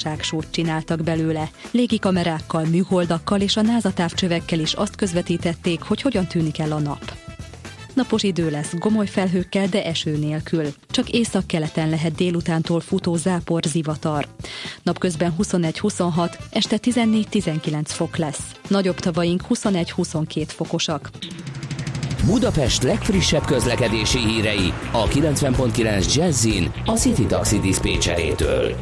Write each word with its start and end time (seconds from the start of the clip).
ságsót 0.00 0.46
csináltak 0.50 1.02
belőle. 1.02 1.50
Légikamerákkal, 1.70 2.64
műholdakkal 2.64 3.40
és 3.40 3.56
a 3.56 3.62
NASA 3.62 3.92
távcsövekkel 3.92 4.58
is 4.58 4.72
azt 4.72 4.96
közvetítették, 4.96 5.82
hogy 5.82 6.00
hogyan 6.00 6.26
tűnik 6.26 6.58
el 6.58 6.72
a 6.72 6.78
nap. 6.78 7.12
Napos 7.94 8.22
idő 8.22 8.50
lesz, 8.50 8.74
gomoly 8.78 9.06
felhőkkel, 9.06 9.66
de 9.66 9.84
eső 9.84 10.16
nélkül. 10.16 10.66
Csak 10.90 11.08
északkeleten 11.10 11.88
lehet 11.88 12.14
délutántól 12.14 12.80
futó 12.80 13.16
zápor 13.16 13.62
zivatar. 13.62 14.26
Napközben 14.82 15.34
21-26, 15.38 16.38
este 16.50 16.78
14-19 16.82 17.82
fok 17.84 18.16
lesz. 18.16 18.54
Nagyobb 18.68 18.98
tavaink 18.98 19.42
21-22 19.48 20.44
fokosak. 20.46 21.10
Budapest 22.26 22.82
legfrissebb 22.82 23.44
közlekedési 23.44 24.18
hírei 24.18 24.72
a 24.92 25.08
90.9 25.08 26.14
Jazzin 26.14 26.72
a 26.84 26.92
City 26.92 27.26
Taxi 27.26 27.58
Dispécsejétől. 27.58 28.76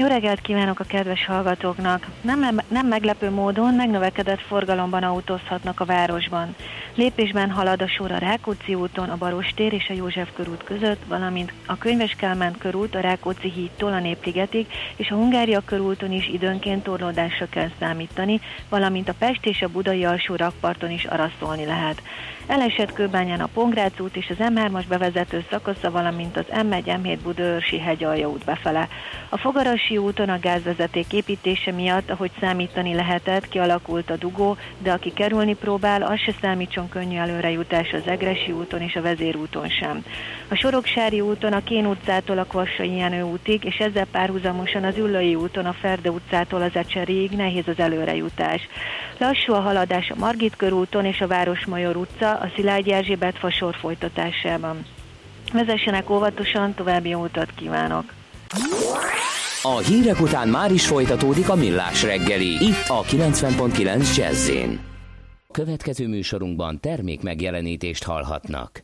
Jó 0.00 0.06
reggelt 0.06 0.40
kívánok 0.40 0.80
a 0.80 0.84
kedves 0.84 1.26
hallgatóknak! 1.26 2.06
Nem, 2.20 2.60
nem 2.68 2.86
meglepő 2.86 3.30
módon 3.30 3.74
megnövekedett 3.74 4.40
forgalomban 4.40 5.02
autózhatnak 5.02 5.80
a 5.80 5.84
városban. 5.84 6.54
Lépésben 6.94 7.50
halad 7.50 7.82
a 7.82 7.88
sor 7.88 8.12
a 8.12 8.18
Rákóczi 8.18 8.74
úton, 8.74 9.08
a 9.08 9.16
Barostér 9.16 9.72
és 9.72 9.88
a 9.88 9.92
József 9.92 10.28
körút 10.34 10.64
között, 10.64 11.04
valamint 11.08 11.52
a 11.66 11.78
Könyves 11.78 12.14
Kálmán 12.16 12.54
körút 12.58 12.94
a 12.94 13.00
Rákóczi 13.00 13.50
hídtól 13.50 13.92
a 13.92 14.00
Népligetig, 14.00 14.66
és 14.96 15.10
a 15.10 15.14
Hungária 15.14 15.60
körúton 15.64 16.12
is 16.12 16.28
időnként 16.28 16.82
torlódásra 16.82 17.46
kell 17.50 17.70
számítani, 17.78 18.40
valamint 18.68 19.08
a 19.08 19.14
Pest 19.18 19.46
és 19.46 19.62
a 19.62 19.68
Budai 19.68 20.04
alsó 20.04 20.34
rakparton 20.34 20.90
is 20.90 21.04
araszolni 21.04 21.64
lehet. 21.64 22.02
Elesett 22.50 22.92
Kőbányán 22.92 23.40
a 23.40 23.48
Pongrác 23.54 24.00
út 24.00 24.16
és 24.16 24.26
az 24.28 24.36
M3-as 24.38 24.84
bevezető 24.88 25.44
szakasza, 25.50 25.90
valamint 25.90 26.36
az 26.36 26.44
M1 26.48 26.82
M7 27.02 27.18
Budaörsi 27.22 27.78
hegyalja 27.78 28.28
út 28.28 28.44
befele. 28.44 28.88
A 29.28 29.38
Fogarasi 29.38 29.96
úton 29.96 30.28
a 30.28 30.38
gázvezeték 30.38 31.12
építése 31.12 31.72
miatt, 31.72 32.10
ahogy 32.10 32.30
számítani 32.40 32.94
lehetett, 32.94 33.48
kialakult 33.48 34.10
a 34.10 34.16
dugó, 34.16 34.56
de 34.78 34.92
aki 34.92 35.12
kerülni 35.12 35.54
próbál, 35.54 36.02
az 36.02 36.18
se 36.18 36.32
számítson 36.40 36.88
könnyű 36.88 37.16
előrejutás 37.16 37.92
az 37.92 38.06
Egresi 38.06 38.52
úton 38.52 38.80
és 38.80 38.96
a 38.96 39.02
Vezérúton 39.02 39.68
sem. 39.68 40.04
A 40.48 40.54
Soroksári 40.54 41.20
úton 41.20 41.52
a 41.52 41.64
Kén 41.64 41.86
utcától 41.86 42.38
a 42.38 42.44
Kvassai 42.44 42.96
Jenő 42.96 43.22
útig, 43.22 43.64
és 43.64 43.76
ezzel 43.76 44.06
párhuzamosan 44.06 44.84
az 44.84 44.96
Üllői 44.96 45.34
úton 45.34 45.66
a 45.66 45.72
Ferde 45.80 46.10
utcától 46.10 46.62
az 46.62 46.74
Ecseriig 46.76 47.30
nehéz 47.30 47.68
az 47.68 47.78
előrejutás. 47.78 48.68
Lassú 49.20 49.52
a 49.52 49.60
haladás 49.60 50.10
a 50.10 50.14
Margit 50.18 50.56
körúton 50.56 51.04
és 51.04 51.20
a 51.20 51.26
Városmajor 51.26 51.96
utca, 51.96 52.34
a 52.34 52.50
Szilágyi 52.54 52.92
Erzsébet 52.92 53.38
fasor 53.38 53.74
folytatásában. 53.74 54.84
Vezessenek 55.52 56.10
óvatosan, 56.10 56.74
további 56.74 57.08
jó 57.08 57.22
utat 57.22 57.50
kívánok! 57.54 58.04
A 59.62 59.78
hírek 59.78 60.20
után 60.20 60.48
már 60.48 60.72
is 60.72 60.86
folytatódik 60.86 61.48
a 61.48 61.54
millás 61.54 62.02
reggeli, 62.02 62.46
itt 62.46 62.88
a 62.88 63.02
90.9 63.02 64.16
jazz 64.16 64.50
Következő 65.52 66.08
műsorunkban 66.08 66.80
termék 66.80 67.22
megjelenítést 67.22 68.04
hallhatnak. 68.04 68.82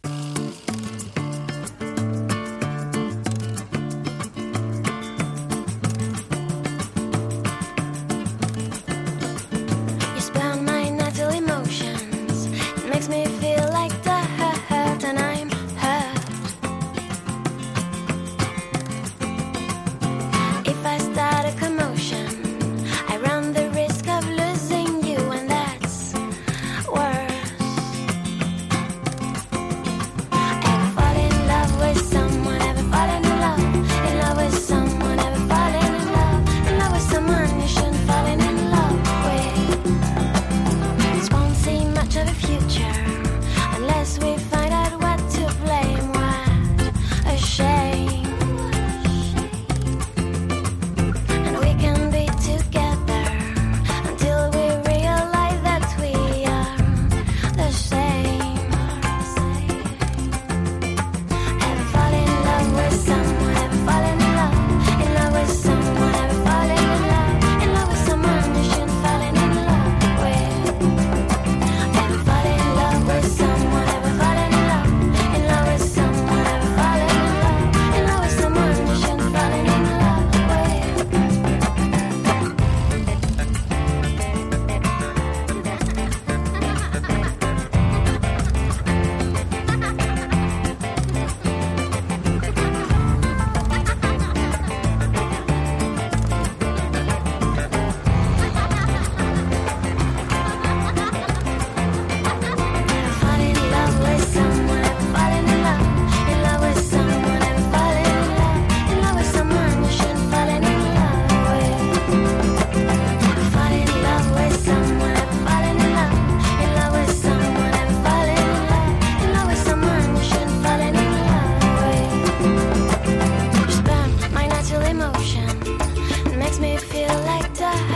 makes 126.47 126.61
me 126.61 126.77
feel 126.77 127.09
like 127.25 127.53
dying. 127.59 127.96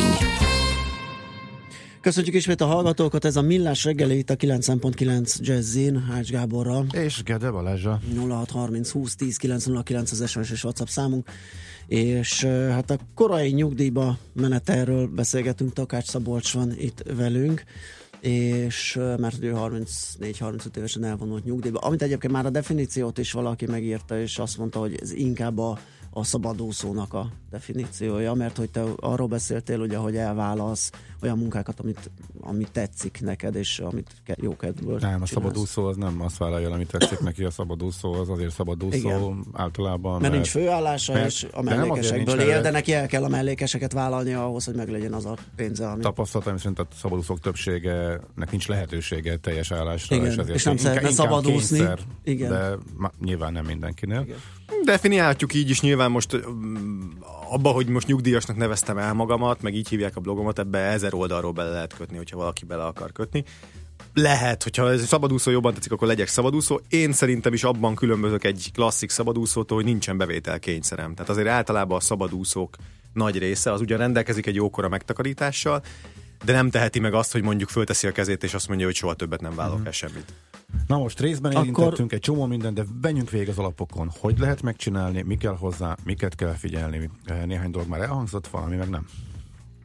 Köszönjük 2.01 2.35
ismét 2.35 2.61
a 2.61 2.65
hallgatókat, 2.65 3.25
ez 3.25 3.35
a 3.35 3.41
Millás 3.41 3.83
reggeli 3.83 4.17
itt 4.17 4.29
a 4.29 4.35
9.9 4.35 5.37
Jazzin, 5.39 6.03
Hács 6.03 6.29
Gáborral. 6.29 6.85
És 6.91 7.23
Gede 7.23 7.51
Balázsa. 7.51 7.99
0630 8.15 8.91
20 8.91 9.15
10 9.15 9.37
909 9.37 10.11
az 10.11 10.29
SMS 10.29 10.51
és 10.51 10.63
WhatsApp 10.63 10.87
számunk. 10.87 11.29
És 11.87 12.43
hát 12.45 12.89
a 12.89 12.97
korai 13.15 13.51
nyugdíjba 13.51 14.17
menetelről 14.33 15.07
beszélgetünk, 15.07 15.73
Takács 15.73 16.07
Szabolcs 16.07 16.53
van 16.53 16.73
itt 16.77 17.03
velünk 17.15 17.63
és 18.21 18.99
mert 19.17 19.43
ő 19.43 19.53
34-35 19.55 20.75
évesen 20.77 21.03
elvonult 21.03 21.43
nyugdíjba, 21.43 21.79
amit 21.79 22.01
egyébként 22.01 22.33
már 22.33 22.45
a 22.45 22.49
definíciót 22.49 23.17
is 23.17 23.31
valaki 23.31 23.65
megírta, 23.65 24.19
és 24.19 24.37
azt 24.37 24.57
mondta, 24.57 24.79
hogy 24.79 24.97
ez 25.01 25.11
inkább 25.11 25.57
a 25.57 25.79
a 26.13 26.23
szabadúszónak 26.23 27.13
a 27.13 27.27
definíciója, 27.49 28.33
mert 28.33 28.57
hogy 28.57 28.71
te 28.71 28.83
arról 28.99 29.27
beszéltél, 29.27 29.79
ugye, 29.79 29.97
hogy 29.97 30.15
elválasz 30.15 30.91
olyan 31.21 31.37
munkákat, 31.37 31.79
amit, 31.79 32.11
amit 32.41 32.71
tetszik 32.71 33.21
neked, 33.21 33.55
és 33.55 33.79
amit 33.79 34.11
jó 34.35 34.55
kedvből 34.55 34.97
Nem, 35.01 35.21
a 35.21 35.25
szabadúszó 35.25 35.85
az 35.85 35.95
nem 35.95 36.21
azt 36.21 36.37
vállalja, 36.37 36.71
amit 36.71 36.91
tetszik 36.91 37.19
neki, 37.19 37.43
a 37.43 37.51
szabadúszó 37.51 38.13
az 38.13 38.29
azért 38.29 38.51
szabadúszó 38.51 38.97
Igen. 38.97 39.45
általában. 39.53 40.11
Mert, 40.11 40.21
mert 40.21 40.33
nincs 40.33 40.49
főállása, 40.49 41.13
mert, 41.13 41.25
és 41.25 41.47
a 41.51 41.61
mellékesekből 41.61 42.39
él, 42.39 42.61
de 42.61 42.71
neki 42.71 42.93
el 42.93 43.07
kell 43.07 43.23
a 43.23 43.27
mellékeseket 43.27 43.93
vállalni 43.93 44.33
ahhoz, 44.33 44.65
hogy 44.65 44.75
meglegyen 44.75 45.13
az 45.13 45.25
a 45.25 45.35
pénze, 45.55 45.87
ami... 45.87 46.01
Tapasztalatom 46.01 46.57
szerint 46.57 46.79
a 46.79 46.87
szabadúszók 46.95 47.39
többségenek 48.11 48.51
nincs 48.51 48.67
lehetősége 48.67 49.37
teljes 49.37 49.71
állásra, 49.71 50.15
Igen. 50.15 50.27
és, 50.27 50.37
ezért 50.37 50.55
és 50.55 50.63
nem 50.63 50.77
szeretne 50.77 51.11
szabadúszni. 51.11 51.77
Kényszer, 51.77 51.99
Igen. 52.23 52.49
De 52.49 52.77
nyilván 53.19 53.53
nem 53.53 53.65
mindenkinél. 53.65 54.21
Igen. 54.21 54.37
Definiálhatjuk 54.83 55.53
így 55.53 55.69
is 55.69 55.81
nyilván 55.81 56.11
most 56.11 56.39
abba, 57.49 57.69
hogy 57.69 57.87
most 57.87 58.07
nyugdíjasnak 58.07 58.57
neveztem 58.57 58.97
el 58.97 59.13
magamat, 59.13 59.61
meg 59.61 59.75
így 59.75 59.87
hívják 59.87 60.15
a 60.15 60.19
blogomat, 60.19 60.59
ebbe 60.59 60.79
ezer 60.79 61.13
oldalról 61.13 61.51
bele 61.51 61.69
lehet 61.69 61.93
kötni, 61.93 62.17
hogyha 62.17 62.37
valaki 62.37 62.65
bele 62.65 62.83
akar 62.83 63.11
kötni. 63.11 63.43
Lehet, 64.13 64.63
hogyha 64.63 64.91
ez 64.91 65.05
szabadúszó 65.05 65.51
jobban 65.51 65.73
tetszik, 65.73 65.91
akkor 65.91 66.07
legyek 66.07 66.27
szabadúszó. 66.27 66.79
Én 66.89 67.11
szerintem 67.11 67.53
is 67.53 67.63
abban 67.63 67.95
különbözök 67.95 68.43
egy 68.43 68.69
klasszik 68.73 69.09
szabadúszótól, 69.09 69.77
hogy 69.77 69.85
nincsen 69.85 70.17
bevétel 70.17 70.59
kényszerem. 70.59 71.13
Tehát 71.13 71.29
azért 71.29 71.47
általában 71.47 71.97
a 71.97 72.01
szabadúszók 72.01 72.75
nagy 73.13 73.37
része 73.37 73.71
az 73.71 73.81
ugyan 73.81 73.97
rendelkezik 73.97 74.45
egy 74.45 74.55
jókora 74.55 74.89
megtakarítással, 74.89 75.83
de 76.41 76.53
nem 76.53 76.69
teheti 76.69 76.99
meg 76.99 77.13
azt, 77.13 77.31
hogy 77.31 77.41
mondjuk 77.41 77.69
fölteszi 77.69 78.07
a 78.07 78.11
kezét, 78.11 78.43
és 78.43 78.53
azt 78.53 78.67
mondja, 78.67 78.85
hogy 78.85 78.95
soha 78.95 79.13
többet 79.13 79.41
nem 79.41 79.55
vállalok 79.55 79.79
uh-huh. 79.79 79.93
semmit. 79.93 80.33
Na 80.87 80.97
most 80.97 81.19
részben 81.19 81.51
érintettünk 81.51 81.87
Akkor... 81.87 82.13
egy 82.13 82.19
csomó 82.19 82.45
mindent, 82.45 82.75
de 82.75 82.83
menjünk 83.01 83.29
végig 83.29 83.49
az 83.49 83.57
alapokon. 83.57 84.11
Hogy 84.19 84.39
lehet 84.39 84.61
megcsinálni, 84.61 85.21
mi 85.21 85.37
kell 85.37 85.55
hozzá, 85.55 85.95
miket 86.03 86.35
kell 86.35 86.53
figyelni. 86.53 87.09
Néhány 87.45 87.71
dolog 87.71 87.87
már 87.87 88.01
elhangzott, 88.01 88.47
valami 88.47 88.75
meg 88.75 88.89
nem. 88.89 89.05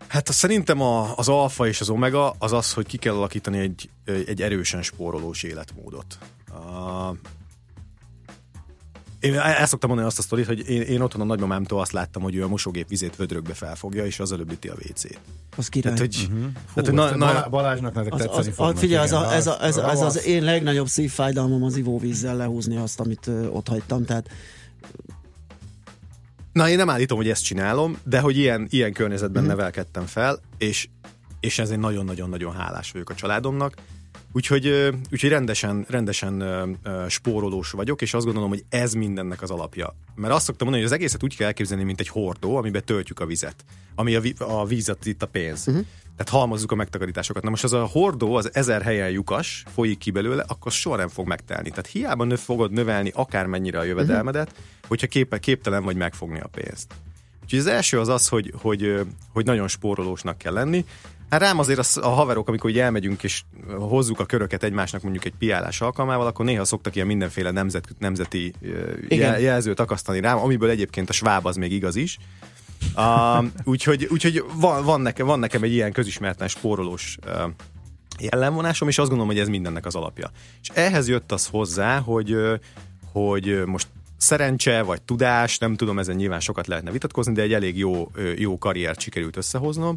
Hát 0.07 0.33
szerintem 0.33 0.81
a, 0.81 1.17
az 1.17 1.29
alfa 1.29 1.67
és 1.67 1.81
az 1.81 1.89
omega 1.89 2.35
az 2.39 2.53
az, 2.53 2.73
hogy 2.73 2.87
ki 2.87 2.97
kell 2.97 3.15
alakítani 3.15 3.59
egy, 3.59 3.91
egy 4.05 4.43
erősen 4.43 4.83
spórolós 4.83 5.43
életmódot. 5.43 6.19
Uh, 6.51 7.17
én 9.27 9.39
el 9.39 9.67
szoktam 9.67 9.89
mondani 9.89 10.11
azt 10.11 10.19
a 10.19 10.23
sztorit, 10.23 10.47
hogy 10.47 10.69
én, 10.69 10.83
én 10.83 11.01
otthon 11.01 11.21
a 11.21 11.25
nagymamámtól 11.25 11.81
azt 11.81 11.93
láttam, 11.93 12.23
hogy 12.23 12.35
ő 12.35 12.43
a 12.43 12.49
mosógép 12.49 12.89
vizét 12.89 13.17
vödrökbe 13.17 13.55
felfogja, 13.55 14.07
és 14.07 14.21
az 14.21 14.33
előbbíti 14.33 14.69
a 14.69 14.75
WC-t. 14.75 15.21
Az 15.57 15.69
király. 15.69 15.95
Tehát, 15.95 16.15
hogy, 16.15 16.29
uh-huh. 16.31 16.53
tehát, 16.75 16.89
hogy 16.89 16.93
na, 16.93 17.17
na, 17.17 17.49
Balázsnak 17.49 17.97
ezek 17.97 18.13
az, 18.13 18.21
tetszeni 18.21 18.49
az, 18.49 18.55
fognak. 18.55 18.79
Figyelj, 18.79 19.05
ez, 19.05 19.13
a, 19.13 19.35
ez, 19.35 19.47
a, 19.47 19.65
ez, 19.65 19.77
a, 19.77 19.91
ez 19.91 20.01
az 20.01 20.27
én 20.27 20.43
legnagyobb 20.43 20.87
szívfájdalmam 20.87 21.63
az 21.63 21.77
ivóvízzel 21.77 22.37
lehúzni 22.37 22.77
azt, 22.77 23.01
amit 23.01 23.27
uh, 23.27 23.57
ott 23.57 23.69
hagytam. 23.69 24.05
Tehát 24.05 24.31
Na, 26.53 26.69
én 26.69 26.77
nem 26.77 26.91
állítom, 26.91 27.17
hogy 27.17 27.29
ezt 27.29 27.45
csinálom, 27.45 27.99
de 28.05 28.21
hogy 28.21 28.37
ilyen, 28.37 28.67
ilyen 28.71 28.93
környezetben 28.93 29.43
mm. 29.43 29.47
nevelkedtem 29.47 30.07
fel, 30.07 30.41
és, 30.59 30.89
és 31.41 31.59
ezért 31.59 31.81
nagyon-nagyon-nagyon 31.81 32.55
hálás 32.55 32.93
vagyok 32.93 33.11
a 33.11 33.15
családomnak, 33.15 33.75
Úgyhogy, 34.33 34.93
úgyhogy 35.13 35.31
rendesen, 35.31 35.87
rendesen 35.89 36.45
spórolós 37.09 37.71
vagyok, 37.71 38.03
és 38.03 38.15
azt 38.15 38.25
gondolom, 38.25 38.49
hogy 38.49 38.65
ez 38.69 38.93
mindennek 38.93 39.43
az 39.43 39.51
alapja. 39.51 39.95
Mert 40.15 40.35
azt 40.35 40.45
szoktam 40.45 40.67
mondani, 40.67 40.89
hogy 40.89 40.93
az 40.93 40.99
egészet 40.99 41.23
úgy 41.23 41.37
kell 41.37 41.47
elképzelni, 41.47 41.85
mint 41.85 42.01
egy 42.01 42.09
hordó, 42.09 42.57
amiben 42.57 42.85
töltjük 42.85 43.21
a 43.21 43.27
vizet. 43.27 43.65
Ami 43.95 44.15
a, 44.15 44.21
vi- 44.21 44.41
a 44.41 44.65
vízet 44.65 45.07
itt 45.07 45.23
a 45.23 45.27
pénz. 45.27 45.69
Uh-huh. 45.69 45.85
Tehát 46.17 46.33
halmozzuk 46.33 46.73
a 46.73 46.75
megtakarításokat. 46.75 47.43
Na 47.43 47.51
most 47.51 47.65
az 47.65 47.73
a 47.73 47.85
hordó, 47.85 48.35
az 48.35 48.55
ezer 48.55 48.83
helyen 48.83 49.11
lyukas, 49.11 49.63
folyik 49.75 49.99
ki 49.99 50.11
belőle, 50.11 50.45
akkor 50.47 50.73
soha 50.73 50.97
nem 50.97 51.09
fog 51.09 51.27
megtelni. 51.27 51.69
Tehát 51.69 51.87
hiába 51.87 52.25
nő 52.25 52.37
fogod 52.37 52.73
növelni 52.73 53.11
akármennyire 53.15 53.79
a 53.79 53.83
jövedelmedet, 53.83 54.49
uh-huh. 54.51 54.65
hogyha 54.89 55.07
kép- 55.07 55.39
képtelen 55.39 55.85
vagy 55.85 55.97
megfogni 55.97 56.41
a 56.41 56.47
pénzt. 56.47 56.95
Úgyhogy 57.43 57.59
az 57.59 57.67
első 57.67 58.01
az 58.01 58.09
az, 58.09 58.29
hogy, 58.29 58.53
hogy, 58.61 59.01
hogy 59.33 59.45
nagyon 59.45 59.69
spórolósnak 59.69 60.39
kell 60.39 60.53
lenni. 60.53 60.85
Hát 61.31 61.41
rám 61.41 61.59
azért 61.59 61.79
a, 61.79 62.07
a 62.07 62.09
haverok, 62.09 62.49
amikor 62.49 62.71
ugye 62.71 62.83
elmegyünk 62.83 63.23
és 63.23 63.43
hozzuk 63.79 64.21
a 64.21 64.27
köröket 64.27 64.63
egymásnak 64.63 65.03
mondjuk 65.03 65.25
egy 65.25 65.35
piálás 65.39 65.81
alkalmával, 65.81 66.27
akkor 66.27 66.45
néha 66.45 66.65
szoktak 66.65 66.95
ilyen 66.95 67.07
mindenféle 67.07 67.51
nemzet, 67.51 67.89
nemzeti 67.99 68.53
jel, 69.09 69.41
jelzőt 69.41 69.81
akasztani 69.81 70.21
rám, 70.21 70.39
amiből 70.39 70.71
egyébként 70.71 71.09
a 71.09 71.13
sváb 71.13 71.47
az 71.47 71.57
még 71.57 71.73
igaz 71.73 71.97
is. 71.97 72.19
Uh, 72.97 73.45
úgyhogy 73.73 74.09
úgyhogy 74.11 74.45
van, 74.55 74.85
van, 74.85 75.01
nekem, 75.01 75.27
van 75.27 75.39
nekem 75.39 75.63
egy 75.63 75.73
ilyen 75.73 75.93
közismerten 75.93 76.49
spórolós 76.49 77.19
uh, 77.27 77.51
jellemvonásom, 78.19 78.89
és 78.89 78.99
azt 78.99 79.09
gondolom, 79.09 79.33
hogy 79.33 79.43
ez 79.43 79.49
mindennek 79.49 79.87
az 79.87 79.95
alapja. 79.95 80.31
És 80.63 80.69
ehhez 80.75 81.09
jött 81.09 81.33
az 81.33 81.47
hozzá, 81.47 81.99
hogy, 81.99 82.37
hogy 83.13 83.63
most 83.65 83.89
szerencse 84.17 84.83
vagy 84.83 85.03
tudás, 85.03 85.59
nem 85.59 85.77
tudom, 85.77 85.99
ezen 85.99 86.17
nyilván 86.17 86.41
sokat 86.41 86.67
lehetne 86.67 86.91
vitatkozni, 86.91 87.33
de 87.33 87.43
egy 87.43 87.53
elég 87.53 87.79
jó, 87.79 88.11
jó 88.37 88.59
karriert 88.59 89.01
sikerült 89.01 89.37
összehoznom, 89.37 89.97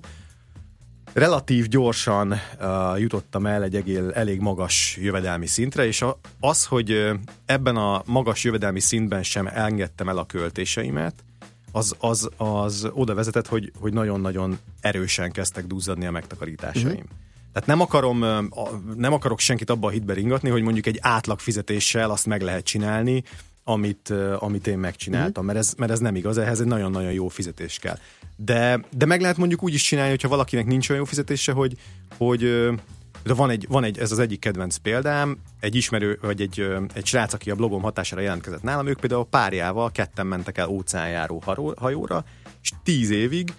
relatív 1.14 1.68
gyorsan 1.68 2.32
uh, 2.32 3.00
jutottam 3.00 3.46
el 3.46 3.64
egy 3.64 3.76
egél, 3.76 4.12
elég 4.12 4.40
magas 4.40 4.98
jövedelmi 5.02 5.48
szintre, 5.48 5.86
és 5.86 6.02
a, 6.02 6.20
az, 6.40 6.66
hogy 6.66 6.92
uh, 6.92 7.14
ebben 7.46 7.76
a 7.76 8.02
magas 8.06 8.44
jövedelmi 8.44 8.80
szintben 8.80 9.24
sem 9.24 9.48
engedtem 9.48 10.10
el 10.10 10.18
a 10.18 10.26
költéseimet, 10.26 11.24
az, 11.72 11.96
az, 12.00 12.30
az 12.38 12.90
oda 12.94 13.14
vezetett, 13.14 13.48
hogy, 13.48 13.72
hogy 13.80 13.94
nagyon-nagyon 13.94 14.60
erősen 14.82 15.32
kezdtek 15.32 15.66
duzzadni 15.66 16.06
a 16.06 16.12
megtakarításaim. 16.12 16.88
Uh-huh. 16.88 17.10
Tehát 17.54 17.68
nem 17.68 17.82
akarom, 17.82 18.20
nem 18.96 19.14
akarok 19.14 19.40
senkit 19.40 19.70
abba 19.70 19.88
a 19.88 19.92
hitbe 19.92 20.14
ringatni, 20.14 20.50
hogy 20.50 20.62
mondjuk 20.62 20.86
egy 20.86 20.98
átlag 21.02 21.40
fizetéssel 21.40 22.10
azt 22.12 22.26
meg 22.26 22.42
lehet 22.42 22.64
csinálni, 22.66 23.24
amit, 23.70 24.14
amit 24.40 24.68
én 24.68 24.78
megcsináltam, 24.78 25.30
uh-huh. 25.30 25.46
mert, 25.46 25.58
ez, 25.58 25.74
mert 25.78 25.92
ez 25.92 26.00
nem 26.00 26.16
igaz, 26.16 26.38
ehhez 26.38 26.60
egy 26.60 26.68
nagyon-nagyon 26.68 27.12
jó 27.12 27.28
fizetés 27.28 27.80
kell. 27.80 27.98
De, 28.36 28.80
de 28.98 29.06
meg 29.06 29.22
lehet 29.22 29.38
mondjuk 29.38 29.64
úgy 29.64 29.74
is 29.74 29.84
csinálni, 29.84 30.10
hogyha 30.10 30.28
valakinek 30.28 30.66
nincs 30.66 30.90
olyan 30.90 31.02
jó 31.02 31.08
fizetése, 31.08 31.52
hogy, 31.52 31.78
hogy 32.18 32.40
de 33.24 33.34
van 33.34 33.50
egy, 33.50 33.66
van 33.70 33.84
egy, 33.84 34.00
ez 34.00 34.12
az 34.12 34.20
egyik 34.20 34.40
kedvenc 34.40 34.76
példám, 34.76 35.38
egy 35.60 35.76
ismerő, 35.76 36.18
vagy 36.22 36.42
egy, 36.42 36.68
egy 36.94 37.06
srác, 37.06 37.34
aki 37.34 37.52
a 37.52 37.56
blogom 37.56 37.82
hatására 37.82 38.22
jelentkezett 38.22 38.64
nálam, 38.64 38.88
ők 38.88 39.00
például 39.00 39.26
párjával 39.26 39.92
ketten 39.92 40.28
mentek 40.28 40.58
el 40.58 40.70
óceánjáró 40.70 41.44
hajóra, 41.78 42.26
és 42.62 42.72
tíz 42.84 43.10
évig 43.10 43.54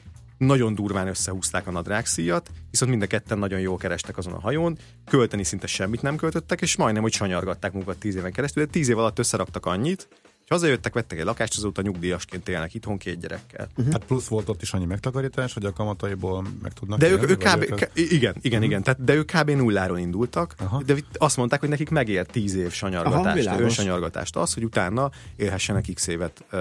nagyon 0.47 0.75
durván 0.75 1.09
összehúzták 1.09 1.67
a 1.67 1.71
nadrágszíjat, 1.71 2.51
viszont 2.71 2.91
mind 2.91 3.03
a 3.03 3.07
ketten 3.07 3.39
nagyon 3.39 3.61
jól 3.61 3.77
kerestek 3.77 4.19
azon 4.19 4.33
a 4.33 4.41
hajón, 4.41 4.79
költeni 5.07 5.45
szinte 5.45 5.67
semmit 5.67 6.03
nem 6.03 6.17
költöttek, 6.17 6.61
és 6.61 6.77
majdnem, 6.77 7.03
hogy 7.03 7.13
sanyargatták 7.13 7.73
magukat 7.73 7.99
tíz 7.99 8.15
éven 8.15 8.33
keresztül, 8.33 8.65
de 8.65 8.71
tíz 8.71 8.89
év 8.89 8.99
alatt 8.99 9.19
összeraktak 9.19 9.67
annyit, 9.67 10.09
és 10.45 10.49
hazajöttek, 10.49 10.95
vettek 10.95 11.19
egy 11.19 11.25
lakást, 11.25 11.57
azóta 11.57 11.83
nyugdíjasként 11.83 12.49
élnek 12.49 12.75
itthon 12.75 12.99
két 12.99 13.21
gyerekkel. 13.21 13.69
Uh-huh. 13.77 13.93
Hát 13.93 14.05
plusz 14.05 14.27
volt 14.27 14.49
ott 14.49 14.63
is 14.63 14.73
annyi 14.73 14.85
megtakarítás, 14.85 15.53
hogy 15.53 15.65
a 15.65 15.73
kamataiból 15.73 16.47
meg 16.63 16.73
tudnak 16.73 16.99
De 16.99 17.07
élni, 17.07 17.23
ők, 17.23 17.31
ők 17.31 17.39
kb, 17.39 17.63
ők... 17.63 17.91
igen, 17.95 18.11
igen, 18.11 18.35
uh-huh. 18.43 18.65
igen, 18.65 18.83
tehát, 18.83 19.05
de 19.05 19.15
ők 19.15 19.27
kb. 19.27 19.51
nulláról 19.51 19.99
indultak, 19.99 20.55
Aha. 20.59 20.83
de 20.83 20.95
azt 21.13 21.37
mondták, 21.37 21.61
hogy 21.61 21.69
nekik 21.69 21.91
megér 21.91 22.27
tíz 22.27 22.55
év 22.55 22.71
sanyargatást, 22.71 23.47
Aha, 23.47 23.61
önsanyargatást 23.61 24.37
az, 24.37 24.55
hogy 24.55 24.65
utána 24.65 25.11
élhessenek 25.37 25.87
x 25.95 26.07
évet 26.07 26.45
uh, 26.53 26.61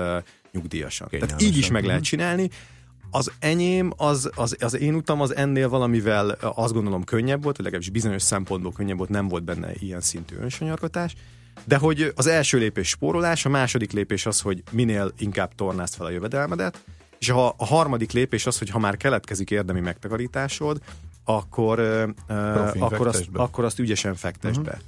nyugdíjasan. 0.51 1.07
Kényelmesen. 1.07 1.38
Tehát 1.38 1.53
így 1.53 1.59
is 1.59 1.69
meg 1.69 1.86
lehet 1.86 2.03
csinálni. 2.03 2.50
Az 3.11 3.31
enyém, 3.39 3.93
az, 3.97 4.29
az, 4.35 4.55
az 4.59 4.77
én 4.79 4.93
utam 4.93 5.21
az 5.21 5.35
ennél 5.35 5.69
valamivel 5.69 6.29
azt 6.41 6.73
gondolom 6.73 7.03
könnyebb 7.03 7.43
volt, 7.43 7.55
vagy 7.55 7.65
legalábbis 7.65 7.89
bizonyos 7.89 8.21
szempontból 8.21 8.71
könnyebb 8.71 8.97
volt, 8.97 9.09
nem 9.09 9.27
volt 9.27 9.43
benne 9.43 9.71
ilyen 9.73 10.01
szintű 10.01 10.35
önsanyargatás. 10.35 11.15
De 11.65 11.77
hogy 11.77 12.11
az 12.15 12.27
első 12.27 12.57
lépés 12.57 12.87
spórolás, 12.87 13.45
a 13.45 13.49
második 13.49 13.91
lépés 13.91 14.25
az, 14.25 14.41
hogy 14.41 14.63
minél 14.71 15.11
inkább 15.17 15.55
tornázd 15.55 15.93
fel 15.93 16.05
a 16.05 16.09
jövedelmedet, 16.09 16.83
és 17.19 17.29
a, 17.29 17.47
a 17.47 17.65
harmadik 17.65 18.11
lépés 18.11 18.45
az, 18.45 18.57
hogy 18.57 18.69
ha 18.69 18.79
már 18.79 18.97
keletkezik 18.97 19.51
érdemi 19.51 19.79
megtakarításod, 19.79 20.81
akkor, 21.23 21.79
uh, 21.79 22.83
akkor, 22.83 23.07
azt, 23.07 23.29
akkor 23.33 23.63
azt 23.63 23.79
ügyesen 23.79 24.15
fektesd 24.15 24.57
uh-huh. 24.57 24.73
be. 24.73 24.81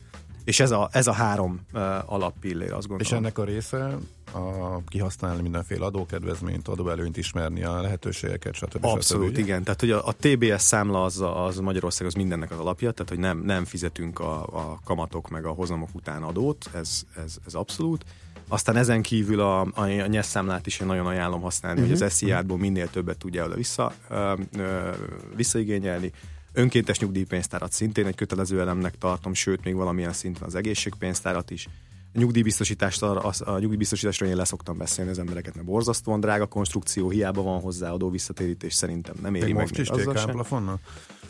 És 0.43 0.59
ez 0.59 0.71
a, 0.71 0.89
ez 0.91 1.07
a 1.07 1.11
három 1.11 1.59
uh, 1.73 2.13
alappillér, 2.13 2.73
azt 2.73 2.87
gondolom. 2.87 2.99
És 2.99 3.11
ennek 3.11 3.37
a 3.37 3.43
része 3.43 3.97
a 4.33 4.83
kihasználni 4.87 5.41
mindenféle 5.41 5.85
adókedvezményt, 5.85 6.67
adóelőnyt 6.67 7.17
ismerni, 7.17 7.63
a 7.63 7.81
lehetőségeket, 7.81 8.53
stb. 8.53 8.85
Abszolút, 8.85 9.27
stb. 9.27 9.37
igen. 9.37 9.63
Tehát 9.63 9.79
hogy 9.79 9.91
a, 9.91 10.07
a 10.07 10.13
TBS 10.19 10.61
számla 10.61 11.03
az, 11.03 11.23
az 11.35 11.59
Magyarország 11.59 12.07
az 12.07 12.13
mindennek 12.13 12.51
az 12.51 12.59
alapja, 12.59 12.91
tehát 12.91 13.09
hogy 13.09 13.19
nem, 13.19 13.37
nem 13.37 13.65
fizetünk 13.65 14.19
a, 14.19 14.41
a 14.41 14.79
kamatok 14.83 15.29
meg 15.29 15.45
a 15.45 15.51
hozamok 15.51 15.89
után 15.93 16.23
adót, 16.23 16.69
ez, 16.73 17.03
ez, 17.23 17.35
ez 17.45 17.53
abszolút. 17.53 18.05
Aztán 18.47 18.75
ezen 18.75 19.01
kívül 19.01 19.39
a, 19.39 19.61
a, 19.61 19.81
a 19.81 20.07
nyes 20.07 20.25
számlát 20.25 20.65
is 20.65 20.79
én 20.79 20.87
nagyon 20.87 21.05
ajánlom 21.05 21.41
használni, 21.41 21.81
uh-huh. 21.81 21.95
hogy 21.95 22.05
az 22.05 22.13
mhm. 22.13 22.17
SZIA-ból 22.25 22.57
minél 22.57 22.89
többet 22.89 23.17
tudja 23.17 23.45
oda 23.45 23.55
vissza, 23.55 23.93
ö, 24.09 24.33
ö, 24.57 24.89
visszaigényelni. 25.35 26.11
Önkéntes 26.53 26.99
nyugdíjpénztárat 26.99 27.71
szintén 27.71 28.05
egy 28.05 28.15
kötelező 28.15 28.59
elemnek 28.59 28.97
tartom, 28.97 29.33
sőt, 29.33 29.63
még 29.63 29.75
valamilyen 29.75 30.13
szinten 30.13 30.43
az 30.43 30.55
egészségpénztárat 30.55 31.51
is 31.51 31.67
nyugdíjbiztosítást, 32.13 33.03
a, 33.03 33.33
a 33.39 33.59
nyugdíjbiztosításról 33.59 34.29
én 34.29 34.35
leszoktam 34.35 34.77
beszélni 34.77 35.11
az 35.11 35.19
embereket, 35.19 35.55
mert 35.55 35.67
borzasztóan 35.67 36.19
drága 36.19 36.45
konstrukció, 36.45 37.09
hiába 37.09 37.41
van 37.41 37.61
hozzá 37.61 37.91
adó 37.91 38.09
visszatérítés, 38.09 38.73
szerintem 38.73 39.15
nem 39.21 39.35
éri 39.35 39.53
meg. 39.53 39.61
Most 39.61 39.77
is 39.77 39.89
plafonnal? 40.25 40.79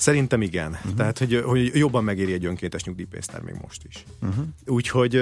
Szerintem 0.02 0.42
igen. 0.42 0.72
Uh-huh. 0.72 0.94
Tehát, 0.94 1.18
hogy, 1.18 1.42
hogy 1.46 1.72
jobban 1.76 2.04
megéri 2.04 2.34
egy 2.34 2.46
önkéntes 2.46 2.84
nyugdíjpénztár 2.84 3.42
még 3.42 3.56
most 3.62 3.84
is. 3.90 4.06
Uh-huh. 4.22 4.46
Úgyhogy, 4.66 5.16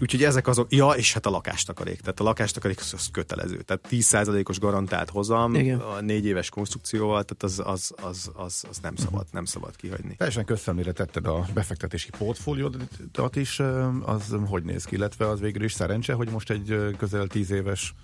úgyhogy 0.00 0.22
ezek 0.22 0.46
azok, 0.46 0.72
ja, 0.72 0.90
és 0.90 1.12
hát 1.12 1.26
a 1.26 1.30
lakástakarék. 1.30 2.00
Tehát 2.00 2.20
a 2.20 2.24
lakástakarék 2.24 2.78
az, 2.80 2.92
az 2.92 3.08
kötelező. 3.12 3.56
Tehát 3.56 3.86
10%-os 3.90 4.58
garantált 4.58 5.10
hozam, 5.10 5.54
igen. 5.54 5.78
a 5.78 6.00
négy 6.00 6.24
éves 6.24 6.48
konstrukcióval, 6.48 7.24
tehát 7.24 7.42
az, 7.42 7.62
az, 7.72 7.92
az, 8.02 8.30
az, 8.34 8.64
az 8.70 8.78
nem 8.78 8.96
szabad, 8.96 9.14
uh-huh. 9.14 9.32
nem 9.32 9.44
szabad 9.44 9.76
kihagyni. 9.76 10.14
Teljesen 10.16 10.44
köszönöm, 10.44 10.92
tetted 10.92 11.26
a 11.26 11.46
befektetési 11.54 12.10
portfóliódat 12.18 13.36
is, 13.36 13.60
az 14.02 14.36
hogy 14.46 14.62
néz 14.62 14.84
ki, 14.84 14.96
illetve 15.06 15.28
az 15.28 15.40
végül 15.40 15.62
is 15.62 15.72
szerencse, 15.72 16.12
hogy 16.12 16.30
most 16.30 16.50
egy 16.50 16.94
közel 16.98 17.26
10 17.26 17.50
éves 17.50 17.94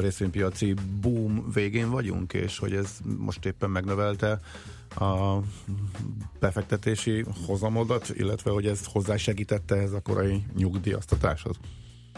részvénypiaci 0.00 0.74
boom 1.00 1.50
végén 1.52 1.90
vagyunk, 1.90 2.32
és 2.32 2.58
hogy 2.58 2.72
ez 2.72 2.98
most 3.18 3.44
éppen 3.44 3.70
megnövelte 3.70 4.40
a 4.98 5.38
befektetési 6.40 7.24
hozamodat, 7.46 8.12
illetve 8.14 8.50
hogy 8.50 8.66
ez 8.66 8.80
hozzásegítette 8.84 9.74
ez 9.74 9.92
a 9.92 10.00
korai 10.00 10.42
nyugdíjaztatáshoz? 10.56 11.56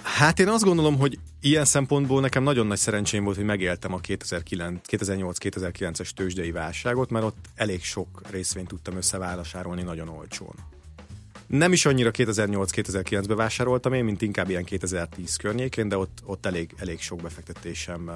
Hát 0.02 0.38
én 0.38 0.48
azt 0.48 0.64
gondolom, 0.64 0.98
hogy 0.98 1.18
ilyen 1.40 1.64
szempontból 1.64 2.20
nekem 2.20 2.42
nagyon 2.42 2.66
nagy 2.66 2.78
szerencsém 2.78 3.24
volt, 3.24 3.36
hogy 3.36 3.44
megéltem 3.44 3.94
a 3.94 4.00
2008-2009-es 4.00 6.10
tőzsdei 6.10 6.50
válságot, 6.50 7.10
mert 7.10 7.24
ott 7.24 7.46
elég 7.54 7.82
sok 7.82 8.20
részvényt 8.30 8.68
tudtam 8.68 8.96
összevásárolni 8.96 9.82
nagyon 9.82 10.08
olcsón. 10.08 10.54
Nem 11.48 11.72
is 11.72 11.86
annyira 11.86 12.10
2008-2009-ben 12.12 13.36
vásároltam 13.36 13.92
én, 13.92 14.04
mint 14.04 14.22
inkább 14.22 14.48
ilyen 14.48 14.64
2010 14.64 15.36
környékén, 15.36 15.88
de 15.88 15.96
ott, 15.96 16.18
ott 16.24 16.46
elég, 16.46 16.74
elég 16.76 17.00
sok 17.00 17.22
befektetésem 17.22 18.10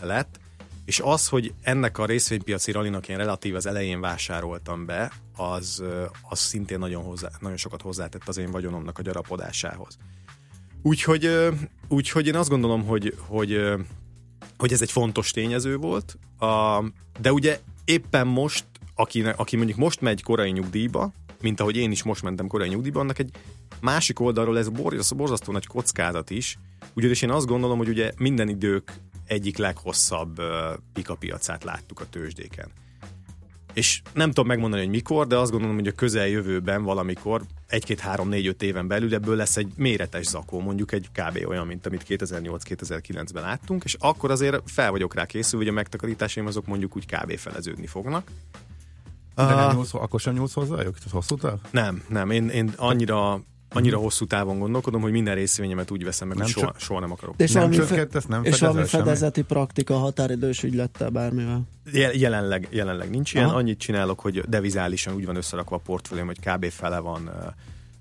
lett. 0.00 0.40
És 0.84 1.00
az, 1.00 1.28
hogy 1.28 1.54
ennek 1.62 1.98
a 1.98 2.06
részvénypiaci 2.06 2.72
ralinak 2.72 3.08
én 3.08 3.16
relatív 3.16 3.54
az 3.54 3.66
elején 3.66 4.00
vásároltam 4.00 4.86
be, 4.86 5.12
az, 5.36 5.82
az 6.28 6.38
szintén 6.38 6.78
nagyon, 6.78 7.02
hozzá, 7.02 7.28
nagyon 7.40 7.56
sokat 7.56 7.82
hozzátett 7.82 8.28
az 8.28 8.36
én 8.36 8.50
vagyonomnak 8.50 8.98
a 8.98 9.02
gyarapodásához. 9.02 9.98
Úgyhogy, 10.82 11.48
úgyhogy 11.88 12.26
én 12.26 12.36
azt 12.36 12.48
gondolom, 12.48 12.84
hogy, 12.84 13.16
hogy, 13.18 13.60
hogy 14.58 14.72
ez 14.72 14.82
egy 14.82 14.92
fontos 14.92 15.30
tényező 15.30 15.76
volt, 15.76 16.18
de 17.20 17.32
ugye 17.32 17.60
éppen 17.84 18.26
most, 18.26 18.64
aki, 18.94 19.22
aki 19.22 19.56
mondjuk 19.56 19.78
most 19.78 20.00
megy 20.00 20.22
korai 20.22 20.50
nyugdíjba, 20.50 21.12
mint 21.42 21.60
ahogy 21.60 21.76
én 21.76 21.90
is 21.90 22.02
most 22.02 22.22
mentem 22.22 22.46
korai 22.46 22.68
nyugdíjba, 22.68 23.00
annak 23.00 23.18
egy 23.18 23.30
másik 23.80 24.20
oldalról 24.20 24.58
ez 24.58 24.68
borzasztó, 24.68 25.16
borzasztó 25.16 25.52
nagy 25.52 25.66
kockázat 25.66 26.30
is, 26.30 26.58
ugyanis 26.94 27.22
én 27.22 27.30
azt 27.30 27.46
gondolom, 27.46 27.78
hogy 27.78 27.88
ugye 27.88 28.12
minden 28.16 28.48
idők 28.48 28.92
egyik 29.26 29.56
leghosszabb 29.56 30.38
uh, 30.38 30.46
pikapiacát 30.92 31.64
láttuk 31.64 32.00
a 32.00 32.08
tőzsdéken. 32.10 32.70
És 33.72 34.02
nem 34.14 34.28
tudom 34.28 34.46
megmondani, 34.46 34.82
hogy 34.82 34.90
mikor, 34.90 35.26
de 35.26 35.36
azt 35.36 35.50
gondolom, 35.50 35.76
hogy 35.76 35.86
a 35.86 35.92
közeljövőben 35.92 36.82
valamikor, 36.82 37.42
egy-két-három-négy-öt 37.66 38.62
éven 38.62 38.86
belül 38.86 39.14
ebből 39.14 39.36
lesz 39.36 39.56
egy 39.56 39.72
méretes 39.76 40.26
zakó, 40.26 40.60
mondjuk 40.60 40.92
egy 40.92 41.08
kb. 41.12 41.44
olyan, 41.46 41.66
mint 41.66 41.86
amit 41.86 42.04
2008-2009-ben 42.08 43.42
láttunk, 43.42 43.84
és 43.84 43.96
akkor 43.98 44.30
azért 44.30 44.70
fel 44.70 44.90
vagyok 44.90 45.14
rá 45.14 45.26
készül, 45.26 45.58
hogy 45.58 45.68
a 45.68 45.72
megtakarításaim 45.72 46.46
azok 46.46 46.66
mondjuk 46.66 46.96
úgy 46.96 47.06
kb. 47.06 47.36
feleződni 47.36 47.86
fognak. 47.86 48.30
De 49.34 49.54
nem 49.54 49.74
nyúlsz, 49.74 49.94
akkor 49.94 50.20
sem 50.20 50.34
nyúlsz 50.34 50.52
hozzájuk? 50.52 50.96
Hosszú 51.10 51.36
táv? 51.36 51.58
Nem, 51.70 52.02
nem. 52.08 52.30
Én, 52.30 52.48
én 52.48 52.72
annyira 52.76 53.40
annyira 53.74 53.98
hosszú 53.98 54.26
távon 54.26 54.58
gondolkodom, 54.58 55.00
hogy 55.00 55.12
minden 55.12 55.34
részvényemet 55.34 55.90
úgy 55.90 56.04
veszem 56.04 56.28
meg, 56.28 56.36
nem 56.36 56.46
hogy 56.46 56.54
soha, 56.54 56.72
soha 56.76 57.00
nem 57.00 57.12
akarok. 57.12 57.34
És 57.36 57.52
nem 57.52 57.70
valami, 57.70 57.86
fe- 57.86 58.28
nem 58.28 58.44
és 58.44 58.60
valami 58.60 58.84
fedezeti 58.84 59.34
semmi? 59.34 59.46
praktika 59.46 59.94
határidős 59.96 60.62
ügylettel 60.62 61.08
bármivel? 61.10 61.62
Jelenleg, 62.12 62.68
jelenleg 62.70 63.10
nincs 63.10 63.34
ilyen. 63.34 63.46
Aha. 63.46 63.56
Annyit 63.56 63.78
csinálok, 63.78 64.20
hogy 64.20 64.40
devizálisan 64.48 65.14
úgy 65.14 65.26
van 65.26 65.36
összerakva 65.36 65.76
a 65.76 65.80
portfólióm, 65.84 66.26
hogy 66.26 66.40
kb. 66.40 66.70
fele 66.70 66.98
van 66.98 67.30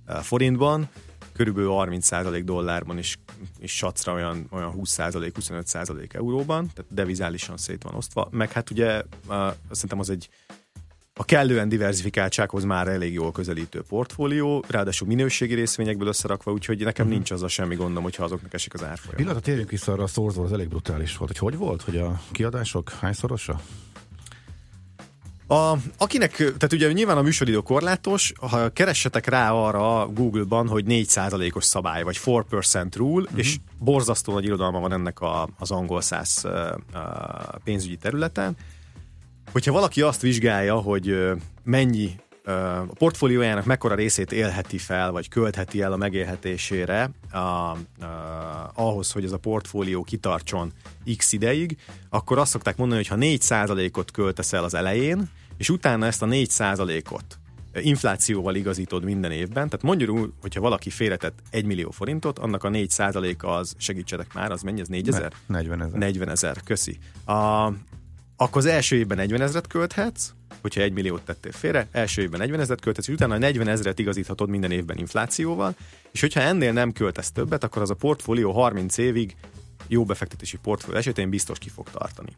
uh, 0.07 0.15
forintban, 0.15 0.89
körülbelül 1.33 1.71
30% 1.73 2.41
dollárban 2.45 2.97
is, 2.97 3.19
és 3.59 3.75
sacra 3.75 4.13
olyan, 4.13 4.47
olyan 4.51 4.73
20%, 4.77 5.31
25% 5.39 6.13
euróban, 6.13 6.71
tehát 6.73 6.93
devizálisan 6.93 7.57
szét 7.57 7.83
van 7.83 7.93
osztva, 7.93 8.27
meg 8.31 8.51
hát 8.51 8.69
ugye 8.69 9.03
uh, 9.27 9.35
szerintem 9.71 9.99
az 9.99 10.09
egy 10.09 10.29
a 11.21 11.23
kellően 11.23 11.69
diversifikáltsághoz 11.69 12.63
már 12.63 12.87
elég 12.87 13.13
jól 13.13 13.31
közelítő 13.31 13.81
portfólió, 13.81 14.63
ráadásul 14.67 15.07
minőségi 15.07 15.53
részvényekből 15.53 16.07
összerakva, 16.07 16.51
úgyhogy 16.51 16.77
nekem 16.77 17.05
uh-huh. 17.05 17.17
nincs 17.17 17.31
az 17.31 17.43
a 17.43 17.47
semmi 17.47 17.75
gondom, 17.75 18.03
hogyha 18.03 18.23
azoknak 18.23 18.53
esik 18.53 18.73
az 18.73 18.83
árfolyam. 18.83 19.15
Pillanat, 19.15 19.43
térjünk 19.43 19.69
vissza 19.69 19.91
arra 19.91 20.03
a 20.03 20.07
szorzó, 20.07 20.43
az 20.43 20.53
elég 20.53 20.67
brutális 20.67 21.17
volt. 21.17 21.37
Hogy 21.37 21.51
hogy 21.51 21.59
volt, 21.59 21.81
hogy 21.81 21.97
a 21.97 22.21
kiadások 22.31 22.89
hányszorosa? 22.89 23.61
A, 25.47 25.75
akinek, 25.97 26.35
tehát 26.35 26.73
ugye 26.73 26.91
nyilván 26.91 27.17
a 27.17 27.21
műsoridő 27.21 27.57
korlátos, 27.57 28.33
ha 28.35 28.69
keressetek 28.69 29.27
rá 29.27 29.51
arra 29.51 30.07
Google-ban, 30.07 30.67
hogy 30.67 30.85
4%-os 30.87 31.65
szabály, 31.65 32.03
vagy 32.03 32.19
4% 32.25 32.91
rule, 32.95 33.23
uh-huh. 33.23 33.39
és 33.39 33.57
borzasztó 33.79 34.33
nagy 34.33 34.45
irodalma 34.45 34.79
van 34.79 34.93
ennek 34.93 35.19
a, 35.19 35.49
az 35.59 35.71
angol 35.71 36.01
száz 36.01 36.45
pénzügyi 37.63 37.97
területen, 37.97 38.55
Hogyha 39.51 39.71
valaki 39.71 40.01
azt 40.01 40.21
vizsgálja, 40.21 40.75
hogy 40.75 41.17
mennyi 41.63 42.15
a 42.45 42.93
portfóliójának 42.93 43.65
mekkora 43.65 43.95
részét 43.95 44.31
élheti 44.31 44.77
fel, 44.77 45.11
vagy 45.11 45.29
költheti 45.29 45.81
el 45.81 45.91
a 45.91 45.97
megélhetésére 45.97 47.09
a, 47.31 47.37
a, 47.37 47.77
ahhoz, 48.73 49.11
hogy 49.11 49.23
ez 49.23 49.31
a 49.31 49.37
portfólió 49.37 50.03
kitartson 50.03 50.71
x 51.17 51.31
ideig, 51.31 51.77
akkor 52.09 52.37
azt 52.37 52.51
szokták 52.51 52.77
mondani, 52.77 53.05
hogy 53.07 53.19
ha 53.19 53.25
4%-ot 53.47 54.11
költesz 54.11 54.53
el 54.53 54.63
az 54.63 54.73
elején, 54.73 55.29
és 55.57 55.69
utána 55.69 56.05
ezt 56.05 56.21
a 56.21 56.25
4%-ot 56.25 57.39
inflációval 57.73 58.55
igazítod 58.55 59.03
minden 59.03 59.31
évben, 59.31 59.69
tehát 59.69 59.81
mondjuk 59.81 60.33
hogyha 60.41 60.61
valaki 60.61 60.89
félretett 60.89 61.39
1 61.49 61.65
millió 61.65 61.91
forintot, 61.91 62.39
annak 62.39 62.63
a 62.63 62.69
4%-a 62.69 63.47
az, 63.47 63.73
segítsetek 63.77 64.33
már, 64.33 64.51
az 64.51 64.61
mennyi, 64.61 64.81
az 64.81 64.87
4 64.87 65.07
ezer? 65.07 65.33
40 65.47 65.81
ezer. 65.81 65.99
40 65.99 66.29
ezer, 66.29 66.61
köszi. 66.63 66.97
A, 67.25 67.71
akkor 68.41 68.57
az 68.57 68.65
első 68.65 68.95
évben 68.95 69.17
40 69.17 69.41
ezeret 69.41 69.67
költhetsz, 69.67 70.29
hogyha 70.61 70.81
egy 70.81 70.93
milliót 70.93 71.21
tettél 71.21 71.51
félre, 71.51 71.87
első 71.91 72.21
évben 72.21 72.39
40 72.39 72.59
ezeret 72.59 72.81
költhetsz, 72.81 73.07
és 73.07 73.13
utána 73.13 73.35
a 73.35 73.37
40 73.37 73.67
ezeret 73.67 73.99
igazíthatod 73.99 74.49
minden 74.49 74.71
évben 74.71 74.97
inflációval, 74.97 75.75
és 76.11 76.21
hogyha 76.21 76.39
ennél 76.39 76.73
nem 76.73 76.91
költesz 76.91 77.31
többet, 77.31 77.63
akkor 77.63 77.81
az 77.81 77.89
a 77.89 77.95
portfólió 77.95 78.51
30 78.51 78.97
évig 78.97 79.35
jó 79.87 80.05
befektetési 80.05 80.57
portfólió 80.57 80.97
esetén 80.99 81.29
biztos 81.29 81.57
ki 81.57 81.69
fog 81.69 81.89
tartani. 81.89 82.35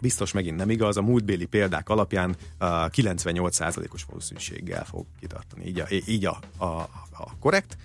Biztos 0.00 0.32
megint 0.32 0.56
nem 0.56 0.70
igaz, 0.70 0.96
a 0.96 1.02
múltbéli 1.02 1.44
példák 1.44 1.88
alapján 1.88 2.30
uh, 2.30 2.36
98%-os 2.68 4.04
valószínűséggel 4.04 4.84
fog 4.84 5.06
kitartani. 5.20 5.66
Így 5.66 5.80
a, 5.80 5.86
így 6.06 6.24
a, 6.24 6.38
a, 6.56 6.66
a 7.10 7.36
korrekt. 7.40 7.76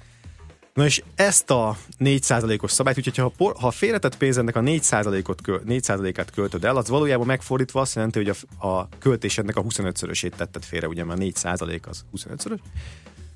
Na 0.73 0.85
és 0.85 1.03
ezt 1.15 1.49
a 1.49 1.77
4%-os 1.99 2.71
szabályt, 2.71 2.97
úgyhogy 2.97 3.17
ha, 3.17 3.31
por, 3.37 3.55
ha 3.59 3.71
félretett 3.71 4.17
pénzednek 4.17 4.55
a 4.55 4.59
4%-ot, 4.59 5.41
4%-át 5.45 6.31
költöd 6.31 6.65
el, 6.65 6.77
az 6.77 6.89
valójában 6.89 7.25
megfordítva 7.25 7.81
azt 7.81 7.95
jelenti, 7.95 8.23
hogy 8.23 8.37
a, 8.59 8.67
a 8.67 8.89
költésednek 8.99 9.55
a 9.55 9.63
25-szörösét 9.63 10.35
tetted 10.35 10.63
félre, 10.63 10.87
ugye 10.87 11.03
mert 11.03 11.19
4% 11.23 11.81
az 11.87 12.05
25-szörös. 12.15 12.59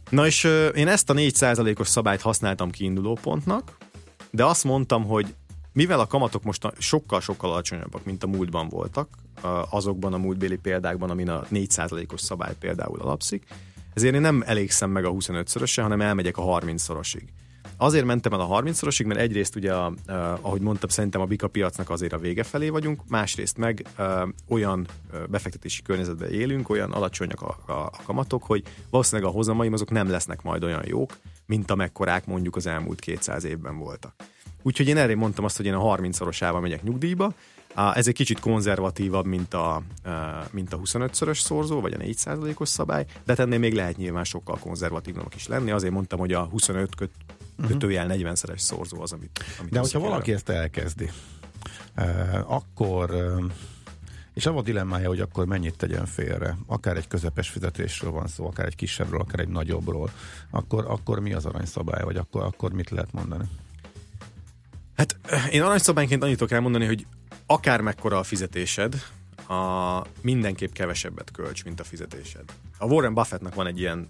Na 0.09 0.25
és 0.25 0.43
ö, 0.43 0.67
én 0.67 0.87
ezt 0.87 1.09
a 1.09 1.13
4%-os 1.13 1.87
szabályt 1.87 2.21
használtam 2.21 2.71
kiinduló 2.71 3.17
pontnak, 3.21 3.77
de 4.31 4.45
azt 4.45 4.63
mondtam, 4.63 5.05
hogy 5.05 5.33
mivel 5.73 5.99
a 5.99 6.07
kamatok 6.07 6.43
most 6.43 6.67
sokkal-sokkal 6.77 7.51
alacsonyabbak, 7.51 8.05
mint 8.05 8.23
a 8.23 8.27
múltban 8.27 8.69
voltak, 8.69 9.09
azokban 9.69 10.13
a 10.13 10.17
múltbéli 10.17 10.55
példákban, 10.55 11.09
amin 11.09 11.29
a 11.29 11.43
4%-os 11.51 12.21
szabály 12.21 12.53
például 12.59 12.99
alapszik, 12.99 13.45
ezért 13.95 14.15
én 14.15 14.21
nem 14.21 14.43
elégszem 14.45 14.89
meg 14.89 15.05
a 15.05 15.11
25-szörösre, 15.11 15.81
hanem 15.81 16.01
elmegyek 16.01 16.37
a 16.37 16.43
30-szorosig. 16.43 17.23
Azért 17.77 18.05
mentem 18.05 18.33
el 18.33 18.39
a 18.39 18.61
30-szorosig, 18.61 19.05
mert 19.05 19.19
egyrészt 19.19 19.55
ugye, 19.55 19.73
ahogy 20.41 20.61
mondtam, 20.61 20.89
szerintem 20.89 21.21
a 21.21 21.25
bika 21.25 21.47
piacnak 21.47 21.89
azért 21.89 22.13
a 22.13 22.17
vége 22.17 22.43
felé 22.43 22.69
vagyunk, 22.69 23.01
másrészt 23.07 23.57
meg 23.57 23.85
olyan 24.47 24.87
befektetési 25.29 25.81
környezetben 25.81 26.31
élünk, 26.31 26.69
olyan 26.69 26.91
alacsonyak 26.91 27.41
a, 27.41 27.57
a, 27.65 27.71
a 27.71 27.99
kamatok, 28.05 28.43
hogy 28.43 28.63
valószínűleg 28.89 29.31
a 29.31 29.33
hozamaim 29.33 29.73
azok 29.73 29.89
nem 29.89 30.09
lesznek 30.09 30.41
majd 30.41 30.63
olyan 30.63 30.83
jók, 30.85 31.17
mint 31.45 31.71
amekkorák 31.71 32.25
mondjuk 32.25 32.55
az 32.55 32.65
elmúlt 32.65 32.99
200 32.99 33.43
évben 33.43 33.77
voltak. 33.77 34.13
Úgyhogy 34.61 34.87
én 34.87 34.97
erre 34.97 35.15
mondtam 35.15 35.45
azt, 35.45 35.57
hogy 35.57 35.65
én 35.65 35.73
a 35.73 35.95
30-szorosával 35.95 36.61
megyek 36.61 36.83
nyugdíjba, 36.83 37.33
ez 37.75 38.07
egy 38.07 38.13
kicsit 38.13 38.39
konzervatívabb, 38.39 39.25
mint 39.25 39.53
a, 39.53 39.81
mint 40.51 40.73
a 40.73 40.79
25-szörös 40.79 41.39
szorzó, 41.39 41.81
vagy 41.81 41.93
a 41.93 41.97
4%-os 41.97 42.69
szabály, 42.69 43.05
de 43.05 43.11
hát 43.25 43.39
ennél 43.39 43.59
még 43.59 43.73
lehet 43.73 43.97
nyilván 43.97 44.23
sokkal 44.23 44.57
konzervatívabbnak 44.59 45.35
is 45.35 45.47
lenni. 45.47 45.71
Azért 45.71 45.93
mondtam, 45.93 46.19
hogy 46.19 46.33
a 46.33 46.43
25 46.43 46.95
köt, 46.95 47.11
mhm. 47.55 47.67
kötőjel 47.67 48.07
40-szeres 48.09 48.57
szorzó 48.57 49.01
az, 49.01 49.11
amit, 49.11 49.43
amit 49.59 49.71
De 49.71 49.79
hogyha 49.79 49.99
valaki 49.99 50.33
ezt 50.33 50.49
elkezdi, 50.49 51.09
akkor 52.45 53.15
és 54.33 54.45
a 54.45 54.61
dilemmája, 54.61 55.07
hogy 55.07 55.19
akkor 55.19 55.45
mennyit 55.45 55.77
tegyen 55.77 56.05
félre. 56.05 56.57
Akár 56.67 56.97
egy 56.97 57.07
közepes 57.07 57.49
fizetésről 57.49 58.11
van 58.11 58.27
szó, 58.27 58.45
akár 58.47 58.65
egy 58.65 58.75
kisebbről, 58.75 59.19
akár 59.19 59.39
egy 59.39 59.47
nagyobbról. 59.47 60.11
Akkor, 60.49 60.85
akkor 60.87 61.19
mi 61.19 61.33
az 61.33 61.45
aranyszabály, 61.45 62.03
vagy 62.03 62.15
akkor, 62.15 62.43
akkor 62.43 62.71
mit 62.71 62.89
lehet 62.89 63.13
mondani? 63.13 63.45
Hát 64.95 65.17
én 65.51 65.61
aranyszabályként 65.61 66.23
annyit 66.23 66.37
tudok 66.37 66.53
elmondani, 66.53 66.85
hogy 66.85 67.05
akár 67.45 67.81
mekkora 67.81 68.17
a 68.17 68.23
fizetésed, 68.23 68.95
a 69.47 70.01
mindenképp 70.21 70.71
kevesebbet 70.71 71.31
költs, 71.31 71.63
mint 71.63 71.79
a 71.79 71.83
fizetésed. 71.83 72.43
A 72.77 72.85
Warren 72.85 73.13
Buffettnak 73.13 73.55
van 73.55 73.67
egy 73.67 73.79
ilyen 73.79 74.09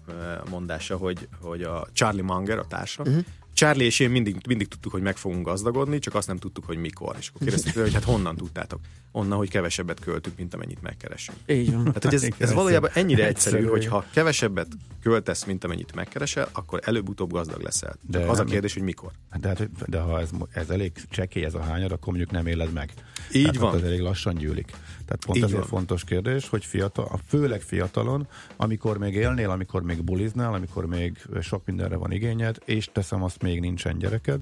mondása, 0.50 0.96
hogy, 0.96 1.28
hogy 1.40 1.62
a 1.62 1.86
Charlie 1.92 2.22
Munger, 2.22 2.58
a 2.58 2.66
társa, 2.66 3.02
uh-huh. 3.02 3.24
Charlie 3.56 3.84
és 3.84 4.00
én 4.00 4.10
mindig, 4.10 4.36
mindig 4.48 4.68
tudtuk, 4.68 4.92
hogy 4.92 5.02
meg 5.02 5.16
fogunk 5.16 5.46
gazdagodni, 5.46 5.98
csak 5.98 6.14
azt 6.14 6.26
nem 6.26 6.36
tudtuk, 6.36 6.64
hogy 6.64 6.76
mikor. 6.76 7.16
És 7.18 7.28
akkor 7.28 7.40
kérdeztük 7.40 7.74
hogy 7.74 7.92
hát 7.92 8.04
honnan 8.04 8.36
tudtátok? 8.36 8.80
Onnan, 9.12 9.38
hogy 9.38 9.50
kevesebbet 9.50 10.00
költünk, 10.00 10.36
mint 10.36 10.54
amennyit 10.54 10.82
megkeresünk. 10.82 11.38
Így 11.46 11.72
van. 11.72 11.84
Tehát, 11.84 12.04
hogy 12.04 12.14
ez, 12.14 12.28
ez 12.38 12.52
valójában 12.52 12.90
ennyire 12.94 13.26
egyszerű, 13.26 13.64
hogy 13.64 13.86
ha 13.86 14.04
kevesebbet 14.12 14.68
költesz, 15.02 15.44
mint 15.44 15.64
amennyit 15.64 15.94
megkeresel, 15.94 16.48
akkor 16.52 16.80
előbb-utóbb 16.84 17.32
gazdag 17.32 17.62
leszel. 17.62 17.96
De 18.08 18.18
az 18.18 18.38
a 18.38 18.44
kérdés, 18.44 18.74
hogy 18.74 18.82
mikor. 18.82 19.10
De, 19.40 19.48
hát, 19.48 19.88
de 19.90 19.98
ha 19.98 20.20
ez, 20.20 20.30
ez 20.52 20.70
elég 20.70 20.92
csekély 21.10 21.44
ez 21.44 21.54
a 21.54 21.62
hányad, 21.62 21.92
akkor 21.92 22.06
mondjuk 22.08 22.30
nem 22.30 22.46
éled 22.46 22.72
meg. 22.72 22.92
Így 23.32 23.42
Tehát 23.42 23.56
van. 23.56 23.74
Ez 23.76 23.82
elég 23.82 24.00
lassan 24.00 24.34
gyűlik. 24.34 24.72
Tehát 25.06 25.24
pont 25.24 25.36
Így 25.38 25.44
ezért 25.44 25.58
van. 25.58 25.68
fontos 25.68 26.04
kérdés, 26.04 26.48
hogy 26.48 26.64
fiatal, 26.64 27.20
főleg 27.26 27.60
fiatalon, 27.60 28.28
amikor 28.56 28.98
még 28.98 29.14
élnél, 29.14 29.50
amikor 29.50 29.82
még 29.82 30.02
buliznál, 30.04 30.54
amikor 30.54 30.86
még 30.86 31.18
sok 31.40 31.64
mindenre 31.64 31.96
van 31.96 32.12
igényed, 32.12 32.58
és 32.64 32.88
teszem 32.92 33.22
azt 33.22 33.42
még 33.42 33.60
nincsen 33.60 33.98
gyereked, 33.98 34.40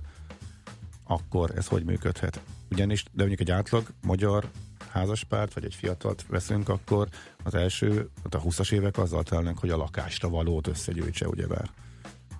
akkor 1.04 1.50
ez 1.56 1.66
hogy 1.66 1.84
működhet? 1.84 2.40
Ugyanis, 2.70 3.02
de 3.02 3.08
mondjuk 3.16 3.40
egy 3.40 3.50
átlag 3.50 3.86
magyar 4.02 4.50
házaspárt, 4.90 5.54
vagy 5.54 5.64
egy 5.64 5.74
fiatalt 5.74 6.24
veszünk, 6.28 6.68
akkor 6.68 7.08
az 7.44 7.54
első, 7.54 8.08
a 8.30 8.42
20-as 8.42 8.72
évek 8.72 8.98
azzal 8.98 9.22
telnek, 9.22 9.58
hogy 9.58 9.70
a 9.70 9.76
lakásra 9.76 10.28
valót 10.28 10.66
összegyűjtse, 10.66 11.28
ugyebár. 11.28 11.70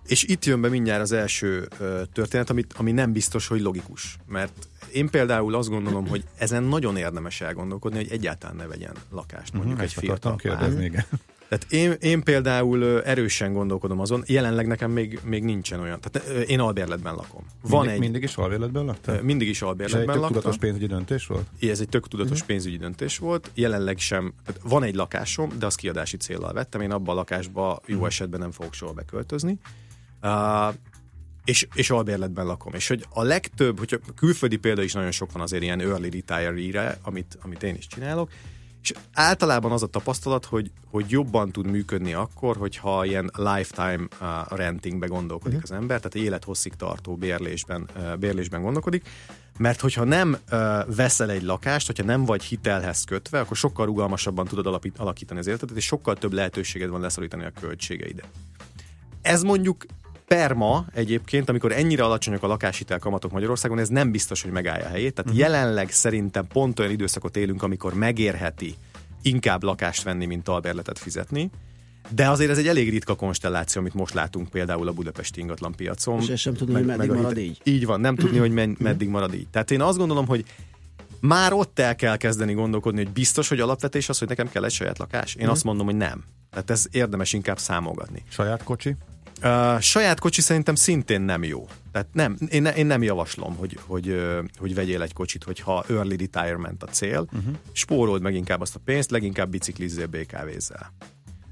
És 0.06 0.22
itt 0.22 0.44
jön 0.44 0.60
be 0.60 0.68
mindjárt 0.68 1.00
az 1.02 1.12
első 1.12 1.68
ö, 1.78 2.02
történet, 2.12 2.50
amit, 2.50 2.72
ami 2.72 2.92
nem 2.92 3.12
biztos, 3.12 3.46
hogy 3.46 3.60
logikus. 3.60 4.16
Mert 4.26 4.68
én 4.94 5.10
például 5.10 5.54
azt 5.54 5.68
gondolom, 5.68 6.06
hogy 6.08 6.24
ezen 6.36 6.62
nagyon 6.62 6.96
érdemes 6.96 7.40
elgondolkodni, 7.40 7.98
hogy 7.98 8.10
egyáltalán 8.10 8.56
ne 8.56 8.66
vegyen 8.66 8.94
lakást 9.10 9.52
mondjuk 9.52 9.74
uh-huh, 9.74 9.92
egy 9.96 10.04
fiatal 10.04 10.36
kérdezni, 10.36 10.84
igen. 10.84 11.04
Tehát 11.48 11.66
én, 11.72 11.92
én 12.10 12.22
például 12.22 13.02
erősen 13.02 13.52
gondolkodom 13.52 14.00
azon, 14.00 14.22
jelenleg 14.26 14.66
nekem 14.66 14.90
még, 14.90 15.20
még 15.24 15.44
nincsen 15.44 15.80
olyan. 15.80 16.00
Tehát 16.00 16.28
én 16.48 16.60
albérletben 16.60 17.14
lakom. 17.14 17.44
Van 17.62 17.80
mindig, 17.80 17.94
egy, 17.94 18.00
mindig 18.00 18.22
is 18.22 18.36
albérletben 18.36 18.84
laktál? 18.84 19.22
Mindig 19.22 19.48
is 19.48 19.62
albérletben 19.62 20.18
laktam. 20.18 20.22
Ez 20.22 20.26
egy 20.26 20.40
tudatos 20.40 20.56
pénzügyi 20.58 20.86
döntés 20.86 21.26
volt? 21.26 21.46
Ez 21.60 21.80
egy 21.80 21.88
tök 21.88 22.08
tudatos 22.08 22.32
uh-huh. 22.32 22.46
pénzügyi 22.46 22.76
döntés 22.76 23.18
volt. 23.18 23.50
Jelenleg 23.54 23.98
sem. 23.98 24.34
Tehát 24.44 24.60
van 24.64 24.82
egy 24.82 24.94
lakásom, 24.94 25.52
de 25.58 25.66
az 25.66 25.74
kiadási 25.74 26.16
célral 26.16 26.52
vettem. 26.52 26.80
Én 26.80 26.90
abban 26.90 27.14
a 27.14 27.18
lakásba 27.18 27.80
jó 27.86 27.94
uh-huh. 27.94 28.08
esetben 28.08 28.40
nem 28.40 28.50
fogok 28.50 28.74
soha 28.74 28.92
beköltözni. 28.92 29.58
Uh, 30.22 30.74
és, 31.44 31.66
és 31.74 31.90
albérletben 31.90 32.46
lakom. 32.46 32.74
És 32.74 32.88
hogy 32.88 33.06
a 33.10 33.22
legtöbb, 33.22 33.78
hogyha 33.78 33.98
külföldi 34.16 34.56
példa 34.56 34.82
is 34.82 34.92
nagyon 34.92 35.10
sok 35.10 35.32
van 35.32 35.42
azért 35.42 35.62
ilyen 35.62 35.80
early 35.80 36.08
retire-re, 36.08 36.98
amit, 37.02 37.38
amit 37.42 37.62
én 37.62 37.74
is 37.74 37.86
csinálok, 37.86 38.30
és 38.82 38.92
általában 39.12 39.72
az 39.72 39.82
a 39.82 39.86
tapasztalat, 39.86 40.44
hogy, 40.44 40.70
hogy 40.90 41.04
jobban 41.08 41.52
tud 41.52 41.66
működni 41.66 42.14
akkor, 42.14 42.56
hogyha 42.56 43.04
ilyen 43.04 43.30
lifetime 43.34 44.06
uh, 44.20 44.56
rentingbe 44.56 45.06
gondolkodik 45.06 45.56
uh-huh. 45.56 45.70
az 45.72 45.80
ember, 45.80 46.00
tehát 46.00 46.26
élethosszig 46.26 46.74
tartó 46.74 47.16
bérlésben, 47.16 47.88
uh, 47.96 48.16
bérlésben 48.16 48.62
gondolkodik, 48.62 49.08
mert 49.58 49.80
hogyha 49.80 50.04
nem 50.04 50.36
uh, 50.52 50.96
veszel 50.96 51.30
egy 51.30 51.42
lakást, 51.42 51.86
hogyha 51.86 52.04
nem 52.04 52.24
vagy 52.24 52.42
hitelhez 52.42 53.04
kötve, 53.04 53.40
akkor 53.40 53.56
sokkal 53.56 53.86
rugalmasabban 53.86 54.46
tudod 54.46 54.66
alapít, 54.66 54.98
alakítani 54.98 55.40
az 55.40 55.46
életedet, 55.46 55.76
és 55.76 55.84
sokkal 55.84 56.16
több 56.16 56.32
lehetőséged 56.32 56.88
van 56.88 57.00
leszorítani 57.00 57.44
a 57.44 57.52
költségeidet. 57.60 58.28
Ez 59.22 59.42
mondjuk 59.42 59.84
perma 60.26 60.86
egyébként, 60.92 61.48
amikor 61.48 61.72
ennyire 61.72 62.04
alacsonyak 62.04 62.42
a 62.42 62.46
lakáshitel 62.46 62.98
kamatok 62.98 63.32
Magyarországon, 63.32 63.78
ez 63.78 63.88
nem 63.88 64.10
biztos, 64.10 64.42
hogy 64.42 64.50
megállja 64.50 64.84
a 64.84 64.88
helyét. 64.88 65.14
Tehát 65.14 65.30
uh-huh. 65.30 65.46
jelenleg 65.48 65.90
szerintem 65.90 66.46
pont 66.46 66.78
olyan 66.78 66.90
időszakot 66.90 67.36
élünk, 67.36 67.62
amikor 67.62 67.94
megérheti 67.94 68.74
inkább 69.22 69.62
lakást 69.62 70.02
venni, 70.02 70.26
mint 70.26 70.48
albérletet 70.48 70.98
fizetni. 70.98 71.50
De 72.14 72.28
azért 72.28 72.50
ez 72.50 72.58
egy 72.58 72.68
elég 72.68 72.90
ritka 72.90 73.14
konstelláció, 73.14 73.80
amit 73.80 73.94
most 73.94 74.14
látunk 74.14 74.48
például 74.48 74.88
a 74.88 74.92
budapesti 74.92 75.40
ingatlan 75.40 75.74
piacon. 75.74 76.20
És 76.20 76.40
sem 76.40 76.54
tudni, 76.54 76.72
meg, 76.72 76.84
hogy 76.84 76.96
meddig 76.96 77.16
marad 77.16 77.38
így. 77.38 77.60
Így 77.64 77.86
van, 77.86 78.00
nem 78.00 78.16
tudni, 78.16 78.38
hogy 78.38 78.50
men, 78.52 78.76
meddig 78.78 79.08
marad 79.08 79.34
így. 79.34 79.48
Tehát 79.48 79.70
én 79.70 79.80
azt 79.80 79.98
gondolom, 79.98 80.26
hogy 80.26 80.44
már 81.20 81.52
ott 81.52 81.78
el 81.78 81.96
kell 81.96 82.16
kezdeni 82.16 82.52
gondolkodni, 82.52 83.02
hogy 83.04 83.12
biztos, 83.12 83.48
hogy 83.48 83.60
alapvetés 83.60 84.08
az, 84.08 84.18
hogy 84.18 84.28
nekem 84.28 84.50
kell 84.50 84.64
egy 84.64 84.72
saját 84.72 84.98
lakás. 84.98 85.34
Én 85.34 85.46
mm. 85.46 85.50
azt 85.50 85.64
mondom, 85.64 85.86
hogy 85.86 85.96
nem. 85.96 86.24
Tehát 86.50 86.70
ez 86.70 86.86
érdemes 86.90 87.32
inkább 87.32 87.58
számogatni. 87.58 88.22
Saját 88.28 88.62
kocsi? 88.62 88.96
Uh, 89.42 89.80
saját 89.80 90.20
kocsi 90.20 90.40
szerintem 90.40 90.74
szintén 90.74 91.20
nem 91.20 91.44
jó. 91.44 91.68
Tehát 91.92 92.08
nem, 92.12 92.36
én, 92.48 92.62
ne, 92.62 92.74
én 92.74 92.86
nem 92.86 93.02
javaslom, 93.02 93.56
hogy, 93.56 93.78
hogy, 93.86 94.20
hogy 94.58 94.74
vegyél 94.74 95.02
egy 95.02 95.12
kocsit, 95.12 95.44
hogyha 95.44 95.84
early 95.88 96.16
retirement 96.16 96.82
a 96.82 96.86
cél. 96.86 97.26
Uh-huh. 97.32 97.54
Spórold 97.72 98.22
meg 98.22 98.34
inkább 98.34 98.60
azt 98.60 98.74
a 98.74 98.80
pénzt, 98.84 99.10
leginkább 99.10 99.50
biciklizzél 99.50 100.06
BKV-zel. 100.06 100.92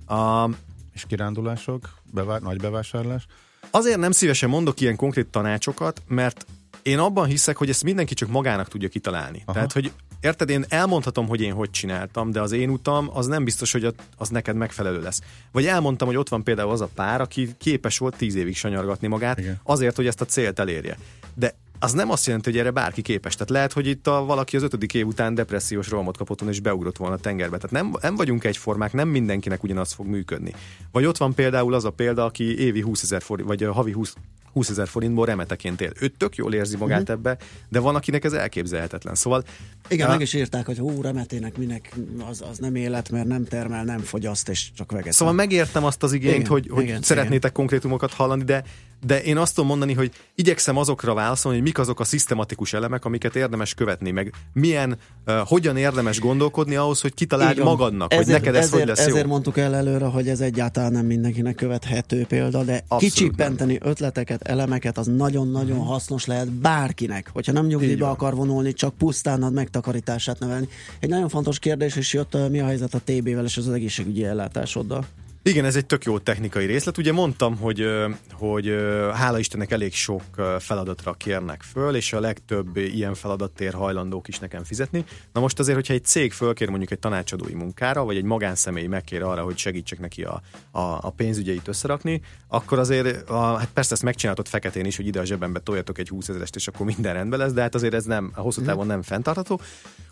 Uh, 0.09 0.55
és 0.93 1.05
kirándulások, 1.09 1.91
bevár, 2.11 2.41
nagy 2.41 2.61
bevásárlás? 2.61 3.27
Azért 3.71 3.99
nem 3.99 4.11
szívesen 4.11 4.49
mondok 4.49 4.81
ilyen 4.81 4.97
konkrét 4.97 5.27
tanácsokat, 5.27 6.03
mert 6.07 6.47
én 6.83 6.99
abban 6.99 7.27
hiszek, 7.27 7.57
hogy 7.57 7.69
ezt 7.69 7.85
mindenki 7.85 8.15
csak 8.15 8.29
magának 8.29 8.69
tudja 8.69 8.89
kitalálni. 8.89 9.43
Aha. 9.45 9.53
Tehát, 9.53 9.73
hogy 9.73 9.93
érted, 10.23 10.49
én 10.49 10.65
elmondhatom, 10.69 11.29
hogy 11.29 11.41
én 11.41 11.53
hogy 11.53 11.71
csináltam, 11.71 12.31
de 12.31 12.41
az 12.41 12.53
én 12.53 12.71
utam 12.71 13.11
az 13.13 13.27
nem 13.27 13.45
biztos, 13.45 13.73
hogy 13.73 13.95
az 14.17 14.29
neked 14.29 14.57
megfelelő 14.57 15.01
lesz. 15.01 15.21
Vagy 15.53 15.67
elmondtam, 15.67 16.07
hogy 16.09 16.17
ott 16.17 16.29
van 16.29 16.45
például 16.45 16.71
az 16.71 16.81
a 16.81 16.89
pár, 16.95 17.21
aki 17.21 17.55
képes 17.59 17.99
volt 17.99 18.17
tíz 18.17 18.35
évig 18.35 18.57
sanyargatni 18.57 19.09
magát, 19.09 19.39
Igen. 19.39 19.61
azért, 19.63 19.97
hogy 19.97 20.07
ezt 20.07 20.21
a 20.21 20.25
célt 20.25 20.59
elérje. 20.59 20.97
De 21.35 21.55
az 21.83 21.93
nem 21.93 22.11
azt 22.11 22.27
jelenti, 22.27 22.51
hogy 22.51 22.59
erre 22.59 22.71
bárki 22.71 23.03
képes. 23.03 23.33
Tehát 23.33 23.51
lehet, 23.51 23.73
hogy 23.73 23.87
itt 23.87 24.07
a, 24.07 24.25
valaki 24.25 24.57
az 24.57 24.63
ötödik 24.63 24.95
év 24.95 25.07
után 25.07 25.35
depressziós 25.35 25.89
rohamot 25.89 26.17
kapott 26.17 26.39
volna, 26.39 26.55
és 26.55 26.61
beugrott 26.61 26.97
volna 26.97 27.15
a 27.15 27.19
tengerbe. 27.19 27.57
Tehát 27.57 27.71
nem, 27.71 27.95
nem 28.01 28.17
vagyunk 28.17 28.45
egyformák, 28.45 28.93
nem 28.93 29.09
mindenkinek 29.09 29.63
ugyanaz 29.63 29.93
fog 29.93 30.07
működni. 30.07 30.55
Vagy 30.93 31.05
ott 31.05 31.17
van 31.17 31.35
például 31.35 31.75
az 31.75 31.85
a 31.85 31.91
példa, 31.91 32.25
aki 32.25 32.59
évi 32.59 32.81
20 32.81 33.03
ezer 33.03 33.23
forint, 33.23 33.49
vagy 33.49 33.63
havi 33.73 33.93
20, 33.93 34.15
20 34.53 34.69
ezer 34.69 34.89
forintból 34.89 35.27
remeteként 35.27 35.81
él. 35.81 35.93
Ő 36.01 36.09
tök 36.09 36.37
jól 36.37 36.55
érzi 36.55 36.77
magát 36.77 37.01
uh-huh. 37.01 37.17
ebbe, 37.17 37.37
de 37.69 37.79
van, 37.79 37.95
akinek 37.95 38.25
ez 38.25 38.33
elképzelhetetlen. 38.33 39.15
Szóval 39.15 39.45
igen, 39.89 40.07
a... 40.07 40.11
meg 40.11 40.21
is 40.21 40.35
írták, 40.35 40.67
hogy 40.67 40.79
hú, 40.79 41.03
remetének 41.03 41.57
minek 41.57 41.95
az, 42.31 42.43
az 42.51 42.59
nem 42.59 42.75
élet, 42.75 43.11
mert 43.11 43.27
nem 43.27 43.45
termel, 43.45 43.85
nem 43.85 44.01
fogyaszt, 44.01 44.49
és 44.49 44.73
csak 44.75 44.93
veget. 44.93 45.13
Szóval 45.13 45.35
megértem 45.35 45.85
azt 45.85 46.03
az 46.03 46.13
igényt, 46.13 46.35
igen, 46.35 46.47
hogy, 46.47 46.69
hogy 46.71 46.83
igen, 46.83 47.03
szeretnétek 47.03 47.39
igen. 47.39 47.53
konkrétumokat 47.53 48.13
hallani, 48.13 48.45
de 48.45 48.65
de 49.07 49.23
én 49.23 49.37
azt 49.37 49.55
tudom 49.55 49.69
mondani, 49.69 49.93
hogy 49.93 50.11
igyekszem 50.35 50.77
azokra 50.77 51.15
válaszolni, 51.15 51.57
hogy 51.59 51.67
mik 51.67 51.79
azok 51.79 52.01
a 52.01 52.05
szisztematikus 52.05 52.73
elemek, 52.73 53.05
amiket 53.05 53.37
érdemes 53.37 53.75
követni, 53.75 54.11
meg 54.11 54.33
milyen, 54.53 54.99
uh, 55.27 55.35
hogyan 55.39 55.77
érdemes 55.77 56.21
gondolkodni 56.21 56.77
ahhoz, 56.77 57.01
hogy 57.01 57.15
kitaláld 57.15 57.59
magadnak, 57.59 58.13
ezért, 58.13 58.25
hogy 58.25 58.35
neked 58.35 58.55
ez 58.55 58.65
ezért, 58.65 58.79
hogy 58.79 58.89
lesz 58.89 59.07
ezért 59.07 59.25
jó. 59.25 59.31
mondtuk 59.31 59.59
el 59.59 59.75
előre, 59.75 60.05
hogy 60.05 60.29
ez 60.29 60.41
egyáltalán 60.41 60.93
nem 60.93 61.07
mindenkinek 61.07 61.55
követhető 61.55 62.25
példa, 62.27 62.65
de 62.65 62.85
kicsippenteni 62.99 63.79
ötleteket, 63.83 64.43
elemeket, 64.43 64.99
az 64.99 65.07
nagyon-nagyon 65.07 65.77
hmm. 65.77 65.87
hasznos 65.87 66.27
lehet 66.27 66.53
bárkinek, 66.53 67.31
hogyha 67.33 67.53
nem 67.53 67.67
nyugdíjba 67.67 68.11
akar 68.11 68.35
vonulni, 68.35 68.73
csak 68.73 68.95
pusztán 68.95 69.43
a 69.43 69.51
megtakarítását 69.51 70.39
nevelni. 70.39 70.69
Egy 71.01 71.09
nagyon 71.09 71.29
fontos 71.29 71.59
kérdés, 71.59 71.97
és 71.97 72.13
jött, 72.13 72.37
mi 72.51 72.61
a 72.61 72.67
helyzet 72.67 72.95
a 72.95 73.01
TB-vel 73.05 73.45
és 73.45 73.57
az 73.57 73.69
egészségügyi 73.69 74.25
ellátásoddal? 74.25 75.05
Igen, 75.45 75.65
ez 75.65 75.77
egy 75.77 75.87
tök 75.87 76.05
jó 76.05 76.19
technikai 76.19 76.67
részlet. 76.67 76.99
Ugye 76.99 77.13
mondtam, 77.13 77.57
hogy, 77.57 77.87
hogy 78.33 78.77
hála 79.15 79.39
Istennek 79.39 79.71
elég 79.71 79.95
sok 79.95 80.23
feladatra 80.59 81.13
kérnek 81.13 81.63
föl, 81.63 81.95
és 81.95 82.13
a 82.13 82.21
legtöbb 82.21 82.77
ilyen 82.77 83.15
feladattér 83.15 83.73
hajlandók 83.73 84.29
is 84.29 84.39
nekem 84.39 84.65
fizetni. 84.65 85.05
Na 85.33 85.41
most 85.41 85.59
azért, 85.59 85.77
hogyha 85.77 85.95
egy 85.95 86.05
cég 86.05 86.33
fölkér 86.33 86.69
mondjuk 86.69 86.91
egy 86.91 86.99
tanácsadói 86.99 87.55
munkára, 87.55 88.05
vagy 88.05 88.17
egy 88.17 88.25
magánszemély 88.25 88.87
megkér 88.87 89.23
arra, 89.23 89.43
hogy 89.43 89.57
segítsek 89.57 89.99
neki 89.99 90.23
a, 90.23 90.43
a, 90.71 90.81
a 90.81 91.13
pénzügyeit 91.17 91.69
összerakni, 91.69 92.21
akkor 92.49 92.79
azért, 92.79 93.29
a, 93.29 93.57
hát 93.57 93.69
persze 93.73 93.93
ezt 93.93 94.03
megcsináltott 94.03 94.49
feketén 94.49 94.85
is, 94.85 94.97
hogy 94.97 95.07
ide 95.07 95.21
a 95.21 95.25
zsebembe 95.25 95.61
toljatok 95.61 95.99
egy 95.99 96.09
20 96.09 96.29
ezerest, 96.29 96.57
és 96.57 96.69
akkor 96.69 96.87
minden 96.87 97.13
rendben 97.13 97.39
lesz, 97.39 97.53
de 97.53 97.61
hát 97.61 97.75
azért 97.75 97.95
ez 97.95 98.05
nem, 98.05 98.31
a 98.35 98.41
hosszú 98.41 98.61
mhm. 98.61 98.71
távon 98.71 98.87
nem 98.87 99.03
fenntartható. 99.03 99.61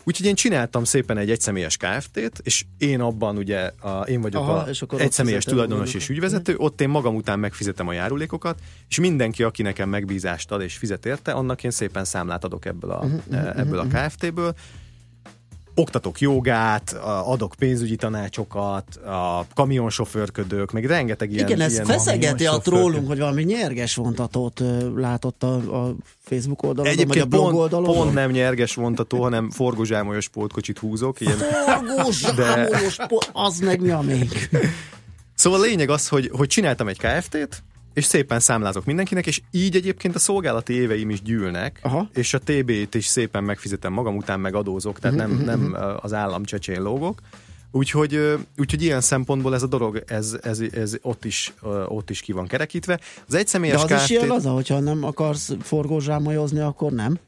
Úgyhogy 0.03 0.25
én 0.25 0.35
csináltam 0.35 0.83
szépen 0.83 1.17
egy 1.17 1.29
egyszemélyes 1.29 1.77
KFT-t, 1.77 2.39
és 2.43 2.65
én 2.77 3.01
abban 3.01 3.37
ugye, 3.37 3.71
a, 3.79 4.01
én 4.01 4.21
vagyok 4.21 4.41
Aha, 4.41 4.67
a 4.87 4.99
egyszemélyes 4.99 5.43
tulajdonos 5.43 5.93
és 5.93 6.09
ügyvezető, 6.09 6.55
ott 6.57 6.81
én 6.81 6.89
magam 6.89 7.15
után 7.15 7.39
megfizetem 7.39 7.87
a 7.87 7.93
járulékokat, 7.93 8.59
és 8.89 8.99
mindenki, 8.99 9.43
aki 9.43 9.61
nekem 9.61 9.89
megbízást 9.89 10.51
ad 10.51 10.61
és 10.61 10.77
fizet 10.77 11.05
érte, 11.05 11.31
annak 11.31 11.63
én 11.63 11.71
szépen 11.71 12.05
számlát 12.05 12.43
adok 12.43 12.65
ebből 12.65 12.91
a, 12.91 13.03
uh-huh, 13.03 13.59
ebből 13.59 13.79
uh-huh. 13.79 14.01
a 14.01 14.07
KFT-ből, 14.07 14.55
oktatok 15.75 16.19
jogát, 16.19 16.93
adok 17.25 17.53
pénzügyi 17.57 17.95
tanácsokat, 17.95 18.95
a 18.95 19.45
kamionsofőrködők, 19.53 20.71
meg 20.71 20.85
rengeteg 20.85 21.31
ilyen... 21.31 21.47
Igen, 21.47 21.61
ez 21.61 21.71
ilyen 21.71 21.85
feszegeti 21.85 22.45
a 22.45 22.57
trólunk, 22.57 23.07
hogy 23.07 23.19
valami 23.19 23.43
nyerges 23.43 23.95
vontatót 23.95 24.63
látott 24.95 25.43
a, 25.43 25.53
a 25.55 25.95
Facebook 26.23 26.63
oldalon, 26.63 26.91
Egyébként 26.91 27.13
vagy 27.13 27.19
a 27.19 27.25
blog 27.25 27.43
pont, 27.43 27.57
oldalon. 27.57 27.95
pont 27.95 28.13
nem 28.13 28.31
nyerges 28.31 28.75
vontató, 28.75 29.21
hanem 29.21 29.49
forgózsámolyos 29.49 30.27
pótkocsit 30.27 30.77
húzok. 30.77 31.21
Ilyen... 31.21 31.37
Forgózsámolyos 31.37 32.95
de... 32.95 33.07
az 33.31 33.59
meg 33.59 33.81
mi 33.81 33.89
a 33.89 34.01
még? 34.01 34.49
Szóval 35.35 35.59
a 35.59 35.63
lényeg 35.63 35.89
az, 35.89 36.07
hogy, 36.07 36.29
hogy 36.33 36.47
csináltam 36.47 36.87
egy 36.87 36.97
KFT-t, 36.97 37.63
és 37.93 38.05
szépen 38.05 38.39
számlázok 38.39 38.85
mindenkinek, 38.85 39.27
és 39.27 39.41
így 39.51 39.75
egyébként 39.75 40.15
a 40.15 40.19
szolgálati 40.19 40.73
éveim 40.73 41.09
is 41.09 41.21
gyűlnek, 41.21 41.79
Aha. 41.81 42.09
és 42.13 42.33
a 42.33 42.39
TB-t 42.39 42.95
is 42.95 43.05
szépen 43.05 43.43
megfizetem 43.43 43.93
magam 43.93 44.15
után, 44.15 44.39
meg 44.39 44.55
adózok, 44.55 44.99
tehát 44.99 45.17
nem, 45.17 45.31
mhm, 45.31 45.43
nem 45.43 45.59
mhm. 45.59 45.75
az 46.01 46.13
állam 46.13 46.43
csecsén 46.43 46.81
lógok. 46.81 47.19
Úgyhogy, 47.71 48.37
úgyhogy 48.57 48.81
ilyen 48.81 49.01
szempontból 49.01 49.53
ez 49.53 49.63
a 49.63 49.67
dolog, 49.67 50.03
ez, 50.07 50.37
ez, 50.41 50.59
ez 50.59 50.95
ott, 51.01 51.25
is, 51.25 51.53
ott 51.87 52.09
is 52.09 52.21
ki 52.21 52.31
van 52.31 52.47
kerekítve. 52.47 52.99
Az 53.27 53.33
egyszemélyes 53.33 53.75
De 53.75 53.93
az 53.93 54.01
KFT... 54.01 54.09
is 54.09 54.09
ilyen 54.09 54.31
az, 54.31 54.45
hogyha 54.45 54.79
nem 54.79 55.03
akarsz 55.03 55.51
forgózsámolyozni, 55.61 56.59
akkor 56.59 56.91
nem? 56.91 57.19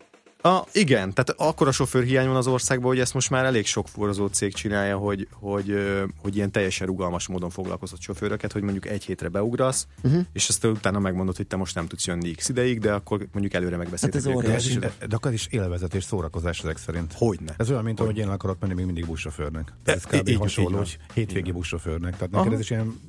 A, 0.46 0.68
igen, 0.72 1.14
tehát 1.14 1.30
akkor 1.38 1.68
a 1.68 1.72
sofőr 1.72 2.04
hiány 2.04 2.28
van 2.28 2.36
az 2.36 2.48
országban, 2.48 2.88
hogy 2.88 3.00
ezt 3.00 3.14
most 3.14 3.30
már 3.30 3.46
elég 3.46 3.66
sok 3.66 3.88
forrozó 3.88 4.28
cég 4.28 4.54
csinálja, 4.54 4.98
hogy, 4.98 5.28
hogy, 5.32 5.76
hogy 6.18 6.36
ilyen 6.36 6.52
teljesen 6.52 6.88
rugalmas 6.88 7.28
módon 7.28 7.50
foglalkozott 7.50 8.02
sofőröket, 8.02 8.52
hogy 8.52 8.62
mondjuk 8.62 8.86
egy 8.86 9.04
hétre 9.04 9.28
beugrasz, 9.28 9.88
uh-huh. 10.04 10.26
és 10.34 10.50
aztán 10.50 10.72
utána 10.72 11.00
megmondod, 11.00 11.36
hogy 11.36 11.48
te 11.48 11.56
most 11.56 11.76
nem 11.76 11.88
tudsz 11.88 12.06
jönni 12.06 12.32
x 12.32 12.50
ideig, 12.50 12.80
de 12.80 12.94
akkor 12.94 13.28
mondjuk 13.32 13.54
előre 13.54 13.78
megbeszéltek. 13.78 14.22
Hát 14.22 14.32
ez 14.32 14.38
óriási. 14.38 14.80
De, 14.80 14.94
de 15.08 15.16
akkor 15.16 15.34
is 15.34 15.48
élvezet 15.50 15.96
és 15.96 16.04
szórakozás 16.04 16.60
ezek 16.60 16.78
szerint. 16.78 17.14
Hogyne. 17.14 17.54
Ez 17.58 17.70
olyan, 17.70 17.84
mint 17.84 18.00
hogy 18.00 18.18
én 18.18 18.30
akarok 18.30 18.60
menni 18.60 18.74
még 18.74 18.86
mindig 18.86 19.06
buszsofőrnek. 19.06 19.74
Ez 19.84 20.04
kb. 20.04 20.28
Így, 20.28 20.38
hasonló, 20.38 20.78
hogy 20.78 20.98
hétvégi 21.14 21.52
buszsofőrnek. 21.52 22.18
Tehát 22.18 22.32
neked 22.32 22.54
ez 22.54 22.60
is 22.60 22.70
ilyen 22.70 23.00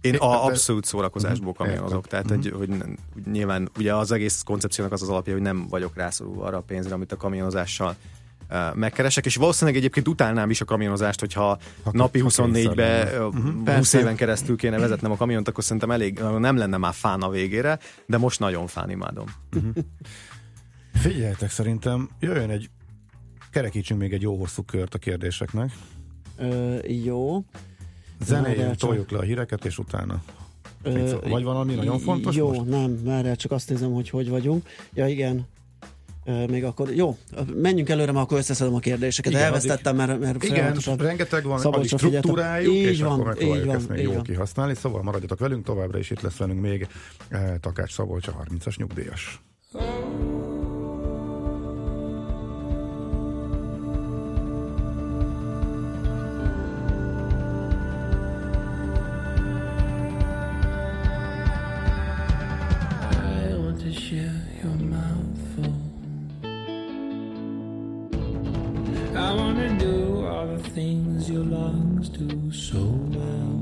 én 0.00 0.16
a 0.16 0.44
abszolút 0.46 0.84
szórakozásból 0.84 1.54
mhm. 1.56 1.62
kamionozok, 1.62 2.06
tehát 2.06 2.28
hogy, 2.28 2.52
hogy 2.56 2.70
nyilván 3.32 3.70
ugye 3.78 3.94
az 3.94 4.12
egész 4.12 4.42
koncepciónak 4.42 4.92
az 4.92 5.02
az 5.02 5.08
alapja, 5.08 5.32
hogy 5.32 5.42
nem 5.42 5.66
vagyok 5.68 5.96
rászorulva 5.96 6.44
arra 6.44 6.56
a 6.56 6.60
pénzre, 6.60 6.94
amit 6.94 7.12
a 7.12 7.16
kamionozással 7.16 7.96
megkeresek, 8.74 9.26
és 9.26 9.36
valószínűleg 9.36 9.78
egyébként 9.78 10.08
utálnám 10.08 10.50
is 10.50 10.60
a 10.60 10.64
kamionozást, 10.64 11.20
hogyha 11.20 11.58
ha, 11.82 11.90
napi 11.92 12.22
24-be 12.24 13.20
uh-huh. 13.26 13.76
20 13.76 13.92
éven 13.92 14.16
keresztül 14.16 14.56
kéne 14.56 14.78
vezetnem 14.78 15.10
a 15.10 15.16
kamiont, 15.16 15.48
akkor 15.48 15.64
szerintem 15.64 15.90
elég, 15.90 16.18
nem 16.38 16.56
lenne 16.56 16.76
már 16.76 16.94
fán 16.94 17.22
a 17.22 17.28
végére, 17.28 17.78
de 18.06 18.18
most 18.18 18.38
nagyon 18.38 18.66
fán 18.66 18.90
imádom. 18.90 19.26
Figyeljetek, 20.92 21.50
szerintem 21.50 22.08
jöjjön 22.20 22.50
egy 22.50 22.70
kerekítsünk 23.50 24.00
még 24.00 24.12
egy 24.12 24.22
jó 24.22 24.36
hosszú 24.36 24.62
kört 24.62 24.94
a 24.94 24.98
kérdéseknek. 24.98 25.72
Ö, 26.36 26.76
jó. 27.04 27.44
Zenéjén 28.24 28.76
toljuk 28.76 29.10
le 29.10 29.18
a 29.18 29.22
híreket, 29.22 29.64
és 29.64 29.78
utána 29.78 30.22
Ö, 30.82 31.16
vagy 31.28 31.42
valami 31.42 31.74
nagyon 31.74 31.98
fontos 31.98 32.36
Jó, 32.36 32.48
most? 32.48 32.64
nem, 32.70 32.90
már 32.90 33.36
csak 33.36 33.52
azt 33.52 33.70
nézem, 33.70 33.92
hogy 33.92 34.10
hogy 34.10 34.28
vagyunk. 34.28 34.68
Ja, 34.94 35.06
igen, 35.06 35.46
még 36.48 36.64
akkor, 36.64 36.94
jó, 36.94 37.16
menjünk 37.54 37.88
előre, 37.88 38.12
mert 38.12 38.24
akkor 38.24 38.38
összeszedem 38.38 38.74
a 38.74 38.78
kérdéseket. 38.78 39.32
Igen, 39.32 39.44
Elvesztettem, 39.44 39.96
mert, 39.96 40.20
mert 40.20 40.44
Igen, 40.44 40.76
rengeteg 40.96 41.44
van, 41.44 41.60
a 41.64 41.82
struktúrájuk, 41.84 42.74
így 42.74 42.82
és 42.82 43.00
van, 43.00 43.12
akkor 43.12 43.26
megpróbáljuk 43.26 43.64
így 43.64 43.66
van, 43.66 43.76
ezt 43.76 43.88
még 43.88 44.02
jól 44.02 44.14
van. 44.14 44.22
kihasználni. 44.22 44.74
Szóval 44.74 45.02
maradjatok 45.02 45.38
velünk, 45.38 45.64
továbbra 45.64 45.98
is 45.98 46.10
itt 46.10 46.20
lesz 46.20 46.36
velünk 46.36 46.60
még 46.60 46.88
eh, 47.28 47.54
Takács 47.60 47.92
Szabolcs, 47.92 48.28
a 48.28 48.44
30-as 48.44 48.76
nyugdíjas. 48.76 49.40
do 71.48 72.52
so 72.52 72.78
well. 72.78 73.58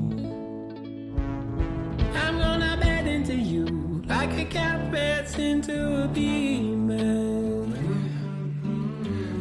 I'm 2.15 2.39
gonna 2.39 2.77
bed 2.81 3.07
into 3.07 3.37
you 3.37 4.03
like 4.09 4.37
a 4.39 4.45
cat 4.45 4.91
beds 4.91 5.39
into 5.39 6.03
a 6.03 6.09
female. 6.13 7.69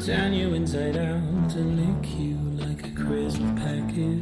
Turn 0.05 0.33
you 0.33 0.53
inside 0.53 0.95
out 0.95 1.55
and 1.55 1.69
lick 1.79 2.19
you 2.19 2.37
like 2.63 2.85
a 2.85 2.91
crisp 2.91 3.41
packet. 3.55 4.21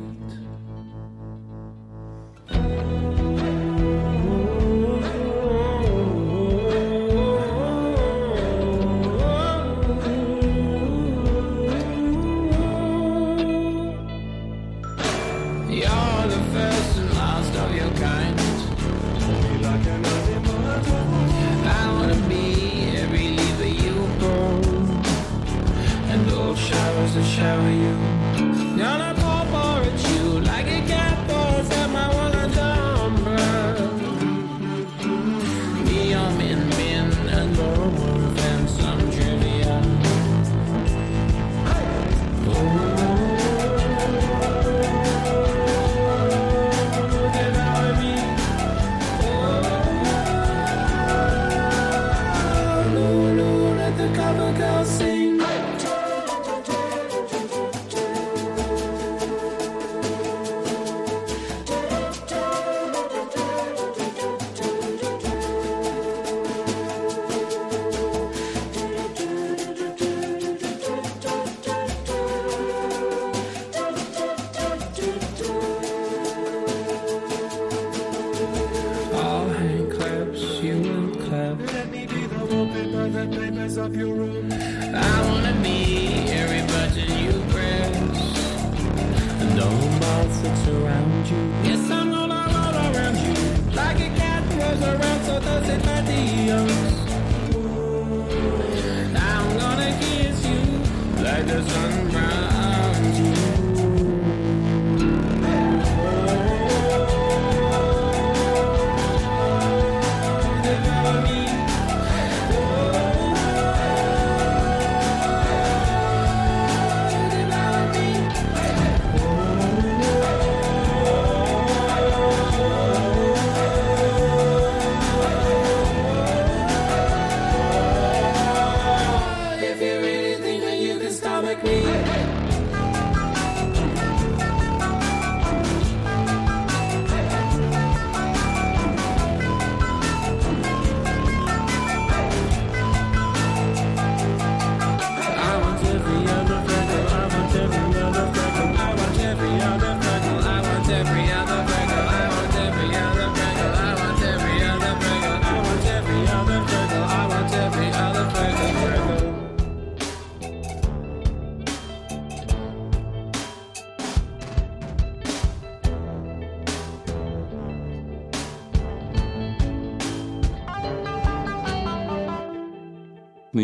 to 27.14 27.24
shower 27.24 27.70
you. 27.70 29.13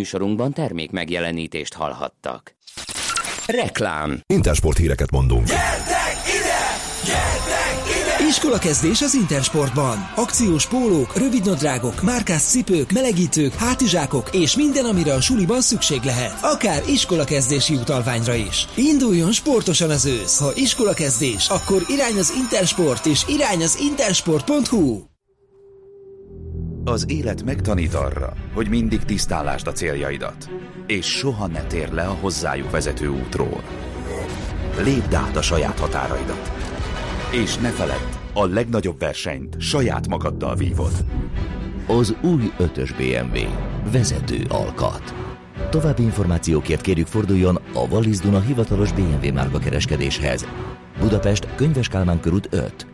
Műsorunkban 0.10 0.54
termék 0.54 0.92
megjelenítést 0.92 1.74
hallhattak. 1.74 2.56
Reklám 3.46 4.20
Intersport 4.28 4.78
híreket 4.78 5.12
mondunk. 5.12 5.46
Gyertek 5.48 6.18
ide! 6.28 6.78
Gyertek 7.06 8.18
ide! 8.20 8.28
Iskolakezdés 8.28 9.02
az 9.02 9.14
Intersportban. 9.14 10.12
Akciós 10.16 10.68
pólók, 10.68 11.18
rövidnadrágok, 11.18 12.02
márkás 12.02 12.42
cipők, 12.42 12.92
melegítők, 12.92 13.54
hátizsákok 13.54 14.30
és 14.32 14.56
minden, 14.56 14.86
amire 14.86 15.14
a 15.14 15.22
suliban 15.22 15.62
szükség 15.62 16.02
lehet. 16.04 16.38
Akár 16.42 16.84
iskolakezdési 16.88 17.74
utalványra 17.76 18.34
is. 18.34 18.68
Induljon 18.76 19.32
sportosan 19.32 19.90
az 19.90 20.06
ősz. 20.06 20.40
Ha 20.40 20.52
iskolakezdés, 20.56 21.50
akkor 21.50 21.84
irány 21.88 22.18
az 22.18 22.34
Intersport 22.38 23.06
és 23.06 23.24
irány 23.28 23.64
az 23.64 23.80
intersport.hu. 23.80 25.09
Az 26.90 27.06
élet 27.08 27.44
megtanít 27.44 27.94
arra, 27.94 28.34
hogy 28.54 28.70
mindig 28.70 29.04
tisztálásd 29.04 29.68
a 29.68 29.72
céljaidat, 29.72 30.50
és 30.88 31.06
soha 31.06 31.48
ne 31.48 31.62
tér 31.62 31.92
le 31.92 32.04
a 32.04 32.18
hozzájuk 32.22 32.72
vezető 32.72 33.08
útról. 33.08 33.64
Lépd 34.84 35.14
át 35.14 35.36
a 35.36 35.42
saját 35.42 35.80
határaidat, 35.80 36.52
és 37.32 37.58
ne 37.58 37.70
feledd, 37.70 38.08
a 38.34 38.46
legnagyobb 38.46 39.00
versenyt 39.00 39.62
saját 39.62 40.08
magaddal 40.08 40.56
vívod. 40.56 41.06
Az 41.88 42.16
új 42.22 42.52
5-ös 42.60 42.92
BMW. 42.98 43.40
Vezető 43.92 44.46
alkat. 44.50 45.14
További 45.70 46.04
információkért 46.04 46.82
kérjük 46.82 47.08
forduljon 47.08 47.56
a 47.74 47.88
Wallis 47.90 48.18
Duna 48.18 48.40
hivatalos 48.40 48.92
BMW 48.92 49.34
márka 49.34 49.60
kereskedéshez. 49.60 50.46
Budapest, 51.00 51.56
Könyves 51.56 51.88
Kálmán 51.88 52.20
körút 52.20 52.48
5. 52.52 52.89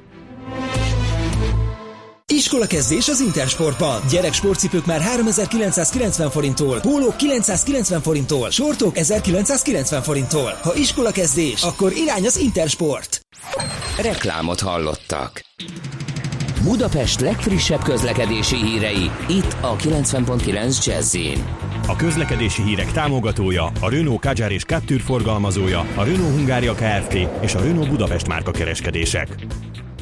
Iskolakezdés 2.45 3.07
az 3.07 3.19
Intersportban. 3.19 4.01
Gyerek 4.09 4.33
sportcipők 4.33 4.85
már 4.85 5.01
3990 5.01 6.29
forinttól, 6.29 6.79
pólók 6.79 7.15
990 7.15 8.01
forinttól, 8.01 8.49
sortok 8.49 8.97
1990 8.97 10.01
forinttól. 10.01 10.57
Ha 10.61 10.75
iskolakezdés, 10.75 11.61
akkor 11.61 11.91
irány 11.91 12.25
az 12.25 12.37
Intersport. 12.37 13.19
Reklámot 14.01 14.59
hallottak. 14.59 15.45
Budapest 16.63 17.19
legfrissebb 17.19 17.83
közlekedési 17.83 18.55
hírei, 18.55 19.11
itt 19.27 19.55
a 19.61 19.75
90.9 19.75 20.85
jazz 20.85 21.17
A 21.87 21.95
közlekedési 21.95 22.61
hírek 22.61 22.91
támogatója, 22.91 23.71
a 23.79 23.89
Renault 23.89 24.21
Kadjar 24.21 24.51
és 24.51 24.63
Captur 24.63 25.01
forgalmazója, 25.01 25.79
a 25.95 26.03
Renault 26.03 26.35
Hungária 26.35 26.73
Kft. 26.73 27.17
és 27.41 27.55
a 27.55 27.59
Renault 27.59 27.89
Budapest 27.89 28.27
márka 28.27 28.51
kereskedések. 28.51 29.35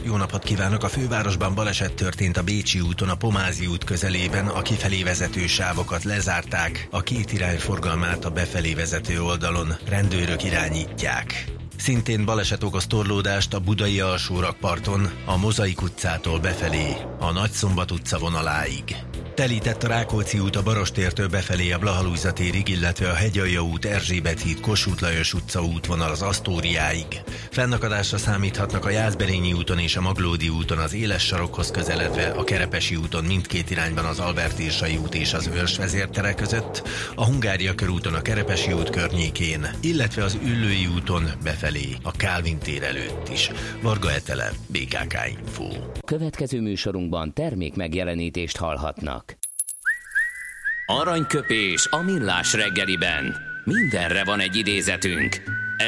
Jó 0.05 0.15
napot 0.15 0.43
kívánok! 0.43 0.83
A 0.83 0.89
fővárosban 0.89 1.55
baleset 1.55 1.93
történt 1.93 2.37
a 2.37 2.43
Bécsi 2.43 2.79
úton, 2.79 3.09
a 3.09 3.15
Pomázi 3.15 3.67
út 3.67 3.83
közelében. 3.83 4.47
A 4.47 4.61
kifelé 4.61 5.03
vezető 5.03 5.47
sávokat 5.47 6.03
lezárták, 6.03 6.87
a 6.91 7.01
két 7.01 7.33
irány 7.33 7.57
forgalmát 7.57 8.25
a 8.25 8.29
befelé 8.29 8.73
vezető 8.73 9.21
oldalon 9.21 9.73
rendőrök 9.87 10.43
irányítják. 10.43 11.45
Szintén 11.77 12.25
baleset 12.25 12.63
okoz 12.63 12.87
torlódást 12.87 13.53
a 13.53 13.59
budai 13.59 13.99
alsó 13.99 14.39
rakparton, 14.39 15.11
a 15.25 15.37
Mozaik 15.37 15.81
utcától 15.81 16.39
befelé, 16.39 16.95
a 17.19 17.31
Nagyszombat 17.31 17.91
utca 17.91 18.17
vonaláig. 18.19 18.95
Telített 19.35 19.83
a 19.83 19.87
Rákóczi 19.87 20.39
út 20.39 20.55
a 20.55 20.63
Barostértől 20.63 21.27
befelé 21.27 21.71
a 21.71 21.77
Blahalújza 21.79 22.33
térig, 22.33 22.67
illetve 22.67 23.09
a 23.09 23.13
Hegyalja 23.13 23.61
út, 23.61 23.85
Erzsébet 23.85 24.41
híd, 24.41 24.59
Kossuth 24.59 25.01
Lajos 25.01 25.33
utca 25.33 25.63
útvonal 25.63 26.11
az 26.11 26.21
Asztóriáig. 26.21 27.05
Fennakadásra 27.49 28.17
számíthatnak 28.17 28.85
a 28.85 28.89
Jászberényi 28.89 29.53
úton 29.53 29.79
és 29.79 29.95
a 29.95 30.01
Maglódi 30.01 30.49
úton 30.49 30.77
az 30.77 30.93
éles 30.93 31.25
sarokhoz 31.25 31.71
közeledve, 31.71 32.27
a 32.27 32.43
Kerepesi 32.43 32.95
úton 32.95 33.23
mindkét 33.23 33.69
irányban 33.69 34.05
az 34.05 34.19
Albert 34.19 34.61
út 35.03 35.15
és 35.15 35.33
az 35.33 35.49
Őrs 35.55 35.77
vezértere 35.77 36.33
között, 36.33 36.83
a 37.15 37.25
Hungária 37.25 37.75
körúton 37.75 38.13
a 38.13 38.21
Kerepesi 38.21 38.71
út 38.71 38.89
környékén, 38.89 39.69
illetve 39.81 40.23
az 40.23 40.37
Üllői 40.43 40.87
úton 40.95 41.31
befelé, 41.43 41.95
a 42.03 42.11
Kálvin 42.11 42.57
tér 42.57 42.83
előtt 42.83 43.29
is. 43.29 43.51
Varga 43.81 44.11
Etele, 44.11 44.51
BKK 44.67 45.15
Info. 45.39 45.67
Következő 46.05 46.61
műsorunkban 46.61 47.33
termék 47.33 47.75
megjelenítést 47.75 48.57
hallhatnak. 48.57 49.22
Aranyköpés 50.85 51.87
a 51.89 52.01
millás 52.01 52.53
reggeliben. 52.53 53.35
Mindenre 53.63 54.23
van 54.23 54.39
egy 54.39 54.55
idézetünk. 54.55 55.41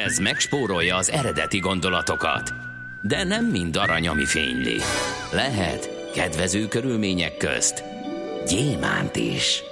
Ez 0.06 0.18
megspórolja 0.18 0.96
az 0.96 1.12
eredeti 1.12 1.60
gondolatokat. 1.60 2.54
De 3.02 3.24
nem 3.24 3.46
mind 3.46 3.76
arany, 3.76 4.08
ami 4.08 4.26
fényli. 4.26 4.78
Lehet 5.32 6.12
kedvező 6.14 6.68
körülmények 6.68 7.38
közt 7.38 7.84
gyémánt 8.48 9.16
is. 9.16 9.64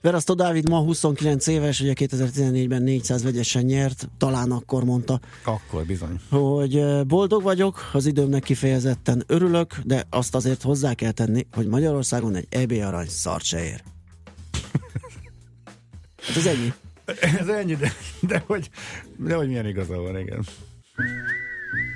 Verasztó 0.00 0.34
Dávid 0.34 0.68
ma 0.68 0.78
29 0.78 1.46
éves, 1.46 1.80
ugye 1.80 1.92
2014-ben 1.94 2.82
400 2.82 3.22
vegyesen 3.22 3.64
nyert, 3.64 4.08
talán 4.18 4.50
akkor 4.50 4.84
mondta. 4.84 5.20
Akkor 5.44 5.84
bizony. 5.84 6.20
Hogy 6.30 7.06
boldog 7.06 7.42
vagyok, 7.42 7.90
az 7.92 8.06
időmnek 8.06 8.42
kifejezetten 8.42 9.22
örülök, 9.26 9.78
de 9.84 10.06
azt 10.10 10.34
azért 10.34 10.62
hozzá 10.62 10.94
kell 10.94 11.12
tenni, 11.12 11.46
hogy 11.52 11.66
Magyarországon 11.66 12.34
egy 12.34 12.46
EB 12.50 12.72
arany 12.72 13.08
szart 13.08 13.44
se 13.44 13.64
ér. 13.64 13.82
Hát 16.30 16.38
ez 16.38 16.46
ennyi. 16.46 16.72
Ez 17.40 17.48
ennyi, 17.48 17.74
de, 17.74 17.92
de, 18.20 18.42
hogy, 18.46 18.70
de 19.16 19.34
hogy 19.34 19.48
milyen 19.48 19.66
igaza 19.66 19.96
van, 19.96 20.18
igen. 20.18 20.44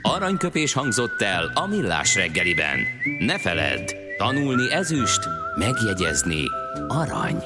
Aranyköpés 0.03 0.73
hangzott 0.73 1.23
el 1.23 1.51
a 1.55 1.67
millás 1.67 2.15
reggeliben. 2.15 2.79
Ne 3.19 3.39
feledd, 3.39 3.95
tanulni 4.19 4.73
ezüst, 4.73 5.21
megjegyezni 5.59 6.45
arany. 6.89 7.43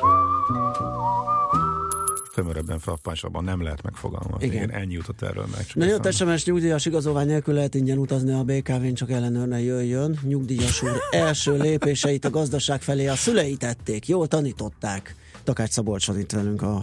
Tömörebben, 2.34 2.78
frappánsabban 2.78 3.44
nem 3.44 3.62
lehet 3.62 3.82
megfogalmazni. 3.82 4.46
Igen. 4.46 4.62
Igen, 4.62 4.80
ennyi 4.80 4.92
jutott 4.92 5.22
erről 5.22 5.46
meg. 5.56 5.66
Na 5.74 5.84
jött 5.84 6.12
SMS 6.12 6.44
nyugdíjas 6.44 6.86
igazolvány 6.86 7.26
nélkül 7.26 7.54
lehet 7.54 7.74
ingyen 7.74 7.98
utazni 7.98 8.32
a 8.32 8.42
BKV-n, 8.42 8.94
csak 8.94 9.10
ellenőrne 9.10 9.60
jöjjön. 9.60 10.18
Nyugdíjas 10.22 10.82
úr 10.82 11.00
első 11.10 11.56
lépéseit 11.56 12.24
a 12.24 12.30
gazdaság 12.30 12.82
felé 12.82 13.06
a 13.06 13.14
szülei 13.14 13.56
tették, 13.56 14.08
jól 14.08 14.28
tanították. 14.28 15.14
Takács 15.48 15.70
Szabolcs 15.70 16.06
van 16.06 16.18
itt 16.18 16.32
velünk 16.32 16.62
a, 16.62 16.76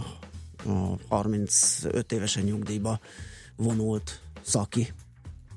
a 0.64 0.96
35 1.08 2.12
évesen 2.12 2.42
nyugdíjba 2.42 3.00
vonult 3.56 4.20
szaki. 4.42 4.92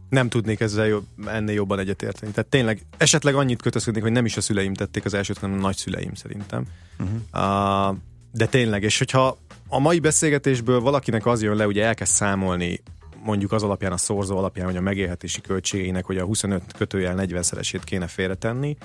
Nem 0.09 0.29
tudnék 0.29 0.59
ezzel 0.59 0.87
jobb, 0.87 1.05
ennél 1.25 1.55
jobban 1.55 1.79
egyetérteni. 1.79 2.31
Tehát 2.31 2.49
tényleg 2.49 2.81
esetleg 2.97 3.35
annyit 3.35 3.61
kötözködnék, 3.61 4.03
hogy 4.03 4.11
nem 4.11 4.25
is 4.25 4.37
a 4.37 4.41
szüleim 4.41 4.73
tették 4.73 5.05
az 5.05 5.13
elsőt, 5.13 5.37
hanem 5.37 5.57
a 5.57 5.61
nagyszüleim 5.61 6.13
szerintem. 6.13 6.65
Uh-huh. 6.99 7.89
Uh, 7.89 7.97
de 8.31 8.45
tényleg, 8.45 8.83
és 8.83 8.97
hogyha 8.97 9.37
a 9.67 9.79
mai 9.79 9.99
beszélgetésből 9.99 10.79
valakinek 10.79 11.25
az 11.25 11.41
jön 11.41 11.55
le, 11.55 11.67
ugye 11.67 11.85
elkezd 11.85 12.11
számolni 12.11 12.81
mondjuk 13.23 13.51
az 13.51 13.63
alapján, 13.63 13.91
a 13.91 13.97
szorzó 13.97 14.37
alapján, 14.37 14.65
hogy 14.65 14.77
a 14.77 14.81
megélhetési 14.81 15.41
költségének, 15.41 16.05
hogy 16.05 16.17
a 16.17 16.25
25 16.25 16.61
kötőjel 16.77 17.15
40-szeresét 17.17 17.81
kéne 17.83 18.07
félretenni, 18.07 18.77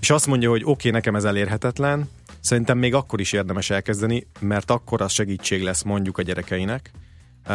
és 0.00 0.10
azt 0.10 0.26
mondja, 0.26 0.50
hogy 0.50 0.62
oké, 0.62 0.70
okay, 0.70 0.90
nekem 0.90 1.14
ez 1.14 1.24
elérhetetlen, 1.24 2.08
szerintem 2.46 2.78
még 2.78 2.94
akkor 2.94 3.20
is 3.20 3.32
érdemes 3.32 3.70
elkezdeni, 3.70 4.26
mert 4.40 4.70
akkor 4.70 5.00
az 5.00 5.12
segítség 5.12 5.62
lesz 5.62 5.82
mondjuk 5.82 6.18
a 6.18 6.22
gyerekeinek, 6.22 6.90
uh, 7.48 7.54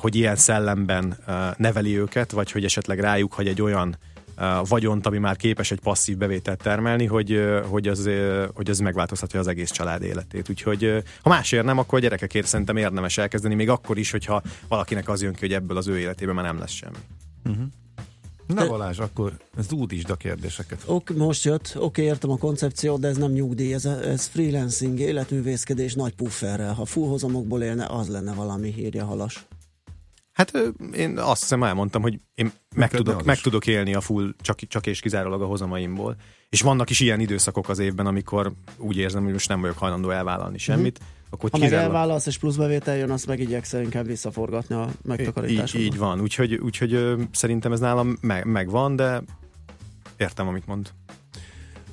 hogy 0.00 0.14
ilyen 0.14 0.36
szellemben 0.36 1.16
uh, 1.26 1.34
neveli 1.56 1.98
őket, 1.98 2.30
vagy 2.30 2.52
hogy 2.52 2.64
esetleg 2.64 3.00
rájuk 3.00 3.32
hagy 3.32 3.46
egy 3.46 3.62
olyan 3.62 3.96
uh, 4.38 4.68
vagyont, 4.68 5.06
ami 5.06 5.18
már 5.18 5.36
képes 5.36 5.70
egy 5.70 5.80
passzív 5.80 6.16
bevételt 6.16 6.62
termelni, 6.62 7.06
hogy, 7.06 7.40
hogy, 7.68 7.88
az, 7.88 8.08
hogy 8.54 8.70
az 8.70 8.78
megváltoztatja 8.78 9.40
az 9.40 9.46
egész 9.46 9.70
család 9.70 10.02
életét. 10.02 10.48
Úgyhogy 10.48 11.02
ha 11.22 11.28
másért 11.28 11.64
nem, 11.64 11.78
akkor 11.78 11.98
a 11.98 12.02
gyerekekért 12.02 12.46
szerintem 12.46 12.76
érdemes 12.76 13.18
elkezdeni, 13.18 13.54
még 13.54 13.68
akkor 13.68 13.98
is, 13.98 14.10
hogyha 14.10 14.42
valakinek 14.68 15.08
az 15.08 15.22
jön 15.22 15.32
ki, 15.32 15.40
hogy 15.40 15.52
ebből 15.52 15.76
az 15.76 15.88
ő 15.88 15.98
életében 15.98 16.34
már 16.34 16.44
nem 16.44 16.58
lesz 16.58 16.72
semmi. 16.72 16.98
Uh-huh. 17.44 17.66
Na 18.46 18.66
Balázs, 18.66 18.98
akkor 18.98 19.38
zúdítsd 19.58 20.10
a 20.10 20.16
kérdéseket. 20.16 20.82
Ok, 20.86 21.16
most 21.16 21.44
jött, 21.44 21.72
oké, 21.74 21.84
okay, 21.84 22.04
értem 22.04 22.30
a 22.30 22.36
koncepciót, 22.36 23.00
de 23.00 23.08
ez 23.08 23.16
nem 23.16 23.30
nyugdíj, 23.30 23.74
ez, 23.74 23.84
ez 23.84 24.26
freelancing, 24.26 24.98
életművészkedés 24.98 25.94
nagy 25.94 26.14
pufferrel. 26.14 26.74
Ha 26.74 26.84
full 26.84 27.08
hozamokból 27.08 27.62
élne, 27.62 27.86
az 27.86 28.08
lenne 28.08 28.34
valami, 28.34 28.74
írja 28.78 29.04
halas. 29.04 29.46
Hát 30.32 30.52
én 30.92 31.18
azt 31.18 31.40
hiszem 31.40 31.62
elmondtam, 31.62 32.02
hogy 32.02 32.20
én 32.34 32.52
meg 32.74 32.90
tudok, 32.90 33.24
meg 33.24 33.40
tudok 33.40 33.66
élni 33.66 33.94
a 33.94 34.00
full 34.00 34.34
csak, 34.40 34.58
csak 34.58 34.86
és 34.86 35.00
kizárólag 35.00 35.42
a 35.42 35.46
hozamaimból. 35.46 36.16
És 36.48 36.60
vannak 36.60 36.90
is 36.90 37.00
ilyen 37.00 37.20
időszakok 37.20 37.68
az 37.68 37.78
évben, 37.78 38.06
amikor 38.06 38.52
úgy 38.78 38.96
érzem, 38.96 39.22
hogy 39.22 39.32
most 39.32 39.48
nem 39.48 39.60
vagyok 39.60 39.78
hajlandó 39.78 40.10
elvállalni 40.10 40.58
semmit. 40.58 40.98
Mm-hmm. 41.02 41.14
Akkor 41.30 41.50
ha 41.50 41.58
kizárólag... 41.58 41.86
meg 41.86 41.94
elválasz 41.94 42.26
és 42.26 42.38
plusz 42.38 42.56
bevétel 42.56 42.96
jön, 42.96 43.10
azt 43.10 43.26
meg 43.26 43.40
igyekszel 43.40 43.82
inkább 43.82 44.06
visszaforgatni 44.06 44.74
a 44.74 44.88
megtakarításodban. 45.02 45.86
Így, 45.86 45.92
így 45.92 45.98
van, 45.98 46.20
úgyhogy, 46.20 46.54
úgyhogy 46.54 47.14
szerintem 47.32 47.72
ez 47.72 47.80
nálam 47.80 48.16
meg, 48.20 48.44
megvan, 48.44 48.96
de 48.96 49.22
értem, 50.16 50.48
amit 50.48 50.66
mond. 50.66 50.90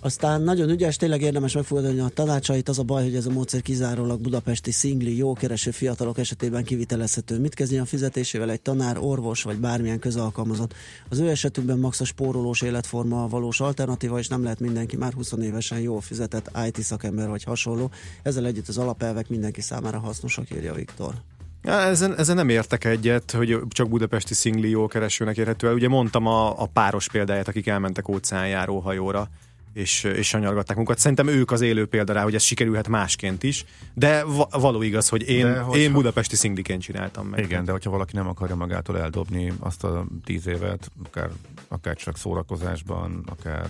Aztán 0.03 0.41
nagyon 0.41 0.69
ügyes, 0.69 0.95
tényleg 0.95 1.21
érdemes 1.21 1.53
megfogadni 1.53 1.99
a 1.99 2.07
tanácsait. 2.07 2.69
Az 2.69 2.79
a 2.79 2.83
baj, 2.83 3.03
hogy 3.03 3.15
ez 3.15 3.25
a 3.25 3.31
módszer 3.31 3.61
kizárólag 3.61 4.21
budapesti 4.21 4.71
szingli, 4.71 5.17
jó 5.17 5.33
kereső 5.33 5.71
fiatalok 5.71 6.17
esetében 6.17 6.63
kivitelezhető. 6.63 7.39
Mit 7.39 7.53
kezdjen 7.53 7.81
a 7.81 7.85
fizetésével 7.85 8.51
egy 8.51 8.61
tanár, 8.61 8.97
orvos 8.99 9.43
vagy 9.43 9.57
bármilyen 9.57 9.99
közalkalmazott? 9.99 10.73
Az 11.09 11.19
ő 11.19 11.29
esetükben 11.29 11.79
max 11.79 11.99
a 11.99 12.05
spórolós 12.05 12.61
életforma 12.61 13.23
a 13.23 13.27
valós 13.27 13.59
alternatíva, 13.59 14.19
és 14.19 14.27
nem 14.27 14.43
lehet 14.43 14.59
mindenki 14.59 14.97
már 14.97 15.13
20 15.13 15.31
évesen 15.41 15.79
jól 15.79 16.01
fizetett 16.01 16.51
IT 16.67 16.81
szakember 16.81 17.27
vagy 17.29 17.43
hasonló. 17.43 17.91
Ezzel 18.23 18.45
együtt 18.45 18.67
az 18.67 18.77
alapelvek 18.77 19.29
mindenki 19.29 19.61
számára 19.61 19.99
hasznosak, 19.99 20.51
írja 20.51 20.73
Viktor. 20.73 21.13
Ja, 21.61 21.79
ezen, 21.79 22.17
ezen 22.17 22.35
nem 22.35 22.49
értek 22.49 22.85
egyet, 22.85 23.31
hogy 23.31 23.59
csak 23.69 23.89
budapesti 23.89 24.33
szingli 24.33 24.69
jó 24.69 24.87
keresőnek 24.87 25.37
érhető 25.37 25.67
el. 25.67 25.73
Ugye 25.73 25.87
mondtam 25.87 26.27
a, 26.27 26.61
a 26.61 26.65
páros 26.65 27.09
példáját, 27.09 27.47
akik 27.47 27.67
elmentek 27.67 28.07
óceánjáró 28.07 28.79
hajóra 28.79 29.29
és, 29.73 30.03
és 30.03 30.27
sanyargatták 30.27 30.75
munkat. 30.75 30.97
Szerintem 30.97 31.27
ők 31.27 31.51
az 31.51 31.61
élő 31.61 31.85
példa 31.85 32.13
rá, 32.13 32.23
hogy 32.23 32.35
ez 32.35 32.43
sikerülhet 32.43 32.87
másként 32.87 33.43
is, 33.43 33.65
de 33.93 34.23
va- 34.23 34.53
való 34.55 34.81
igaz, 34.81 35.09
hogy 35.09 35.29
én, 35.29 35.63
hogyha, 35.63 35.79
én 35.79 35.91
budapesti 35.91 36.35
szingliként 36.35 36.81
csináltam 36.81 37.27
meg. 37.27 37.39
Igen, 37.39 37.65
de 37.65 37.71
hogyha 37.71 37.89
valaki 37.89 38.15
nem 38.15 38.27
akarja 38.27 38.55
magától 38.55 38.99
eldobni 38.99 39.53
azt 39.59 39.83
a 39.83 40.05
tíz 40.23 40.47
évet, 40.47 40.91
akár, 41.05 41.29
akár 41.67 41.95
csak 41.95 42.17
szórakozásban, 42.17 43.23
akár 43.25 43.69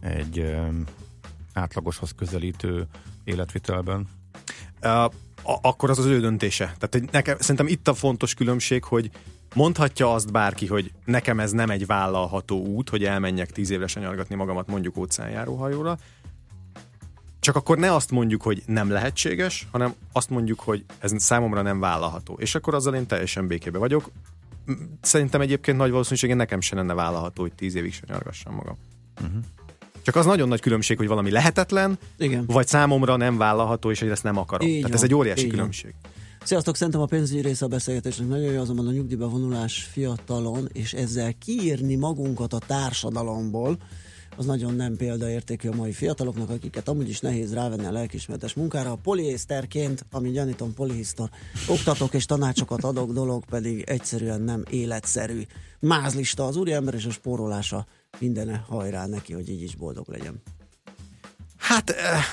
egy 0.00 0.38
um, 0.38 0.84
átlagoshoz 1.52 2.12
közelítő 2.16 2.86
életvitelben, 3.24 4.08
uh, 4.82 5.12
akkor 5.42 5.90
az 5.90 5.98
az 5.98 6.04
ő 6.04 6.20
döntése. 6.20 6.76
Tehát 6.78 7.10
nekem, 7.12 7.36
szerintem 7.38 7.66
itt 7.66 7.88
a 7.88 7.94
fontos 7.94 8.34
különbség, 8.34 8.84
hogy 8.84 9.10
mondhatja 9.54 10.14
azt 10.14 10.32
bárki, 10.32 10.66
hogy 10.66 10.92
nekem 11.04 11.40
ez 11.40 11.50
nem 11.50 11.70
egy 11.70 11.86
vállalható 11.86 12.66
út, 12.66 12.88
hogy 12.88 13.04
elmenjek 13.04 13.50
tíz 13.50 13.70
évre 13.70 13.86
sanyargatni 13.86 14.34
magamat 14.34 14.66
mondjuk 14.66 14.96
óceánjáróhajóra, 14.96 15.98
csak 17.40 17.56
akkor 17.56 17.78
ne 17.78 17.94
azt 17.94 18.10
mondjuk, 18.10 18.42
hogy 18.42 18.62
nem 18.66 18.90
lehetséges, 18.90 19.68
hanem 19.70 19.94
azt 20.12 20.30
mondjuk, 20.30 20.60
hogy 20.60 20.84
ez 20.98 21.12
számomra 21.16 21.62
nem 21.62 21.80
vállalható. 21.80 22.36
És 22.40 22.54
akkor 22.54 22.74
azzal 22.74 22.94
én 22.94 23.06
teljesen 23.06 23.46
békébe 23.46 23.78
vagyok. 23.78 24.10
Szerintem 25.00 25.40
egyébként 25.40 25.76
nagy 25.76 25.90
valószínűséggel 25.90 26.36
nekem 26.36 26.60
se 26.60 26.74
lenne 26.74 26.94
vállalható, 26.94 27.42
hogy 27.42 27.52
tíz 27.52 27.74
évig 27.74 27.92
sanyargassam 27.92 28.54
magam. 28.54 28.76
Uh-huh. 29.20 29.42
Csak 30.02 30.16
az 30.16 30.26
nagyon 30.26 30.48
nagy 30.48 30.60
különbség, 30.60 30.96
hogy 30.96 31.06
valami 31.06 31.30
lehetetlen, 31.30 31.98
Igen. 32.18 32.44
vagy 32.46 32.66
számomra 32.66 33.16
nem 33.16 33.36
vállalható, 33.36 33.90
és 33.90 34.00
hogy 34.00 34.08
ezt 34.08 34.22
nem 34.22 34.36
akarom. 34.36 34.66
Így 34.66 34.74
Tehát 34.74 34.88
van, 34.88 34.96
ez 34.96 35.02
egy 35.02 35.14
óriási 35.14 35.46
különbség. 35.46 35.94
Van. 36.02 36.12
Sziasztok, 36.46 36.76
szerintem 36.76 37.02
a 37.02 37.06
pénzügyi 37.06 37.40
része 37.40 37.64
a 37.64 37.68
beszélgetésnek 37.68 38.28
nagyon 38.28 38.52
jó, 38.52 38.60
azonban 38.60 38.86
a 38.86 38.90
nyugdíjba 38.90 39.28
vonulás 39.28 39.82
fiatalon, 39.82 40.68
és 40.72 40.92
ezzel 40.92 41.32
kiírni 41.38 41.94
magunkat 41.94 42.52
a 42.52 42.58
társadalomból, 42.58 43.78
az 44.36 44.46
nagyon 44.46 44.74
nem 44.74 44.96
példaértékű 44.96 45.68
a 45.68 45.74
mai 45.74 45.92
fiataloknak, 45.92 46.50
akiket 46.50 46.88
amúgy 46.88 47.08
is 47.08 47.20
nehéz 47.20 47.54
rávenni 47.54 47.84
a 47.84 47.92
lelkismeretes 47.92 48.54
munkára. 48.54 48.90
A 48.90 48.98
poliészterként, 49.02 50.06
ami 50.10 50.30
gyanítom 50.30 50.74
polihisztor, 50.74 51.30
oktatok 51.68 52.14
és 52.14 52.24
tanácsokat 52.24 52.84
adok, 52.84 53.12
dolog 53.12 53.44
pedig 53.44 53.82
egyszerűen 53.86 54.40
nem 54.40 54.62
életszerű. 54.70 55.42
Mázlista 55.80 56.46
az 56.46 56.56
úriember 56.56 56.94
és 56.94 57.04
a 57.04 57.10
spórolása 57.10 57.86
mindene 58.18 58.64
hajrá 58.68 59.06
neki, 59.06 59.32
hogy 59.32 59.48
így 59.48 59.62
is 59.62 59.74
boldog 59.74 60.08
legyen. 60.08 60.42
Hát, 61.66 61.90
eh, 61.90 62.24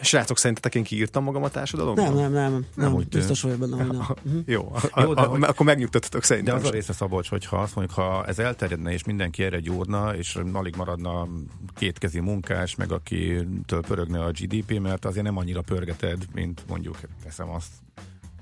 srácok, 0.00 0.38
szerintetek 0.38 0.74
én 0.74 0.82
kiírtam 0.82 1.24
magam 1.24 1.42
a 1.42 1.48
társadalomban? 1.48 2.04
Nem, 2.04 2.14
nem, 2.14 2.32
nem. 2.32 2.52
nem, 2.52 2.64
nem 2.74 2.94
úgy 2.94 3.08
biztos 3.08 3.42
vagyok 3.42 3.58
benne, 3.58 3.76
hogy 3.76 3.86
nem. 3.86 4.06
Mhm. 4.22 4.38
Jó, 4.46 4.72
Jó 4.96 5.14
de, 5.14 5.20
a, 5.20 5.38
akkor 5.40 5.66
megnyugtatotok 5.66 6.22
szerintem. 6.22 6.54
De 6.54 6.60
az 6.60 6.68
a 6.68 6.72
része 6.72 6.92
Szabolcs, 6.92 7.28
hogyha 7.28 7.56
azt 7.56 7.74
mondjuk, 7.74 7.98
ha 7.98 8.26
ez 8.26 8.38
elterjedne, 8.38 8.92
és 8.92 9.04
mindenki 9.04 9.42
erre 9.42 9.60
gyúrna, 9.60 10.16
és 10.16 10.38
alig 10.52 10.76
maradna 10.76 11.28
kétkezi 11.74 12.20
munkás, 12.20 12.74
meg 12.74 12.92
akitől 12.92 13.80
pörögne 13.80 14.22
a 14.22 14.30
GDP, 14.30 14.78
mert 14.80 15.04
azért 15.04 15.24
nem 15.24 15.36
annyira 15.36 15.60
pörgeted, 15.60 16.24
mint 16.32 16.64
mondjuk, 16.68 16.98
teszem 17.22 17.50
azt, 17.50 17.72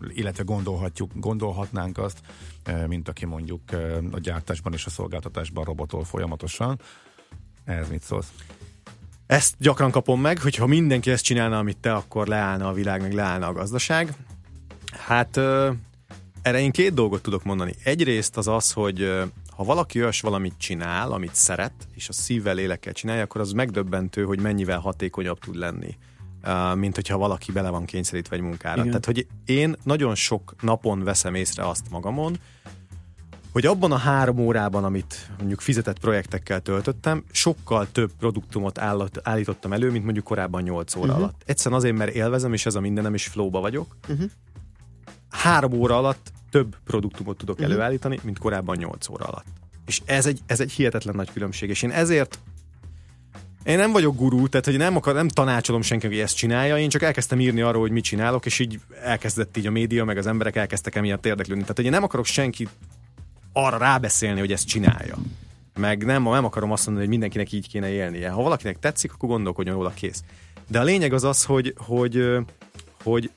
illetve 0.08 0.42
gondolhatjuk, 0.42 1.10
gondolhatnánk 1.14 1.98
azt, 1.98 2.20
eh, 2.64 2.86
mint 2.86 3.08
aki 3.08 3.26
mondjuk 3.26 3.72
eh, 3.72 3.96
a 4.10 4.18
gyártásban 4.18 4.72
és 4.72 4.86
a 4.86 4.90
szolgáltatásban 4.90 5.64
robotol 5.64 6.04
folyamatosan. 6.04 6.80
Ez 7.64 7.88
mit 7.88 8.02
szólsz? 8.02 8.32
Ezt 9.32 9.54
gyakran 9.58 9.90
kapom 9.90 10.20
meg, 10.20 10.38
hogy 10.38 10.56
ha 10.56 10.66
mindenki 10.66 11.10
ezt 11.10 11.24
csinálna, 11.24 11.58
amit 11.58 11.76
te, 11.76 11.92
akkor 11.92 12.26
leállna 12.26 12.68
a 12.68 12.72
világ, 12.72 13.00
meg 13.00 13.12
leállna 13.12 13.46
a 13.46 13.52
gazdaság. 13.52 14.14
Hát 14.90 15.36
erre 16.42 16.60
én 16.60 16.70
két 16.70 16.94
dolgot 16.94 17.22
tudok 17.22 17.44
mondani. 17.44 17.74
Egyrészt 17.84 18.36
az 18.36 18.48
az, 18.48 18.72
hogy 18.72 19.12
ha 19.50 19.64
valaki 19.64 20.00
olyas 20.00 20.20
valamit 20.20 20.54
csinál, 20.58 21.12
amit 21.12 21.34
szeret, 21.34 21.72
és 21.94 22.08
a 22.08 22.12
szívvel, 22.12 22.54
lélekkel 22.54 22.92
csinálja, 22.92 23.22
akkor 23.22 23.40
az 23.40 23.52
megdöbbentő, 23.52 24.24
hogy 24.24 24.40
mennyivel 24.40 24.78
hatékonyabb 24.78 25.38
tud 25.38 25.56
lenni, 25.56 25.96
mint 26.74 26.94
hogyha 26.94 27.18
valaki 27.18 27.52
bele 27.52 27.68
van 27.68 27.84
kényszerítve 27.84 28.36
egy 28.36 28.42
munkára. 28.42 28.76
Igen. 28.76 28.86
Tehát, 28.86 29.04
hogy 29.04 29.26
én 29.44 29.76
nagyon 29.82 30.14
sok 30.14 30.54
napon 30.60 31.04
veszem 31.04 31.34
észre 31.34 31.68
azt 31.68 31.90
magamon, 31.90 32.38
hogy 33.52 33.66
abban 33.66 33.92
a 33.92 33.96
három 33.96 34.38
órában, 34.38 34.84
amit 34.84 35.30
mondjuk 35.38 35.60
fizetett 35.60 35.98
projektekkel 35.98 36.60
töltöttem, 36.60 37.24
sokkal 37.30 37.88
több 37.92 38.10
produktumot 38.18 38.78
állat, 38.78 39.20
állítottam 39.22 39.72
elő, 39.72 39.90
mint 39.90 40.04
mondjuk 40.04 40.24
korábban 40.24 40.62
8 40.62 40.94
óra 40.94 41.06
uh-huh. 41.06 41.22
alatt. 41.22 41.42
Egyszerűen 41.46 41.80
azért, 41.80 41.96
mert 41.96 42.14
élvezem, 42.14 42.52
és 42.52 42.66
ez 42.66 42.74
a 42.74 42.80
mindenem, 42.80 43.14
és 43.14 43.26
flowba 43.26 43.60
vagyok. 43.60 43.96
Uh-huh. 44.08 44.30
Három 45.30 45.72
óra 45.72 45.96
alatt 45.96 46.32
több 46.50 46.76
produktumot 46.84 47.36
tudok 47.36 47.58
uh-huh. 47.58 47.72
előállítani, 47.72 48.18
mint 48.22 48.38
korábban 48.38 48.76
8 48.76 49.08
óra 49.08 49.24
alatt. 49.24 49.46
És 49.86 50.02
ez 50.04 50.26
egy, 50.26 50.40
ez 50.46 50.60
egy 50.60 50.72
hihetetlen 50.72 51.14
nagy 51.14 51.32
különbség, 51.32 51.68
és 51.68 51.82
én 51.82 51.90
ezért 51.90 52.38
én 53.64 53.76
nem 53.76 53.92
vagyok 53.92 54.16
gurú, 54.16 54.48
tehát 54.48 54.66
hogy 54.66 54.76
nem, 54.76 54.96
akar, 54.96 55.14
nem 55.14 55.28
tanácsolom 55.28 55.82
senki, 55.82 56.06
hogy 56.06 56.18
ezt 56.18 56.36
csinálja, 56.36 56.78
én 56.78 56.88
csak 56.88 57.02
elkezdtem 57.02 57.40
írni 57.40 57.60
arról, 57.60 57.80
hogy 57.80 57.90
mit 57.90 58.04
csinálok, 58.04 58.46
és 58.46 58.58
így 58.58 58.80
elkezdett 59.02 59.56
így 59.56 59.66
a 59.66 59.70
média, 59.70 60.04
meg 60.04 60.16
az 60.16 60.26
emberek 60.26 60.56
elkezdtek 60.56 60.94
emiatt 60.94 61.26
érdeklődni. 61.26 61.62
Tehát 61.62 61.76
hogy 61.76 61.84
én 61.84 61.90
nem 61.90 62.02
akarok 62.02 62.26
senkit 62.26 62.70
arra 63.52 63.76
rábeszélni, 63.76 64.40
hogy 64.40 64.52
ezt 64.52 64.66
csinálja. 64.66 65.16
Meg 65.78 66.04
nem, 66.04 66.22
nem 66.22 66.44
akarom 66.44 66.72
azt 66.72 66.86
mondani, 66.86 67.06
hogy 67.06 67.18
mindenkinek 67.18 67.52
így 67.52 67.68
kéne 67.68 67.88
élnie. 67.88 68.30
Ha 68.30 68.42
valakinek 68.42 68.78
tetszik, 68.78 69.12
akkor 69.12 69.28
gondolkodjon 69.28 69.74
róla, 69.74 69.90
kész. 69.94 70.22
De 70.68 70.80
a 70.80 70.82
lényeg 70.82 71.12
az 71.12 71.24
az, 71.24 71.44
hogy, 71.44 71.74
hogy, 71.76 72.38
hogy 73.02 73.30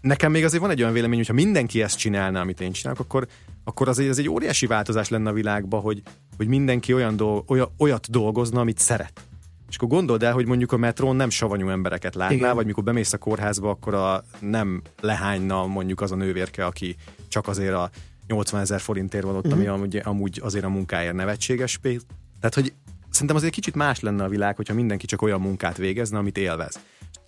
nekem 0.00 0.30
még 0.30 0.44
azért 0.44 0.62
van 0.62 0.70
egy 0.70 0.80
olyan 0.80 0.92
vélemény, 0.92 1.18
hogy 1.18 1.26
ha 1.26 1.32
mindenki 1.32 1.82
ezt 1.82 1.98
csinálna, 1.98 2.40
amit 2.40 2.60
én 2.60 2.72
csinálok, 2.72 3.00
akkor, 3.00 3.26
akkor 3.64 3.88
az 3.88 3.98
egy, 3.98 4.08
az 4.08 4.18
egy 4.18 4.28
óriási 4.28 4.66
változás 4.66 5.08
lenne 5.08 5.30
a 5.30 5.32
világban, 5.32 5.80
hogy, 5.80 6.02
hogy 6.36 6.46
mindenki 6.46 6.94
olyan 6.94 7.16
dolg, 7.16 7.50
olyat, 7.50 7.70
olyat 7.78 8.10
dolgozna, 8.10 8.60
amit 8.60 8.78
szeret. 8.78 9.20
És 9.68 9.76
akkor 9.76 9.88
gondold 9.88 10.22
el, 10.22 10.32
hogy 10.32 10.46
mondjuk 10.46 10.72
a 10.72 10.76
metrón 10.76 11.16
nem 11.16 11.30
savanyú 11.30 11.68
embereket 11.68 12.14
látnál, 12.14 12.38
Igen. 12.38 12.54
vagy 12.54 12.66
mikor 12.66 12.82
bemész 12.82 13.12
a 13.12 13.18
kórházba, 13.18 13.70
akkor 13.70 13.94
a, 13.94 14.24
nem 14.40 14.82
lehányna 15.00 15.66
mondjuk 15.66 16.00
az 16.00 16.12
a 16.12 16.16
nővérke, 16.16 16.64
aki 16.64 16.96
csak 17.28 17.48
azért 17.48 17.74
a 17.74 17.90
80 18.26 18.60
ezer 18.60 18.80
forintért 18.80 19.24
van 19.24 19.36
ott, 19.36 19.46
uh-huh. 19.46 19.58
ami 19.58 19.64
mhm. 19.64 19.74
amúgy, 19.74 20.00
amúgy 20.04 20.40
azért 20.42 20.64
a 20.64 20.68
munkáért 20.68 21.14
nevetséges 21.14 21.76
pénz. 21.76 22.06
Tehát, 22.40 22.54
hogy 22.54 22.72
szerintem 23.10 23.36
azért 23.36 23.52
kicsit 23.52 23.74
más 23.74 24.00
lenne 24.00 24.24
a 24.24 24.28
világ, 24.28 24.56
hogyha 24.56 24.74
mindenki 24.74 25.06
csak 25.06 25.22
olyan 25.22 25.40
munkát 25.40 25.76
végezne, 25.76 26.18
amit 26.18 26.38
élvez. 26.38 26.80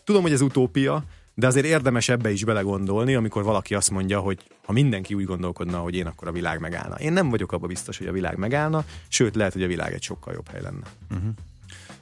Tudom, 0.04 0.22
hogy 0.22 0.32
ez 0.32 0.40
utópia, 0.40 1.04
de 1.34 1.46
azért 1.46 1.66
érdemes 1.66 2.08
ebbe 2.08 2.30
is 2.30 2.44
belegondolni, 2.44 3.14
amikor 3.14 3.44
valaki 3.44 3.74
azt 3.74 3.90
mondja, 3.90 4.20
hogy 4.20 4.42
ha 4.64 4.72
mindenki 4.72 5.14
úgy 5.14 5.24
gondolkodna, 5.24 5.78
hogy 5.78 5.94
én, 5.94 6.06
akkor 6.06 6.28
a 6.28 6.32
világ 6.32 6.60
megállna. 6.60 6.94
Én 6.94 7.12
nem 7.12 7.30
vagyok 7.30 7.52
abban 7.52 7.68
biztos, 7.68 7.98
hogy 7.98 8.06
a 8.06 8.12
világ 8.12 8.36
megállna, 8.36 8.84
sőt, 9.08 9.34
lehet, 9.34 9.52
hogy 9.52 9.62
a 9.62 9.66
világ 9.66 9.92
egy 9.92 10.02
sokkal 10.02 10.34
jobb 10.34 10.48
hely 10.48 10.60
lenne. 10.62 10.86
Uh-huh. 11.10 11.30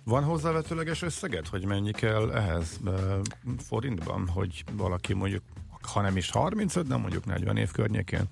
Van 0.05 0.25
hozzávetőleges 0.25 1.03
összeget, 1.03 1.49
hogy 1.49 1.65
mennyi 1.65 1.91
kell 1.91 2.31
ehhez 2.33 2.81
forintban, 3.69 4.29
hogy 4.29 4.65
valaki 4.73 5.15
mondjuk, 5.15 5.43
ha 5.93 6.01
nem 6.01 6.17
is 6.17 6.31
35, 6.31 6.87
de 6.87 6.97
mondjuk 6.97 7.25
40 7.25 7.57
év 7.57 7.71
környékén 7.71 8.25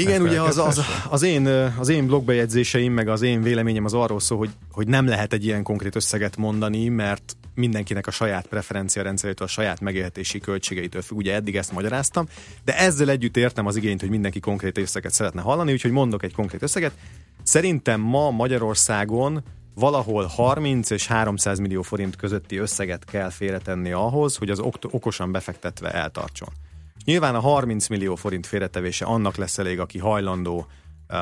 igen, 0.00 0.22
ugye 0.22 0.40
az, 0.40 0.58
az, 0.58 0.80
az, 1.08 1.22
én, 1.22 1.46
az 1.78 1.88
én 1.88 2.06
blogbejegyzéseim, 2.06 2.92
meg 2.92 3.08
az 3.08 3.22
én 3.22 3.42
véleményem 3.42 3.84
az 3.84 3.94
arról 3.94 4.20
szól, 4.20 4.38
hogy, 4.38 4.50
hogy 4.72 4.86
nem 4.86 5.06
lehet 5.06 5.32
egy 5.32 5.44
ilyen 5.44 5.62
konkrét 5.62 5.96
összeget 5.96 6.36
mondani, 6.36 6.88
mert 6.88 7.36
mindenkinek 7.54 8.06
a 8.06 8.10
saját 8.10 8.46
preferencia 8.46 9.02
rendszerétől, 9.02 9.46
a 9.46 9.50
saját 9.50 9.80
megélhetési 9.80 10.38
költségeitől 10.38 11.02
függ. 11.02 11.16
Ugye 11.16 11.34
eddig 11.34 11.56
ezt 11.56 11.72
magyaráztam, 11.72 12.26
de 12.64 12.78
ezzel 12.78 13.10
együtt 13.10 13.36
értem 13.36 13.66
az 13.66 13.76
igényt, 13.76 14.00
hogy 14.00 14.10
mindenki 14.10 14.40
konkrét 14.40 14.78
összeget 14.78 15.12
szeretne 15.12 15.40
hallani, 15.40 15.72
úgyhogy 15.72 15.90
mondok 15.90 16.22
egy 16.22 16.34
konkrét 16.34 16.62
összeget. 16.62 16.92
Szerintem 17.42 18.00
ma 18.00 18.30
Magyarországon 18.30 19.42
valahol 19.74 20.24
30 20.24 20.90
és 20.90 21.06
300 21.06 21.58
millió 21.58 21.82
forint 21.82 22.16
közötti 22.16 22.56
összeget 22.56 23.04
kell 23.04 23.30
félretenni 23.30 23.92
ahhoz, 23.92 24.36
hogy 24.36 24.50
az 24.50 24.58
okosan 24.82 25.32
befektetve 25.32 25.90
eltartson. 25.90 26.48
Nyilván 27.08 27.34
a 27.34 27.40
30 27.40 27.88
millió 27.88 28.14
forint 28.14 28.46
félretevése 28.46 29.04
annak 29.04 29.36
lesz 29.36 29.58
elég, 29.58 29.80
aki 29.80 29.98
hajlandó 29.98 30.66
uh, 31.10 31.18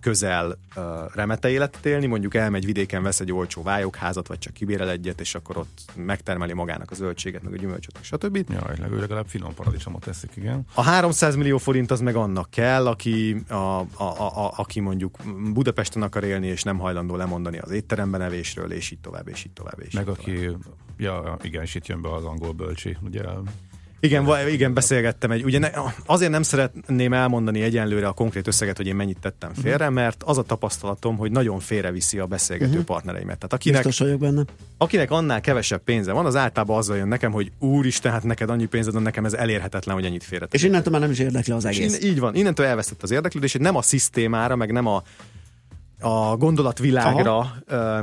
közel 0.00 0.58
uh, 0.76 0.84
remete 1.14 1.50
életet 1.50 1.86
élni, 1.86 2.06
mondjuk 2.06 2.34
elmegy 2.34 2.64
vidéken, 2.64 3.02
vesz 3.02 3.20
egy 3.20 3.32
olcsó 3.32 3.62
vályokházat, 3.62 4.26
vagy 4.26 4.38
csak 4.38 4.52
kibérel 4.52 4.90
egyet, 4.90 5.20
és 5.20 5.34
akkor 5.34 5.56
ott 5.56 5.84
megtermeli 5.94 6.52
magának 6.52 6.90
a 6.90 6.94
zöldséget, 6.94 7.42
meg 7.42 7.52
a 7.52 7.56
gyümölcsöt, 7.56 7.98
stb. 8.00 8.44
Jaj, 8.50 8.98
legalább 8.98 9.26
finom 9.26 9.54
paradicsomot 9.54 10.04
teszik, 10.04 10.30
igen. 10.36 10.66
A 10.74 10.82
300 10.82 11.36
millió 11.36 11.58
forint 11.58 11.90
az 11.90 12.00
meg 12.00 12.16
annak 12.16 12.50
kell, 12.50 12.86
aki, 12.86 13.42
a, 13.48 13.54
a, 13.54 13.86
a, 13.96 14.44
a, 14.44 14.52
aki 14.56 14.80
mondjuk 14.80 15.18
Budapesten 15.52 16.02
akar 16.02 16.24
élni, 16.24 16.46
és 16.46 16.62
nem 16.62 16.78
hajlandó 16.78 17.16
lemondani 17.16 17.58
az 17.58 17.70
étteremben 17.70 18.20
evésről, 18.20 18.72
és 18.72 18.90
így 18.90 19.00
tovább, 19.00 19.28
és 19.28 19.44
így 19.44 19.52
tovább. 19.52 19.80
És 19.80 19.92
meg 19.92 20.08
így 20.08 20.14
aki, 20.18 20.34
tovább. 20.44 20.62
ja, 20.96 21.36
igen, 21.42 21.62
és 21.62 21.74
itt 21.74 21.86
jön 21.86 22.02
be 22.02 22.12
az 22.14 22.24
angol 22.24 22.52
bölcsi, 22.52 22.96
ugye 23.02 23.22
igen, 24.00 24.48
igen, 24.48 24.74
beszélgettem 24.74 25.30
egy, 25.30 25.44
ugye 25.44 25.58
ne, 25.58 25.70
azért 26.06 26.30
nem 26.30 26.42
szeretném 26.42 27.12
elmondani 27.12 27.62
egyenlőre 27.62 28.06
a 28.06 28.12
konkrét 28.12 28.46
összeget, 28.46 28.76
hogy 28.76 28.86
én 28.86 28.94
mennyit 28.94 29.18
tettem 29.20 29.54
félre, 29.54 29.84
uh-huh. 29.84 29.94
mert 29.94 30.22
az 30.22 30.38
a 30.38 30.42
tapasztalatom, 30.42 31.16
hogy 31.16 31.30
nagyon 31.30 31.60
félreviszi 31.60 32.18
a 32.18 32.26
beszélgető 32.26 32.70
uh-huh. 32.70 32.84
partnereimet. 32.84 33.36
Tehát 33.36 33.52
akinek, 33.52 33.82
Biztos 33.82 34.06
vagyok 34.06 34.20
benne. 34.20 34.44
Akinek 34.78 35.10
annál 35.10 35.40
kevesebb 35.40 35.82
pénze 35.82 36.12
van, 36.12 36.26
az 36.26 36.36
általában 36.36 36.76
azzal 36.76 36.96
jön 36.96 37.08
nekem, 37.08 37.32
hogy 37.32 37.52
úristen, 37.58 38.12
hát 38.12 38.22
neked 38.22 38.50
annyi 38.50 38.66
pénzed 38.66 38.92
van, 38.92 39.02
nekem 39.02 39.24
ez 39.24 39.32
elérhetetlen, 39.32 39.94
hogy 39.94 40.04
ennyit 40.04 40.24
félre. 40.24 40.46
És 40.50 40.62
innentől 40.62 40.92
már 40.92 41.02
nem 41.02 41.10
is 41.10 41.18
érdekli 41.18 41.52
az 41.52 41.64
egész. 41.64 41.98
És 41.98 42.04
így 42.04 42.18
van, 42.18 42.34
innentől 42.34 42.66
elvesztett 42.66 43.02
az 43.02 43.10
érdeklődését, 43.10 43.60
nem 43.60 43.76
a 43.76 43.82
szisztémára, 43.82 44.56
meg 44.56 44.72
nem 44.72 44.86
a 44.86 45.02
a 46.00 46.36
gondolatvilágra 46.36 47.54
ö, 47.66 48.00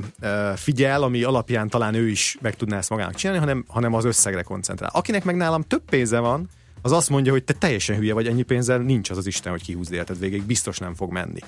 figyel, 0.56 1.04
ami 1.04 1.24
alapján 1.24 1.70
talán 1.70 1.94
ő 1.94 2.10
is 2.10 2.38
meg 2.42 2.56
tudná 2.56 2.78
ezt 2.78 2.90
magának 2.90 3.16
csinálni, 3.16 3.40
hanem, 3.40 3.66
hanem 3.68 3.94
az 3.94 4.06
összegre 4.06 4.42
koncentrál. 4.42 4.90
Akinek 4.94 5.24
meg 5.24 5.36
nálam 5.36 5.62
több 5.62 5.84
pénze 5.90 6.20
van, 6.20 6.50
az 6.82 6.92
azt 6.92 7.10
mondja, 7.10 7.32
hogy 7.32 7.44
te 7.44 7.54
teljesen 7.54 7.98
hülye 7.98 8.14
vagy, 8.14 8.28
ennyi 8.28 8.44
pénzzel 8.44 8.78
nincs 8.78 9.10
az 9.10 9.18
az 9.18 9.28
Isten, 9.28 9.52
hogy 9.52 9.64
kihúzd 9.64 9.94
életed 9.94 10.20
végig, 10.20 10.44
biztos 10.44 10.78
nem 10.78 10.94
fog 10.94 11.12
menni. 11.12 11.40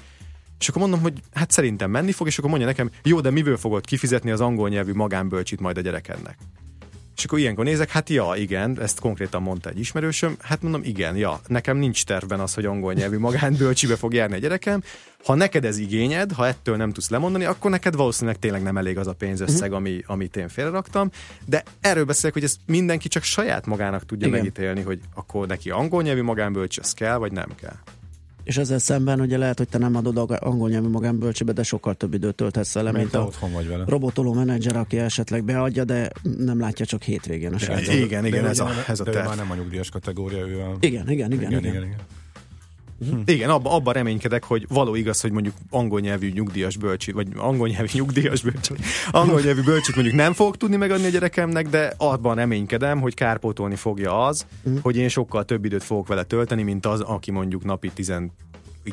És 0.59 0.69
akkor 0.69 0.81
mondom, 0.81 1.01
hogy 1.01 1.21
hát 1.33 1.51
szerintem 1.51 1.91
menni 1.91 2.11
fog, 2.11 2.27
és 2.27 2.37
akkor 2.37 2.49
mondja 2.49 2.67
nekem, 2.67 2.89
jó, 3.03 3.21
de 3.21 3.29
miből 3.29 3.57
fogod 3.57 3.85
kifizetni 3.85 4.31
az 4.31 4.41
angol 4.41 4.69
nyelvű 4.69 4.93
magánbölcsit 4.93 5.59
majd 5.59 5.77
a 5.77 5.81
gyerekednek? 5.81 6.37
És 7.19 7.25
akkor 7.25 7.39
ilyenkor 7.39 7.65
nézek, 7.65 7.89
hát 7.89 8.09
ja, 8.09 8.33
igen, 8.35 8.77
ezt 8.81 8.99
konkrétan 8.99 9.41
mondta 9.41 9.69
egy 9.69 9.79
ismerősöm, 9.79 10.35
hát 10.41 10.61
mondom, 10.61 10.81
igen, 10.83 11.15
ja, 11.15 11.39
nekem 11.47 11.77
nincs 11.77 12.05
tervben 12.05 12.39
az, 12.39 12.53
hogy 12.53 12.65
angol 12.65 12.93
nyelvű 12.93 13.17
magánbölcsibe 13.17 13.95
fog 13.95 14.13
járni 14.13 14.35
a 14.35 14.37
gyerekem. 14.37 14.83
Ha 15.25 15.35
neked 15.35 15.65
ez 15.65 15.77
igényed, 15.77 16.31
ha 16.31 16.47
ettől 16.47 16.75
nem 16.75 16.91
tudsz 16.91 17.09
lemondani, 17.09 17.45
akkor 17.45 17.71
neked 17.71 17.95
valószínűleg 17.95 18.39
tényleg 18.39 18.61
nem 18.61 18.77
elég 18.77 18.97
az 18.97 19.07
a 19.07 19.13
pénzösszeg, 19.13 19.73
ami, 19.73 20.03
amit 20.05 20.37
én 20.37 20.47
félreraktam. 20.47 21.09
De 21.45 21.63
erről 21.81 22.05
beszélek, 22.05 22.33
hogy 22.33 22.43
ezt 22.43 22.59
mindenki 22.65 23.07
csak 23.07 23.23
saját 23.23 23.65
magának 23.65 24.05
tudja 24.05 24.27
igen. 24.27 24.39
megítélni, 24.39 24.81
hogy 24.81 24.99
akkor 25.13 25.47
neki 25.47 25.69
angol 25.69 26.01
nyelvű 26.01 26.21
magánbölcs, 26.21 26.77
az 26.77 26.93
kell, 26.93 27.17
vagy 27.17 27.31
nem 27.31 27.49
kell. 27.61 27.75
És 28.49 28.57
ezzel 28.57 28.79
szemben 28.79 29.21
ugye 29.21 29.37
lehet, 29.37 29.57
hogy 29.57 29.67
te 29.67 29.77
nem 29.77 29.95
adod 29.95 30.37
angol 30.39 30.69
nyelvű 30.69 30.87
magánbölcsébe, 30.87 31.51
de 31.51 31.63
sokkal 31.63 31.95
több 31.95 32.13
időt 32.13 32.35
tölthetsz 32.35 32.73
vele, 32.73 32.91
mint, 32.91 33.03
mint 33.03 33.15
a 33.15 33.25
otthon 33.25 33.51
vagy 33.51 33.67
vele. 33.67 33.83
robotoló 33.87 34.33
menedzser, 34.33 34.75
aki 34.75 34.97
esetleg 34.97 35.43
beadja, 35.43 35.83
de 35.83 36.09
nem 36.37 36.59
látja 36.59 36.85
csak 36.85 37.03
hétvégén 37.03 37.53
a 37.53 37.57
srácot. 37.57 37.93
Igen, 37.93 38.25
igen, 38.25 38.45
ez 38.45 38.59
a, 38.59 38.69
ez 38.87 38.99
a 38.99 39.03
de 39.03 39.23
már 39.23 39.35
nem 39.35 39.51
a 39.51 39.55
nyugdíjas 39.55 39.89
kategória, 39.89 40.47
ő 40.47 40.59
a... 40.59 40.77
Igen, 40.79 41.09
igen, 41.09 41.31
igen. 41.31 41.51
igen, 41.51 41.59
igen. 41.59 41.73
igen. 41.73 41.83
igen. 41.83 41.99
Hm. 42.99 43.19
Igen, 43.25 43.49
abba, 43.49 43.71
abba 43.75 43.91
reménykedek, 43.91 44.43
hogy 44.43 44.65
való 44.69 44.95
igaz, 44.95 45.21
hogy 45.21 45.31
mondjuk 45.31 45.55
angol 45.69 45.99
nyelvű 45.99 46.31
nyugdíjas 46.31 46.77
bölcsi, 46.77 47.11
vagy 47.11 47.27
angol 47.37 47.67
nyelvű 47.67 47.87
nyugdíjas 47.93 48.41
bölcsi, 48.41 48.73
angol 49.11 49.41
nyelvű 49.41 49.61
bölcsit 49.61 49.95
mondjuk 49.95 50.15
nem 50.15 50.33
fogok 50.33 50.57
tudni 50.57 50.75
megadni 50.75 51.05
a 51.05 51.09
gyerekemnek, 51.09 51.69
de 51.69 51.93
abban 51.97 52.35
reménykedem, 52.35 53.01
hogy 53.01 53.13
kárpótolni 53.13 53.75
fogja 53.75 54.25
az, 54.25 54.45
mm. 54.69 54.75
hogy 54.81 54.95
én 54.95 55.09
sokkal 55.09 55.45
több 55.45 55.65
időt 55.65 55.83
fogok 55.83 56.07
vele 56.07 56.23
tölteni, 56.23 56.63
mint 56.63 56.85
az, 56.85 57.01
aki 57.01 57.31
mondjuk 57.31 57.63
napi 57.63 57.91
10 57.93 58.13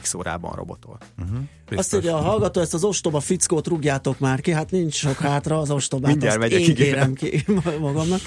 x 0.00 0.14
órában 0.14 0.52
robotol. 0.54 0.98
Uh-huh. 1.18 1.38
Azt 1.76 1.92
mondja 1.92 2.16
a 2.16 2.20
hallgató, 2.20 2.60
ezt 2.60 2.74
az 2.74 2.84
ostoba 2.84 3.20
fickót 3.20 3.66
rúgjátok 3.66 4.18
már 4.18 4.40
ki, 4.40 4.50
hát 4.50 4.70
nincs 4.70 4.94
sok 4.94 5.18
hátra 5.18 5.58
az 5.58 5.70
ostobát, 5.70 6.10
Mindjárt 6.10 6.42
azt 6.42 6.52
én 6.52 6.74
kérem 6.74 7.12
ki 7.14 7.44
magamnak. 7.80 8.20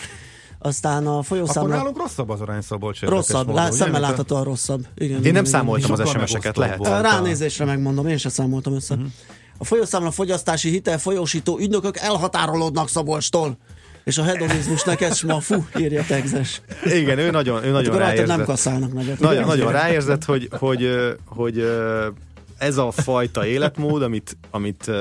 Aztán 0.60 1.08
a 1.08 1.22
folyószámla... 1.22 1.70
Akkor 1.70 1.76
nálunk 1.76 1.98
rosszabb 1.98 2.30
az 2.30 2.42
arány 2.42 2.62
Szabolcs. 2.62 3.02
Rosszabb, 3.02 3.54
lát, 3.54 3.74
szemmel 3.74 4.02
láthatóan 4.02 4.44
rosszabb. 4.44 4.86
Igen, 4.96 5.24
én 5.24 5.34
nem 5.34 5.44
számoltam 5.44 5.92
az 5.92 6.10
SMS-eket, 6.10 6.58
lehet. 6.58 6.88
Ránézésre 6.88 7.66
megmondom, 7.66 8.08
én 8.08 8.18
sem 8.18 8.32
számoltam 8.32 8.74
össze. 8.74 8.94
Uh-huh. 8.94 9.10
A 9.58 9.66
folyószámla 9.66 10.12
fogyasztási 10.12 10.70
hitel 10.70 11.00
folyósító 11.00 11.58
ügynökök 11.60 11.98
elhatárolódnak 11.98 12.90
Szabolcstól. 12.90 13.58
És 14.04 14.18
a 14.18 14.24
hedonizmus 14.24 14.84
neked 14.84 15.14
ma 15.26 15.40
fú, 15.40 15.66
írja 15.78 16.04
Tegzes. 16.08 16.62
Igen, 16.84 17.18
ő 17.18 17.32
nagyon, 17.32 17.64
ő 17.64 17.72
nagyon 17.72 17.92
hát 17.92 18.02
ráérzett. 18.02 18.28
nem 18.28 18.46
kasszálnak 18.46 18.94
nagyot. 18.94 19.20
Nagyon, 19.20 19.46
nagyon 19.46 19.72
ráérzett, 19.72 20.26
hogy, 20.26 20.50
hogy, 20.52 20.90
hogy 21.26 21.66
ez 22.58 22.78
a 22.78 22.92
fajta 22.92 23.46
életmód, 23.46 24.02
amit, 24.02 24.38
amit 24.52 24.92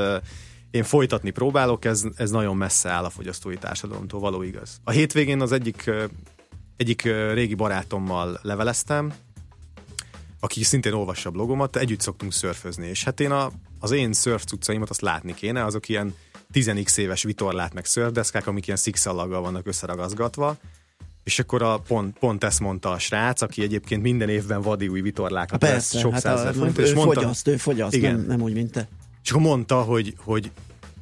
én 0.71 0.83
folytatni 0.83 1.31
próbálok, 1.31 1.85
ez, 1.85 2.05
ez 2.17 2.31
nagyon 2.31 2.57
messze 2.57 2.91
áll 2.91 3.05
a 3.05 3.11
fogyasztói 3.11 3.57
társadalomtól, 3.57 4.21
való 4.21 4.43
igaz. 4.43 4.81
A 4.85 4.91
hétvégén 4.91 5.41
az 5.41 5.53
egyik, 5.53 5.91
egyik 6.77 7.03
régi 7.33 7.55
barátommal 7.55 8.39
leveleztem, 8.43 9.13
aki 10.41 10.65
szintén 10.65 10.93
olvassa 10.93 11.29
a 11.29 11.33
blogomat, 11.33 11.77
együtt 11.77 12.01
szoktunk 12.01 12.33
szörfözni, 12.33 12.87
és 12.87 13.05
hát 13.05 13.21
én 13.21 13.31
a, 13.31 13.51
az 13.81 13.91
én 13.91 14.13
szörf 14.13 14.45
cuccaimat 14.45 14.91
azt 14.91 15.01
látni 15.01 15.35
kéne, 15.35 15.65
azok 15.65 15.89
ilyen 15.89 16.15
10x 16.53 16.99
éves 16.99 17.23
vitorlát 17.23 17.75
meg 17.75 17.85
szörfdeszkák, 17.85 18.47
amik 18.47 18.67
ilyen 18.67 18.79
szikszallaggal 18.79 19.41
vannak 19.41 19.67
összeragazgatva, 19.67 20.57
és 21.25 21.39
akkor 21.39 21.63
a, 21.63 21.79
pont, 21.79 22.19
pont 22.19 22.45
ezt 22.45 22.61
mondta 22.61 22.91
a 22.91 22.99
srác, 22.99 23.43
aki 23.43 23.63
egyébként 23.63 24.03
minden 24.03 24.29
évben 24.29 24.63
vadi 24.63 24.89
új 24.89 25.01
vitorlákat 25.01 25.59
Persze, 25.59 25.99
sok 25.99 26.13
hát 26.13 26.21
százezer 26.21 26.55
forint. 26.55 26.79
Ő 26.79 26.95
mondta, 26.95 27.21
fogyaszt, 27.21 27.49
ő 27.49 27.57
fogyaszt, 27.57 27.95
igen. 27.95 28.15
Nem, 28.15 28.27
nem 28.27 28.41
úgy, 28.41 28.53
mint 28.53 28.71
te. 28.71 28.89
És 29.29 29.35
akkor 29.35 29.47
mondta, 29.47 29.83
hogy, 29.83 30.15
hogy 30.25 30.51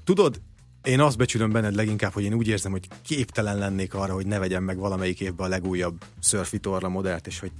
tudod, 0.05 0.41
én 0.85 1.01
azt 1.01 1.16
becsülöm 1.16 1.53
benned 1.53 1.74
leginkább, 1.74 2.12
hogy 2.12 2.22
én 2.24 2.35
úgy 2.35 2.49
érzem, 2.49 2.70
hogy 2.70 2.89
képtelen 3.03 3.59
lennék 3.59 3.95
arra, 3.95 4.14
hogy 4.14 4.27
ne 4.27 4.39
vegyem 4.39 4.62
meg 4.62 4.79
valamelyik 4.79 5.20
évben 5.20 5.47
a 5.47 5.49
legújabb 5.49 6.05
szörfitorla 6.20 6.89
modellt, 6.89 7.27
és 7.27 7.41
hogy 7.41 7.51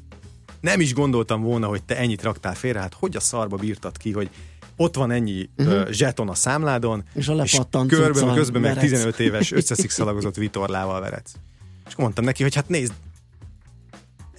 nem 0.61 0.81
is 0.81 0.95
gondoltam 0.95 1.43
volna, 1.43 1.67
hogy 1.67 1.85
te 1.85 1.97
ennyit 1.97 2.23
raktál 2.23 2.55
félre, 2.55 2.81
hát 2.81 2.95
hogy 2.95 3.17
a 3.17 3.21
szarba 3.21 3.57
bírtad 3.57 3.97
ki, 3.97 4.13
hogy 4.13 4.31
ott 4.77 4.97
van 4.97 5.11
ennyi 5.11 5.49
uh-huh. 5.57 5.81
uh, 5.81 5.91
zseton 5.91 6.29
a 6.29 6.35
számládon, 6.35 7.05
és, 7.15 7.29
a 7.29 7.43
és 7.43 7.59
körben, 7.87 8.35
közben 8.35 8.61
meg 8.61 8.79
15 8.79 9.19
éves 9.19 9.53
összeszikszalagozott 9.53 10.37
vitorlával 10.37 11.01
veretsz. 11.01 11.33
És 11.87 11.93
akkor 11.93 12.05
mondtam 12.05 12.25
neki, 12.25 12.43
hogy 12.43 12.55
hát 12.55 12.69
nézd, 12.69 12.93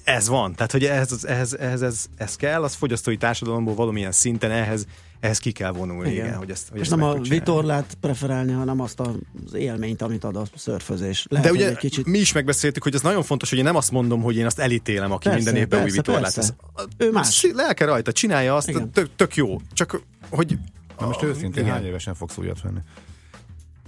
ez 0.03 0.27
van, 0.27 0.55
tehát 0.55 0.71
hogy 0.71 0.85
ehhez, 0.85 1.23
ehhez, 1.23 1.53
ehhez 1.53 1.81
ez, 1.81 2.05
ez 2.17 2.35
kell, 2.35 2.63
az 2.63 2.73
fogyasztói 2.73 3.17
társadalomból 3.17 3.75
valamilyen 3.75 4.11
szinten 4.11 4.51
ehhez, 4.51 4.87
ehhez 5.19 5.39
ki 5.39 5.51
kell 5.51 5.71
vonulni, 5.71 6.11
igen, 6.11 6.25
igen 6.25 6.37
hogy 6.37 6.49
ezt, 6.49 6.69
hogy 6.69 6.79
És 6.79 6.87
ezt 6.87 6.95
nem 6.95 7.09
a 7.09 7.13
vitorlát 7.13 7.97
preferálni, 8.01 8.51
hanem 8.51 8.79
azt 8.79 8.99
az 8.99 9.53
élményt, 9.53 10.01
amit 10.01 10.23
ad 10.23 10.35
a 10.35 10.43
szörfözés. 10.55 11.25
Lehet, 11.29 11.47
De 11.47 11.53
ugye 11.53 11.75
kicsit... 11.75 12.05
mi 12.05 12.17
is 12.17 12.31
megbeszéltük, 12.31 12.83
hogy 12.83 12.95
ez 12.95 13.01
nagyon 13.01 13.23
fontos, 13.23 13.49
hogy 13.49 13.57
én 13.57 13.63
nem 13.63 13.75
azt 13.75 13.91
mondom, 13.91 14.21
hogy 14.21 14.35
én 14.35 14.45
azt 14.45 14.59
elítélem, 14.59 15.11
aki 15.11 15.29
persze, 15.29 15.43
minden 15.43 15.61
évben 15.61 15.83
új 15.83 15.89
vitorlát. 15.89 16.37
Ez, 16.37 16.53
ő 16.97 17.11
más. 17.11 17.47
Lelke 17.53 17.85
rajta, 17.85 18.11
csinálja 18.11 18.55
azt, 18.55 18.71
tök, 18.93 19.09
tök 19.15 19.35
jó. 19.35 19.57
Csak 19.73 20.01
hogy... 20.29 20.57
Na 20.99 21.05
most 21.05 21.23
őszintén 21.23 21.63
igen. 21.63 21.75
hány 21.75 21.85
évesen 21.85 22.13
fogsz 22.15 22.37
újat 22.37 22.61
venni? 22.61 22.79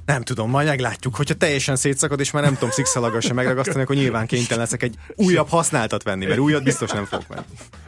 Nem 0.06 0.24
tudom, 0.24 0.50
majd 0.50 0.68
meglátjuk. 0.68 1.16
Hogyha 1.16 1.34
teljesen 1.34 1.76
szétszakad, 1.76 2.20
és 2.20 2.32
már 2.32 2.44
nem 2.44 2.54
tudom 2.54 2.70
szikszalaggal 2.70 3.20
sem 3.20 3.36
megragasztani, 3.36 3.82
akkor 3.82 3.96
nyilván 3.96 4.28
kénytelen 4.28 4.60
leszek 4.60 4.84
egy 4.84 4.96
újabb 5.16 5.48
használtat 5.48 6.04
venni, 6.04 6.26
mert 6.26 6.40
újat 6.40 6.64
biztos 6.64 6.92
nem 6.92 7.06
fogok 7.06 7.28
venni. 7.28 7.46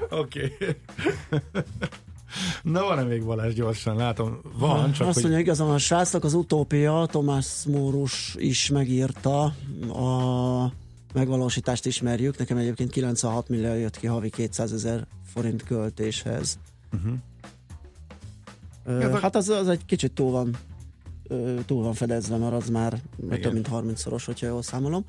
Oké. 0.10 0.56
Okay. 0.60 0.76
Na 2.64 2.84
van-e 2.84 3.04
még 3.04 3.26
Balázs 3.26 3.54
gyorsan? 3.54 3.96
Látom, 3.96 4.42
van, 4.58 4.92
csak 4.92 5.08
Azt 5.08 5.14
hogy... 5.14 5.24
mondja, 5.24 5.42
igazán 5.42 5.70
a 5.70 5.78
srácnak 5.78 6.24
az 6.24 6.34
utópia, 6.34 7.08
Tomás 7.12 7.64
Mórus 7.68 8.36
is 8.38 8.70
megírta, 8.70 9.44
a 9.94 10.72
megvalósítást 11.14 11.86
ismerjük, 11.86 12.38
nekem 12.38 12.58
egyébként 12.58 12.92
96 12.92 13.50
millió 13.50 13.74
jött 13.74 13.98
ki 13.98 14.08
havi 14.08 14.30
200 14.30 14.74
ezer 14.74 15.08
forint 15.34 15.64
költéshez. 15.64 16.60
Uh-huh. 16.94 17.14
Ö, 18.86 19.20
hát 19.20 19.36
az, 19.36 19.50
az 19.50 19.68
egy 19.68 19.86
kicsit 19.86 20.12
túl 20.12 20.32
van 20.32 20.58
túl 21.66 21.84
van 21.84 21.94
fedezve, 21.94 22.38
mert 22.38 22.54
az 22.54 22.70
már 22.70 23.02
Igen. 23.24 23.42
több 23.42 23.54
mint 23.54 23.68
30-szoros, 23.72 24.24
hogyha 24.26 24.48
jól 24.48 24.62
számolom. 24.62 25.06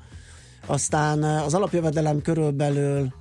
Aztán 0.65 1.23
az 1.23 1.53
alapjövedelem 1.53 2.21
körülbelül 2.21 3.13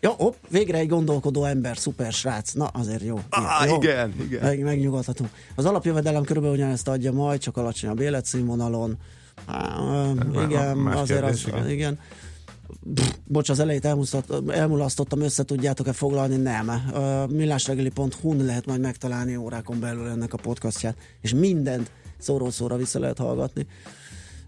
Ja, 0.00 0.10
hopp, 0.10 0.34
végre 0.48 0.78
egy 0.78 0.88
gondolkodó 0.88 1.44
ember, 1.44 1.76
szuper 1.76 2.12
srác. 2.12 2.52
Na, 2.52 2.66
azért 2.66 3.02
jó. 3.02 3.20
Ah, 3.28 3.68
jó. 3.68 3.76
igen, 3.76 4.14
igen. 4.26 4.42
Meg, 4.42 4.62
megnyugodhatunk. 4.62 5.30
Az 5.54 5.64
alapjövedelem 5.64 6.22
körülbelül 6.22 6.56
ugyanezt 6.56 6.88
adja 6.88 7.12
majd, 7.12 7.40
csak 7.40 7.56
alacsonyabb 7.56 8.00
életszínvonalon. 8.00 8.96
Há, 9.46 9.78
igen, 10.46 10.76
más 10.76 10.94
azért 10.94 11.20
kérdés, 11.20 11.44
az, 11.44 11.48
igen. 11.48 11.70
igen. 11.70 11.98
Pff, 12.94 13.10
bocs, 13.24 13.48
az 13.48 13.58
elejét 13.58 13.88
elmulasztottam, 14.48 15.20
össze 15.20 15.44
tudjátok-e 15.44 15.92
foglalni? 15.92 16.36
Nem. 16.36 16.68
Uh, 16.68 17.30
millásregeli.hu-n 17.30 18.44
lehet 18.44 18.66
majd 18.66 18.80
megtalálni 18.80 19.36
órákon 19.36 19.80
belül 19.80 20.08
ennek 20.08 20.32
a 20.32 20.36
podcastját, 20.36 20.96
és 21.20 21.34
mindent 21.34 21.90
szóról 22.18 22.50
szóra 22.50 22.76
vissza 22.76 22.98
lehet 22.98 23.18
hallgatni. 23.18 23.66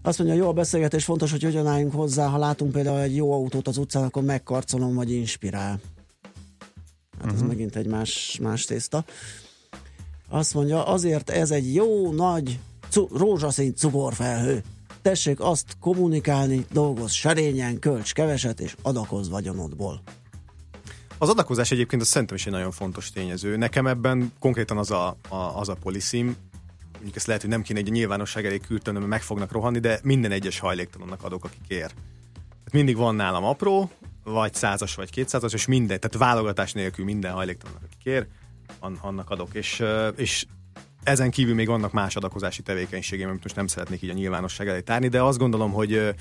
Azt 0.01 0.17
mondja, 0.19 0.37
jó 0.37 0.47
a 0.47 0.53
beszélgetés, 0.53 1.03
fontos, 1.03 1.31
hogy 1.31 1.43
hogyan 1.43 1.67
álljunk 1.67 1.93
hozzá, 1.93 2.27
ha 2.27 2.37
látunk 2.37 2.71
például 2.71 2.99
egy 2.99 3.15
jó 3.15 3.33
autót 3.33 3.67
az 3.67 3.77
utcán, 3.77 4.03
akkor 4.03 4.23
megkarcolom, 4.23 4.95
vagy 4.95 5.11
inspirál. 5.11 5.69
Hát 5.71 5.81
uh-huh. 7.17 7.33
ez 7.33 7.39
mhm. 7.39 7.47
megint 7.47 7.75
egy 7.75 7.87
más, 7.87 8.39
más 8.41 8.65
tészta. 8.65 9.05
Azt 10.29 10.53
mondja, 10.53 10.85
azért 10.85 11.29
ez 11.29 11.51
egy 11.51 11.73
jó 11.73 12.11
nagy 12.11 12.59
cu- 12.89 13.17
rózsaszín 13.17 13.75
cukorfelhő. 13.75 14.63
Tessék 15.01 15.39
azt 15.39 15.65
kommunikálni, 15.79 16.65
dolgoz 16.71 17.11
serényen, 17.11 17.79
költs 17.79 18.13
keveset, 18.13 18.59
és 18.59 18.75
adakoz 18.81 19.29
vagyonodból. 19.29 20.01
Az 21.17 21.29
adakozás 21.29 21.71
egyébként 21.71 22.01
az 22.01 22.07
szerintem 22.07 22.37
is 22.37 22.45
egy 22.45 22.51
nagyon 22.51 22.71
fontos 22.71 23.11
tényező. 23.11 23.55
Nekem 23.57 23.87
ebben 23.87 24.33
konkrétan 24.39 24.77
az 24.77 24.91
a, 24.91 25.17
a, 25.29 25.35
az 25.35 25.69
a 25.69 25.73
poliszim, 25.73 26.35
mondjuk 26.99 27.15
ezt 27.15 27.27
lehet, 27.27 27.41
hogy 27.41 27.51
nem 27.51 27.61
kéne 27.61 27.79
egy 27.79 27.91
nyilvánosság 27.91 28.45
elé 28.45 28.57
küldtem, 28.57 28.93
mert 28.93 29.05
meg 29.05 29.21
fognak 29.21 29.51
rohanni, 29.51 29.79
de 29.79 29.99
minden 30.03 30.31
egyes 30.31 30.59
hajléktalannak 30.59 31.23
adok, 31.23 31.43
aki 31.43 31.57
kér. 31.67 31.87
Tehát 32.37 32.71
mindig 32.71 32.95
van 32.95 33.15
nálam 33.15 33.43
apró, 33.43 33.91
vagy 34.23 34.53
százas, 34.53 34.95
vagy 34.95 35.09
kétszázas, 35.09 35.53
és 35.53 35.65
minden, 35.65 35.99
tehát 35.99 36.17
válogatás 36.17 36.73
nélkül 36.73 37.05
minden 37.05 37.31
hajléktalannak, 37.31 37.83
aki 37.83 37.95
kér, 38.03 38.27
annak 39.01 39.29
adok. 39.29 39.53
És, 39.53 39.83
és 40.15 40.45
ezen 41.03 41.31
kívül 41.31 41.55
még 41.55 41.67
vannak 41.67 41.91
más 41.91 42.15
adakozási 42.15 42.61
tevékenységeim, 42.61 43.29
amit 43.29 43.43
most 43.43 43.55
nem 43.55 43.67
szeretnék 43.67 44.01
így 44.01 44.09
a 44.09 44.13
nyilvánosság 44.13 44.67
elé 44.67 44.81
tárni, 44.81 45.07
de 45.07 45.23
azt 45.23 45.37
gondolom, 45.37 45.71
hogy 45.71 46.15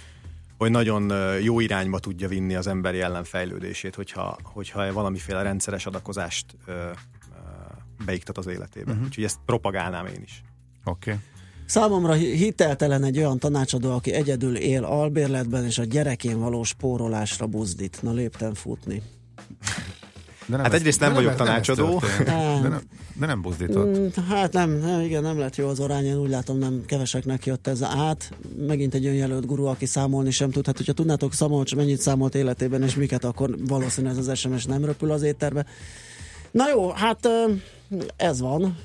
hogy 0.59 0.71
nagyon 0.71 1.13
jó 1.41 1.61
irányba 1.61 1.99
tudja 1.99 2.29
vinni 2.29 2.55
az 2.55 2.67
emberi 2.67 3.01
ellen 3.01 3.25
fejlődését, 3.25 3.95
hogyha, 3.95 4.39
hogyha 4.43 4.93
valamiféle 4.93 5.43
rendszeres 5.43 5.87
adakozást 5.87 6.57
beiktat 8.05 8.39
az 8.39 8.47
életébe. 8.47 8.91
Uh-huh. 8.91 9.07
Úgyhogy 9.07 9.25
ezt 9.25 9.39
propagálnám 9.47 10.07
én 10.07 10.23
is. 10.23 10.43
Oké. 10.89 11.11
Okay. 11.11 11.23
Számomra 11.67 12.13
hiteltelen 12.13 13.05
egy 13.05 13.19
olyan 13.19 13.39
tanácsadó, 13.39 13.91
aki 13.91 14.13
egyedül 14.13 14.57
él 14.57 14.85
albérletben, 14.85 15.65
és 15.65 15.79
a 15.79 15.85
gyerekén 15.85 16.39
való 16.39 16.63
spórolásra 16.63 17.47
buzdít. 17.47 18.03
Na 18.03 18.13
lépten 18.13 18.55
futni. 18.55 19.03
De 20.47 20.57
nem 20.57 20.65
hát 20.65 20.73
ez, 20.73 20.79
egyrészt 20.79 21.01
nem 21.01 21.15
vagyok 21.15 21.37
nem 21.37 21.47
tanácsadó. 21.47 22.03
Nem 22.25 22.63
de, 22.63 22.69
nem, 22.69 22.81
de 23.15 23.27
nem 23.27 23.43
buzdított. 23.43 23.99
Mm, 23.99 24.07
hát 24.29 24.53
nem, 24.53 24.71
nem, 24.71 25.01
igen, 25.01 25.23
nem 25.23 25.39
lett 25.39 25.57
jó 25.57 25.69
az 25.69 25.81
arány, 25.81 26.05
én 26.05 26.17
úgy 26.17 26.31
látom 26.31 26.59
nem 26.59 26.83
keveseknek 26.87 27.47
jött 27.47 27.67
ez 27.67 27.83
át. 27.83 28.33
Megint 28.67 28.95
egy 28.95 29.07
önjelölt 29.07 29.47
guru, 29.47 29.65
aki 29.65 29.87
számolni 29.87 30.31
sem 30.31 30.51
tud. 30.51 30.67
Hát 30.67 30.77
hogyha 30.77 30.93
tudnátok 30.93 31.35
számolni, 31.35 31.75
mennyit 31.77 32.01
számolt 32.01 32.35
életében, 32.35 32.83
és 32.83 32.95
miket, 32.95 33.25
akkor 33.25 33.57
valószínűleg 33.67 34.19
ez 34.19 34.29
az 34.29 34.39
SMS 34.39 34.65
nem 34.65 34.85
röpül 34.85 35.11
az 35.11 35.23
étterbe. 35.23 35.67
Na 36.51 36.69
jó, 36.69 36.91
hát 36.91 37.29
ez 38.17 38.41
van. 38.41 38.77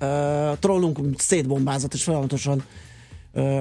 Uh, 0.00 0.58
trollunk 0.58 0.98
szétbombázott, 1.16 1.94
és 1.94 2.02
folyamatosan 2.02 2.64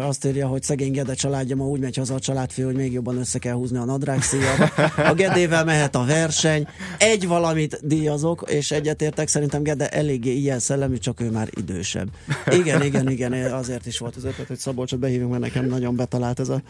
azt 0.02 0.26
írja, 0.26 0.48
hogy 0.48 0.64
szegény 0.64 0.92
Gede 0.92 1.14
családja 1.14 1.56
ma 1.56 1.68
úgy 1.68 1.80
megy 1.80 1.96
haza 1.96 2.14
a 2.14 2.20
családfő, 2.20 2.64
hogy 2.64 2.76
még 2.76 2.92
jobban 2.92 3.18
össze 3.18 3.40
kell 3.40 3.54
húzni 3.54 3.78
a 3.78 3.86
nadrág 3.86 4.22
szíjat. 4.22 4.74
A 4.98 5.14
Gedével 5.14 5.66
mehet 5.66 5.96
a 5.96 6.06
verseny. 6.06 6.68
Egy 6.98 7.28
valamit 7.28 7.80
díjazok, 7.88 8.46
és 8.48 8.72
egyetértek, 8.72 9.28
szerintem 9.28 9.64
Gede 9.64 9.90
eléggé 9.90 10.36
ilyen 10.36 10.60
szellemű, 10.60 10.98
csak 10.98 11.22
ő 11.22 11.32
már 11.32 11.50
idősebb. 11.58 12.08
Igen, 12.52 12.84
igen, 12.84 13.10
igen, 13.10 13.34
azért 13.34 13.86
is 13.86 13.98
volt 13.98 14.16
az 14.16 14.24
ötlet, 14.24 14.48
hogy 14.48 14.58
Szabolcsot 14.58 15.00
behívunk, 15.00 15.32
mert 15.32 15.42
nekem 15.42 15.66
nagyon 15.66 15.96
betalált 15.96 16.40
ez 16.40 16.50
a 16.50 16.62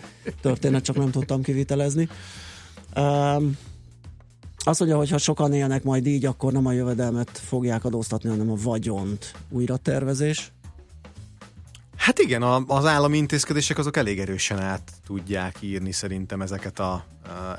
történet, 0.41 0.83
csak 0.83 0.95
nem 0.95 1.11
tudtam 1.11 1.41
kivitelezni. 1.41 2.09
Um, 2.95 3.57
azt 4.63 4.79
mondja, 4.79 4.97
hogy 4.97 5.09
ha 5.09 5.17
sokan 5.17 5.53
élnek 5.53 5.83
majd 5.83 6.05
így, 6.05 6.25
akkor 6.25 6.51
nem 6.51 6.65
a 6.65 6.71
jövedelmet 6.71 7.29
fogják 7.29 7.85
adóztatni, 7.85 8.29
hanem 8.29 8.51
a 8.51 8.55
vagyont. 8.55 9.33
Újra 9.49 9.77
tervezés? 9.77 10.51
Hát 11.95 12.19
igen, 12.19 12.41
a, 12.41 12.63
az 12.67 12.85
állami 12.85 13.17
intézkedések 13.17 13.77
azok 13.77 13.97
elég 13.97 14.19
erősen 14.19 14.59
át 14.59 14.91
tudják 15.05 15.55
írni 15.59 15.91
szerintem 15.91 16.41
ezeket 16.41 16.79
a, 16.79 16.91
a, 16.91 17.05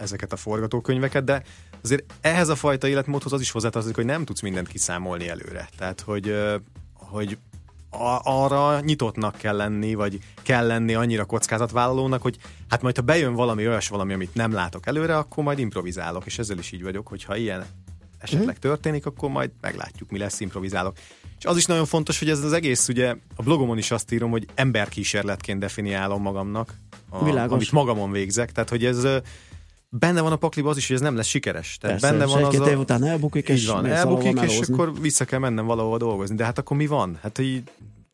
ezeket 0.00 0.32
a 0.32 0.36
forgatókönyveket, 0.36 1.24
de 1.24 1.42
azért 1.82 2.04
ehhez 2.20 2.48
a 2.48 2.54
fajta 2.54 2.88
életmódhoz 2.88 3.32
az 3.32 3.40
is 3.40 3.50
hozzátartozik, 3.50 3.96
hogy 3.96 4.04
nem 4.04 4.24
tudsz 4.24 4.40
mindent 4.40 4.68
kiszámolni 4.68 5.28
előre. 5.28 5.68
Tehát, 5.76 6.00
hogy, 6.00 6.34
hogy 6.94 7.38
a, 7.90 8.20
arra 8.22 8.80
nyitottnak 8.80 9.36
kell 9.36 9.56
lenni, 9.56 9.94
vagy 9.94 10.18
kell 10.42 10.66
lenni 10.66 10.94
annyira 10.94 11.24
kockázatvállalónak, 11.24 12.22
hogy 12.22 12.36
hát 12.68 12.82
majd 12.82 12.96
ha 12.96 13.02
bejön 13.02 13.34
valami 13.34 13.68
olyas 13.68 13.88
valami, 13.88 14.12
amit 14.12 14.34
nem 14.34 14.52
látok 14.52 14.86
előre, 14.86 15.16
akkor 15.16 15.44
majd 15.44 15.58
improvizálok, 15.58 16.26
és 16.26 16.38
ezzel 16.38 16.58
is 16.58 16.72
így 16.72 16.82
vagyok, 16.82 17.08
hogy 17.08 17.24
ha 17.24 17.36
ilyen 17.36 17.64
esetleg 18.18 18.46
uh-huh. 18.46 18.62
történik, 18.62 19.06
akkor 19.06 19.30
majd 19.30 19.50
meglátjuk, 19.60 20.10
mi 20.10 20.18
lesz, 20.18 20.40
improvizálok. 20.40 20.96
És 21.38 21.44
az 21.44 21.56
is 21.56 21.64
nagyon 21.64 21.86
fontos, 21.86 22.18
hogy 22.18 22.30
ez 22.30 22.44
az 22.44 22.52
egész, 22.52 22.88
ugye 22.88 23.16
a 23.36 23.42
blogomon 23.42 23.78
is 23.78 23.90
azt 23.90 24.12
írom, 24.12 24.30
hogy 24.30 24.46
emberkísérletként 24.54 25.58
definiálom 25.58 26.22
magamnak, 26.22 26.74
a, 27.08 27.38
amit 27.38 27.72
magamon 27.72 28.10
végzek, 28.10 28.52
tehát 28.52 28.68
hogy 28.68 28.84
ez 28.84 29.06
benne 29.90 30.20
van 30.20 30.32
a 30.32 30.36
pakliba 30.36 30.70
az 30.70 30.76
is, 30.76 30.86
hogy 30.86 30.96
ez 30.96 31.02
nem 31.02 31.16
lesz 31.16 31.26
sikeres. 31.26 31.78
Tehát 31.80 32.00
Persze, 32.00 32.16
benne 32.16 32.32
van 32.32 32.44
az 32.44 32.60
a... 32.60 32.70
év 32.70 32.78
után 32.78 33.04
elbukik, 33.04 33.48
és 33.48 33.66
van, 33.66 33.86
elbukik, 33.86 34.40
és 34.40 34.60
akkor 34.60 35.00
vissza 35.00 35.24
kell 35.24 35.38
mennem 35.38 35.66
valahova 35.66 35.96
dolgozni. 35.96 36.36
De 36.36 36.44
hát 36.44 36.58
akkor 36.58 36.76
mi 36.76 36.86
van? 36.86 37.18
Hát 37.22 37.38
így 37.38 37.62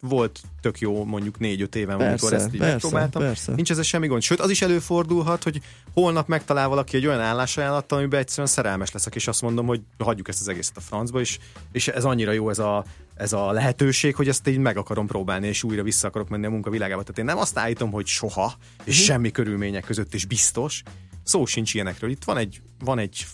volt 0.00 0.40
tök 0.60 0.78
jó 0.78 1.04
mondjuk 1.04 1.38
négy-öt 1.38 1.74
éven, 1.74 1.96
persze, 1.96 2.10
amikor 2.10 2.32
ezt 2.32 2.54
így 2.54 2.60
persze, 2.60 2.72
megpróbáltam. 2.72 3.22
Persze. 3.22 3.52
Nincs 3.52 3.70
ez 3.70 3.84
semmi 3.84 4.06
gond. 4.06 4.22
Sőt, 4.22 4.40
az 4.40 4.50
is 4.50 4.62
előfordulhat, 4.62 5.42
hogy 5.42 5.60
holnap 5.92 6.28
megtalál 6.28 6.68
valaki 6.68 6.96
egy 6.96 7.06
olyan 7.06 7.20
állásajánlattal, 7.20 7.98
amiben 7.98 8.20
egyszerűen 8.20 8.46
szerelmes 8.46 8.92
leszek, 8.92 9.14
és 9.14 9.28
azt 9.28 9.42
mondom, 9.42 9.66
hogy 9.66 9.80
hagyjuk 9.98 10.28
ezt 10.28 10.40
az 10.40 10.48
egészet 10.48 10.76
a 10.76 10.80
francba, 10.80 11.20
és, 11.20 11.38
és 11.72 11.88
ez 11.88 12.04
annyira 12.04 12.32
jó 12.32 12.50
ez 12.50 12.58
a, 12.58 12.84
ez 13.14 13.32
a 13.32 13.52
lehetőség, 13.52 14.14
hogy 14.14 14.28
ezt 14.28 14.48
így 14.48 14.58
meg 14.58 14.76
akarom 14.76 15.06
próbálni, 15.06 15.46
és 15.46 15.62
újra 15.62 15.82
vissza 15.82 16.08
akarok 16.08 16.28
menni 16.28 16.46
a 16.46 16.50
munkavilágába. 16.50 17.02
Tehát 17.02 17.18
én 17.18 17.24
nem 17.24 17.38
azt 17.38 17.58
állítom, 17.58 17.90
hogy 17.90 18.06
soha, 18.06 18.54
és 18.84 18.92
uh-huh. 18.92 19.06
semmi 19.06 19.30
körülmények 19.30 19.84
között 19.84 20.14
is 20.14 20.24
biztos, 20.24 20.82
szó 21.26 21.44
sincs 21.44 21.74
ilyenekről. 21.74 22.10
Itt 22.10 22.24
van 22.24 22.36
egy, 22.36 22.60
van 22.84 22.98
egy, 22.98 23.26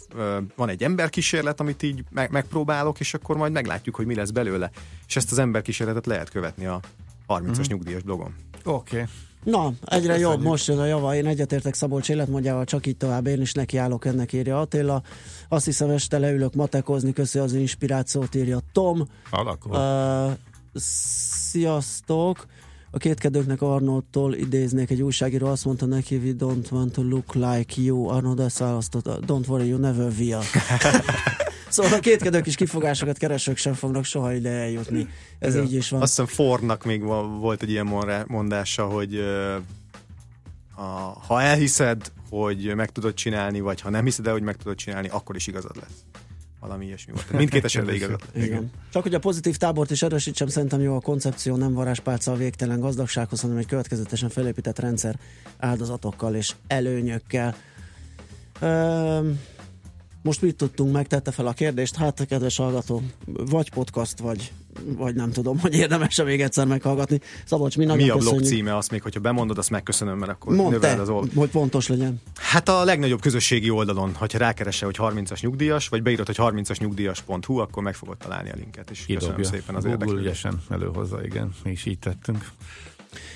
van 0.57 0.69
egy 0.69 0.83
emberkísérlet, 0.83 1.61
amit 1.61 1.83
így 1.83 2.05
meg, 2.11 2.31
megpróbálok, 2.31 3.01
és 3.01 3.15
akkor 3.15 3.37
majd 3.37 3.53
meglátjuk, 3.53 3.95
hogy 3.95 4.07
mi 4.07 4.15
lesz 4.15 4.31
belőle. 4.31 4.71
És 5.07 5.17
ezt 5.17 5.33
az 5.33 5.39
emberkísérletet 5.39 6.07
lehet 6.07 6.31
követni 6.31 6.67
a 6.67 6.81
30-as 7.29 7.49
uh-huh. 7.49 7.67
nyugdíjas 7.67 8.03
blogon. 8.03 8.35
Oké. 8.65 8.97
Okay. 8.97 9.09
Na, 9.45 9.67
egyre 9.67 10.13
Köszönjük. 10.15 10.21
jobb, 10.21 10.43
most 10.43 10.67
jön 10.67 10.79
a 10.79 10.85
java. 10.85 11.15
Én 11.15 11.27
egyetértek 11.27 11.75
Szabolcs 11.75 12.09
életmódjával, 12.09 12.65
csak 12.65 12.87
így 12.87 12.97
tovább. 12.97 13.27
Én 13.27 13.41
is 13.41 13.53
nekiállok 13.53 14.05
ennek, 14.05 14.33
írja 14.33 14.61
Attila. 14.61 15.03
Azt 15.49 15.65
hiszem, 15.65 15.91
este 15.91 16.19
leülök 16.19 16.55
matekozni, 16.55 17.13
köszi 17.13 17.39
az 17.39 17.53
inspirációt, 17.53 18.35
írja 18.35 18.59
Tom. 18.73 19.09
Alakul. 19.31 19.73
Uh, 19.73 20.33
sziasztok! 21.51 22.47
A 22.95 22.99
kétkedőknek 22.99 23.63
Arnoldtól 23.63 24.35
idéznék 24.35 24.91
egy 24.91 25.03
újságíró, 25.03 25.47
azt 25.47 25.65
mondta 25.65 25.87
neki, 25.87 26.17
we 26.17 26.33
don't 26.39 26.71
want 26.71 26.93
to 26.93 27.03
look 27.03 27.35
like 27.35 27.81
you. 27.81 28.09
Arnold 28.09 28.41
ezt 28.41 28.59
választotta, 28.59 29.19
don't 29.27 29.49
worry, 29.49 29.69
you 29.69 29.79
never 29.79 30.13
will. 30.19 30.41
Szóval 31.69 31.93
a 31.93 31.99
kétkedők 31.99 32.47
is 32.47 32.55
kifogásokat 32.55 33.19
keresők 33.19 33.57
sem 33.57 33.73
fognak 33.75 34.05
soha 34.05 34.35
ide 34.35 34.51
eljutni. 34.51 35.09
Ez 35.39 35.55
ja. 35.55 35.63
így 35.63 35.73
is 35.73 35.89
van. 35.89 36.01
Azt 36.01 36.11
hiszem 36.11 36.27
Fordnak 36.27 36.85
még 36.85 37.03
volt 37.41 37.63
egy 37.63 37.71
ilyen 37.71 37.87
mondása, 38.27 38.87
hogy 38.87 39.17
a, 40.75 40.83
ha 41.27 41.43
elhiszed, 41.43 42.13
hogy 42.31 42.75
meg 42.75 42.91
tudod 42.91 43.15
csinálni, 43.15 43.61
vagy 43.61 43.81
ha 43.81 43.91
nem 43.91 44.05
hiszed 44.05 44.27
el, 44.27 44.33
hogy 44.33 44.43
meg 44.43 44.57
tudod 44.57 44.77
csinálni, 44.77 45.09
akkor 45.09 45.37
is 45.37 45.47
igazad 45.47 45.77
lesz 45.77 46.05
valami 46.63 46.87
ilyesmi 46.87 47.13
volt. 47.13 47.31
Mindkét 47.31 47.65
esetben 47.65 47.95
igaz. 47.95 48.11
Igen. 48.35 48.47
Igen. 48.47 48.71
Csak 48.93 49.03
hogy 49.03 49.15
a 49.15 49.19
pozitív 49.19 49.57
tábort 49.57 49.91
is 49.91 50.03
erősítsem, 50.03 50.49
szerintem 50.49 50.81
jó 50.81 50.97
a 50.97 51.01
koncepció, 51.01 51.57
nem 51.57 51.73
varázspálca 51.73 52.33
a 52.33 52.37
végtelen 52.37 52.81
gazdagsághoz, 52.81 53.41
hanem 53.41 53.57
egy 53.57 53.67
következetesen 53.67 54.29
felépített 54.29 54.79
rendszer 54.79 55.19
áldozatokkal 55.59 56.35
és 56.35 56.55
előnyökkel. 56.67 57.57
Üm, 58.63 59.41
most 60.23 60.43
mit 60.43 60.57
tudtunk 60.57 60.93
meg, 60.93 61.07
tette 61.07 61.31
fel 61.31 61.47
a 61.47 61.53
kérdést, 61.53 61.97
hát 61.97 62.27
kedves 62.29 62.57
hallgató, 62.57 63.03
vagy 63.25 63.71
podcast, 63.71 64.19
vagy, 64.19 64.53
vagy 64.85 65.15
nem 65.15 65.31
tudom, 65.33 65.59
hogy 65.59 65.75
érdemes-e 65.75 66.23
még 66.23 66.41
egyszer 66.41 66.67
meghallgatni. 66.67 67.21
Szabolcs, 67.45 67.77
mi 67.77 67.85
Mi 67.85 68.09
a 68.09 68.17
blog 68.17 68.45
címe, 68.45 68.77
azt 68.77 68.91
még, 68.91 69.03
hogyha 69.03 69.21
bemondod, 69.21 69.59
azt 69.59 69.71
megköszönöm, 69.71 70.19
mert 70.19 70.33
akkor 70.33 70.55
Mondd 70.55 70.81
te, 70.81 71.01
az 71.01 71.09
old... 71.09 71.31
hogy 71.35 71.51
pontos 71.51 71.89
legyen. 71.89 72.21
Hát 72.35 72.69
a 72.69 72.85
legnagyobb 72.85 73.21
közösségi 73.21 73.71
oldalon, 73.71 74.15
hogyha 74.15 74.39
rákeresse, 74.39 74.85
hogy 74.85 74.97
30-as 74.99 75.41
nyugdíjas, 75.41 75.89
vagy 75.89 76.03
beírod, 76.03 76.27
hogy 76.27 76.37
30-as 76.39 76.79
nyugdíjas.hu, 76.79 77.57
akkor 77.59 77.83
meg 77.83 77.95
fogod 77.95 78.17
találni 78.17 78.51
a 78.51 78.55
linket, 78.57 78.91
és 78.91 79.05
Kidobja. 79.05 79.35
köszönöm 79.35 79.61
szépen 79.61 79.75
az 79.75 79.85
Google 79.85 80.21
ügyesen 80.21 80.63
előhozza, 80.71 81.25
igen, 81.25 81.55
mi 81.65 81.71
is 81.71 81.85
így 81.85 81.99
tettünk. 81.99 82.51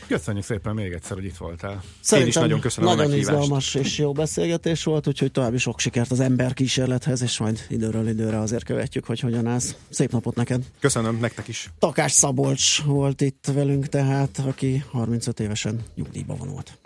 Köszönjük 0.08 0.44
szépen 0.44 0.74
még 0.74 0.92
egyszer, 0.92 1.16
hogy 1.16 1.24
itt 1.24 1.36
voltál. 1.36 1.82
Szerintem 2.00 2.20
Én 2.20 2.26
is 2.26 2.34
nagyon 2.34 2.60
köszönöm 2.60 2.96
nagyon 2.96 3.12
a 3.12 3.16
izgalmas 3.16 3.74
és 3.74 3.98
jó 3.98 4.12
beszélgetés 4.12 4.84
volt, 4.84 5.06
úgyhogy 5.06 5.32
további 5.32 5.58
sok 5.58 5.80
sikert 5.80 6.10
az 6.10 6.20
ember 6.20 6.54
kísérlethez, 6.54 7.22
és 7.22 7.38
majd 7.38 7.66
időről 7.68 8.08
időre 8.08 8.38
azért 8.38 8.64
követjük, 8.64 9.04
hogy 9.04 9.20
hogyan 9.20 9.46
állsz. 9.46 9.76
Szép 9.88 10.10
napot 10.10 10.34
neked! 10.34 10.62
Köszönöm, 10.80 11.18
nektek 11.20 11.48
is! 11.48 11.70
Takás 11.78 12.12
Szabolcs 12.12 12.82
volt 12.82 13.20
itt 13.20 13.50
velünk 13.54 13.86
tehát, 13.88 14.38
aki 14.46 14.84
35 14.90 15.40
évesen 15.40 15.82
nyugdíjba 15.94 16.34
vonult. 16.34 16.78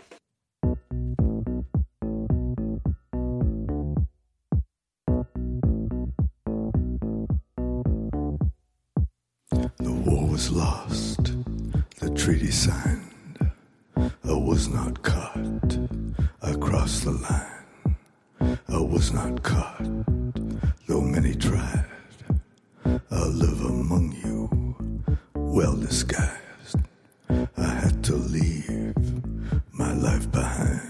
The 9.77 9.91
war 9.91 10.31
was 10.31 10.51
lost. 10.51 11.33
The 11.99 12.11
treaty 12.11 12.51
signed. 12.51 13.10
I 13.97 14.33
was 14.33 14.69
not 14.69 15.03
caught. 15.03 15.79
I 16.43 16.55
crossed 16.55 17.05
the 17.05 17.13
line. 17.13 17.97
I 18.69 18.79
was 18.79 19.13
not 19.13 19.43
caught, 19.43 19.85
though 20.87 21.01
many 21.01 21.35
tried. 21.35 21.87
I 22.85 23.25
live 23.27 23.61
among 23.61 24.13
you, 24.25 24.75
well 25.35 25.77
disguised. 25.77 26.77
I 27.29 27.67
had 27.83 28.03
to 28.05 28.15
leave 28.17 28.95
my 29.73 29.93
life 29.95 30.31
behind. 30.31 30.81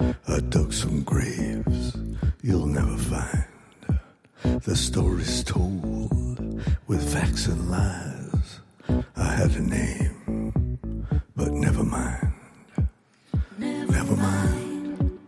I 0.00 0.40
dug 0.48 0.72
some 0.72 1.02
graves 1.02 1.96
you'll 2.42 2.66
never 2.66 2.96
find. 2.96 3.44
The 4.62 4.76
stories 4.76 5.42
told 5.44 6.62
with 6.86 7.12
facts 7.12 7.46
and 7.46 7.70
lies. 7.70 8.60
I 9.16 9.24
had 9.24 9.50
a 9.56 9.62
name, 9.62 10.15
but 11.36 11.52
never 11.52 11.84
mind. 11.84 12.32
Never 13.58 14.16
mind. 14.16 15.18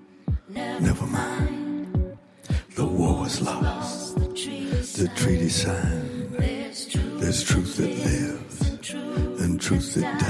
Never 0.48 1.06
mind. 1.06 2.18
The 2.74 2.86
war 2.86 3.20
was 3.20 3.42
lost. 3.42 4.16
The 4.16 5.10
treaty 5.14 5.48
signed. 5.48 6.34
There's 7.20 7.42
truth 7.44 7.76
that 7.76 7.90
lives 7.90 9.42
and 9.42 9.60
truth 9.60 9.94
that 9.94 10.20
dies. 10.20 10.27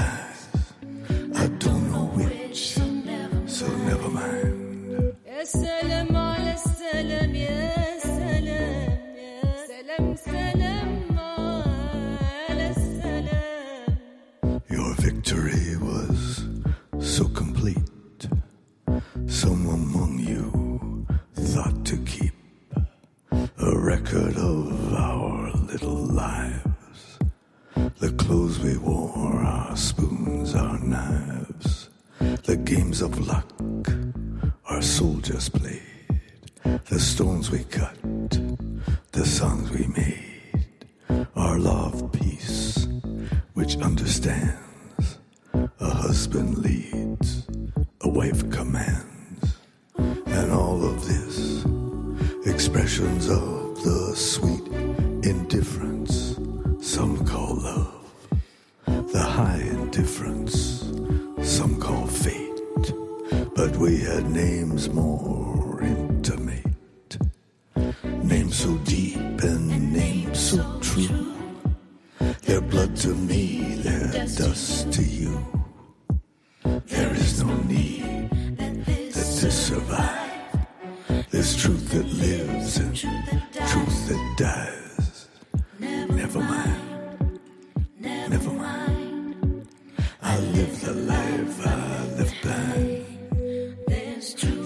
Live 90.53 90.81
the 90.81 90.93
life 90.93 91.67
I 91.67 91.69
left 92.17 92.41
behind. 92.41 93.05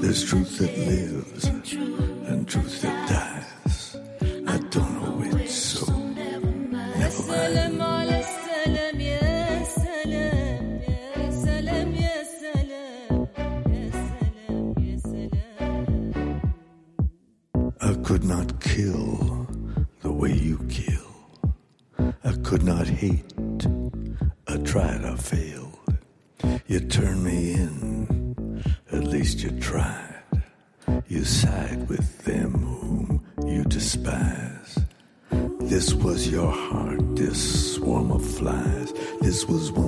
There's 0.02 0.24
truth 0.24 0.58
that 0.60 0.78
lives 0.78 1.46
and 2.28 2.48
truth 2.48 2.82
that 2.82 3.03
This 39.34 39.48
was 39.48 39.72
once 39.72 39.83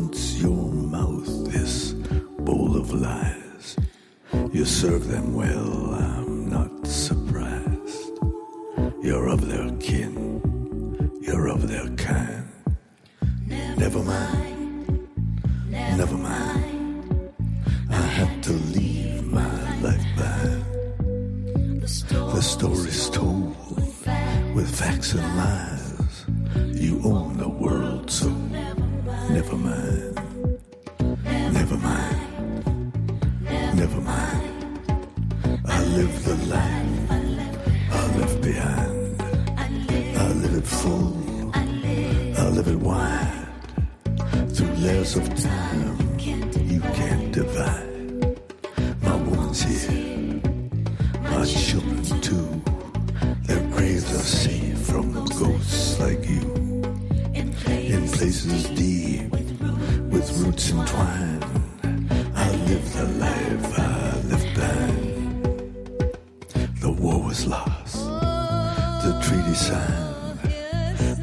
The 69.06 69.20
treaty 69.20 69.53
signed. 69.53 70.39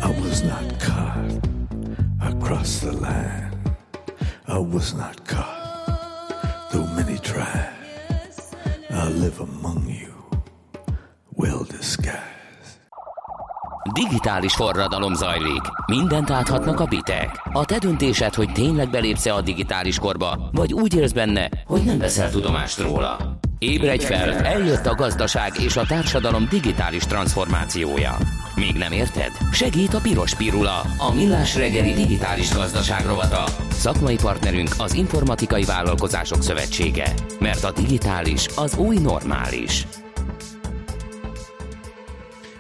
I 0.03 0.21
was 0.21 0.43
not 0.45 0.79
caught. 0.79 1.33
I 2.21 2.31
the 2.81 2.93
line. 2.93 3.51
I 4.47 4.59
was 4.59 4.95
not 4.95 5.17
caught. 5.27 6.71
Though 6.71 6.87
many 6.95 7.19
tried. 7.19 7.73
I 8.89 9.09
live 9.09 9.41
among 9.41 9.89
you. 9.89 10.15
Well 11.35 11.65
disguised. 11.65 12.79
Digitális 13.93 14.55
forradalom 14.55 15.15
zajlik. 15.15 15.63
Mindent 15.87 16.31
áthatnak 16.31 16.81
a 16.81 16.87
bitek. 16.87 17.43
A 17.53 17.65
te 17.65 17.79
döntésed, 17.79 18.35
hogy 18.35 18.53
tényleg 18.53 18.91
belépsz-e 18.91 19.35
a 19.35 19.41
digitális 19.41 19.99
korba, 19.99 20.51
vagy 20.53 20.73
úgy 20.73 20.95
élsz 20.95 21.13
benne, 21.13 21.49
hogy 21.67 21.83
nem 21.83 21.99
veszel 21.99 22.31
tudomást 22.31 22.79
róla. 22.79 23.32
Ébredj 23.63 24.05
fel, 24.05 24.33
eljött 24.33 24.87
a 24.87 24.95
gazdaság 24.95 25.53
és 25.61 25.77
a 25.77 25.87
társadalom 25.87 26.47
digitális 26.51 27.03
transformációja. 27.03 28.19
Még 28.55 28.75
nem 28.77 28.93
érted? 28.93 29.31
Segít 29.53 29.95
a 29.95 30.01
Piros 30.01 30.35
Pirula, 30.35 30.81
a 30.99 31.15
millás 31.15 31.57
reggeli 31.57 31.93
digitális 31.93 32.55
gazdaság 32.55 33.07
rovata. 33.07 33.45
Szakmai 33.71 34.17
partnerünk 34.17 34.69
az 34.79 34.95
Informatikai 34.95 35.65
Vállalkozások 35.65 36.43
Szövetsége. 36.43 37.15
Mert 37.41 37.65
a 37.65 37.73
digitális 37.73 38.47
az 38.57 38.77
új 38.77 38.97
normális. 38.99 39.87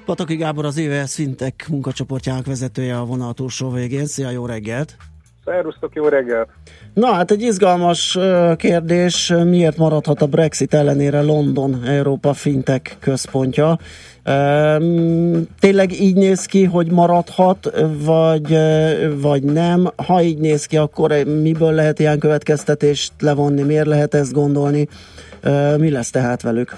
Pataki 0.05 0.37
Gábor 0.37 0.65
az 0.65 0.79
EVS 0.79 1.15
Fintech 1.15 1.71
munkacsoportjának 1.71 2.47
vezetője 2.47 2.99
a 2.99 3.05
vonal 3.05 3.35
túlsó 3.35 3.71
végén. 3.71 4.07
Szia, 4.07 4.31
jó 4.31 4.47
reggelt! 4.47 4.97
Szerusztok, 5.45 5.95
jó 5.95 6.09
reggelt! 6.09 6.49
Na 6.95 7.13
hát 7.13 7.31
egy 7.31 7.43
izgalmas 7.43 8.19
kérdés, 8.57 9.33
miért 9.45 9.77
maradhat 9.77 10.23
a 10.23 10.27
Brexit 10.27 10.75
ellenére 10.75 11.23
London 11.23 11.85
Európa 11.87 12.33
Fintech 12.33 12.97
központja? 13.01 13.79
Tényleg 15.61 16.01
így 16.01 16.17
néz 16.17 16.47
ki, 16.47 16.65
hogy 16.65 16.91
maradhat, 16.91 17.83
vagy, 18.05 18.57
vagy 19.21 19.43
nem? 19.43 19.91
Ha 20.07 20.23
így 20.23 20.39
néz 20.39 20.67
ki, 20.67 20.77
akkor 20.77 21.11
miből 21.25 21.73
lehet 21.73 21.99
ilyen 21.99 22.19
következtetést 22.19 23.13
levonni, 23.21 23.63
miért 23.63 23.87
lehet 23.87 24.15
ezt 24.15 24.33
gondolni? 24.33 24.89
Mi 25.77 25.91
lesz 25.91 26.11
tehát 26.11 26.43
velük? 26.43 26.77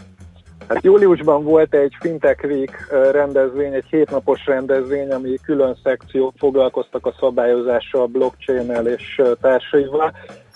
Hát 0.68 0.84
júliusban 0.84 1.42
volt 1.44 1.74
egy 1.74 1.96
Fintech 2.00 2.44
Week 2.44 2.86
rendezvény, 3.12 3.72
egy 3.72 3.86
hétnapos 3.90 4.46
rendezvény, 4.46 5.10
ami 5.10 5.38
külön 5.42 5.76
szekciók 5.82 6.32
foglalkoztak 6.38 7.06
a 7.06 7.14
szabályozással, 7.20 8.06
blockchain-el 8.06 8.86
és 8.86 9.22
társaival, 9.40 10.12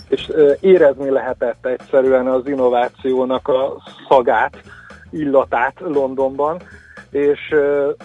és 0.08 0.32
érezni 0.60 1.10
lehetett 1.10 1.66
egyszerűen 1.66 2.26
az 2.26 2.46
innovációnak 2.46 3.48
a 3.48 3.76
szagát, 4.08 4.62
illatát 5.10 5.74
Londonban, 5.80 6.62
és 7.10 7.54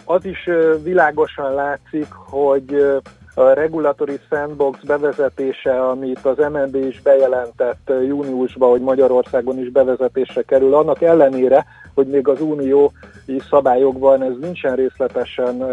az 0.06 0.26
is 0.26 0.50
világosan 0.84 1.54
látszik, 1.54 2.08
hogy 2.12 3.00
a 3.34 3.54
Regulatory 3.54 4.20
Sandbox 4.30 4.80
bevezetése, 4.84 5.88
amit 5.88 6.26
az 6.26 6.38
MNB 6.38 6.76
is 6.76 7.02
bejelentett 7.02 7.92
júniusban, 8.08 8.70
hogy 8.70 8.82
Magyarországon 8.82 9.60
is 9.60 9.70
bevezetésre 9.70 10.42
kerül, 10.42 10.74
annak 10.74 11.02
ellenére, 11.02 11.66
hogy 11.94 12.08
még 12.08 12.28
az 12.28 12.42
uniói 12.42 13.40
szabályokban 13.50 14.22
ez 14.22 14.34
nincsen 14.42 14.76
részletesen 14.76 15.64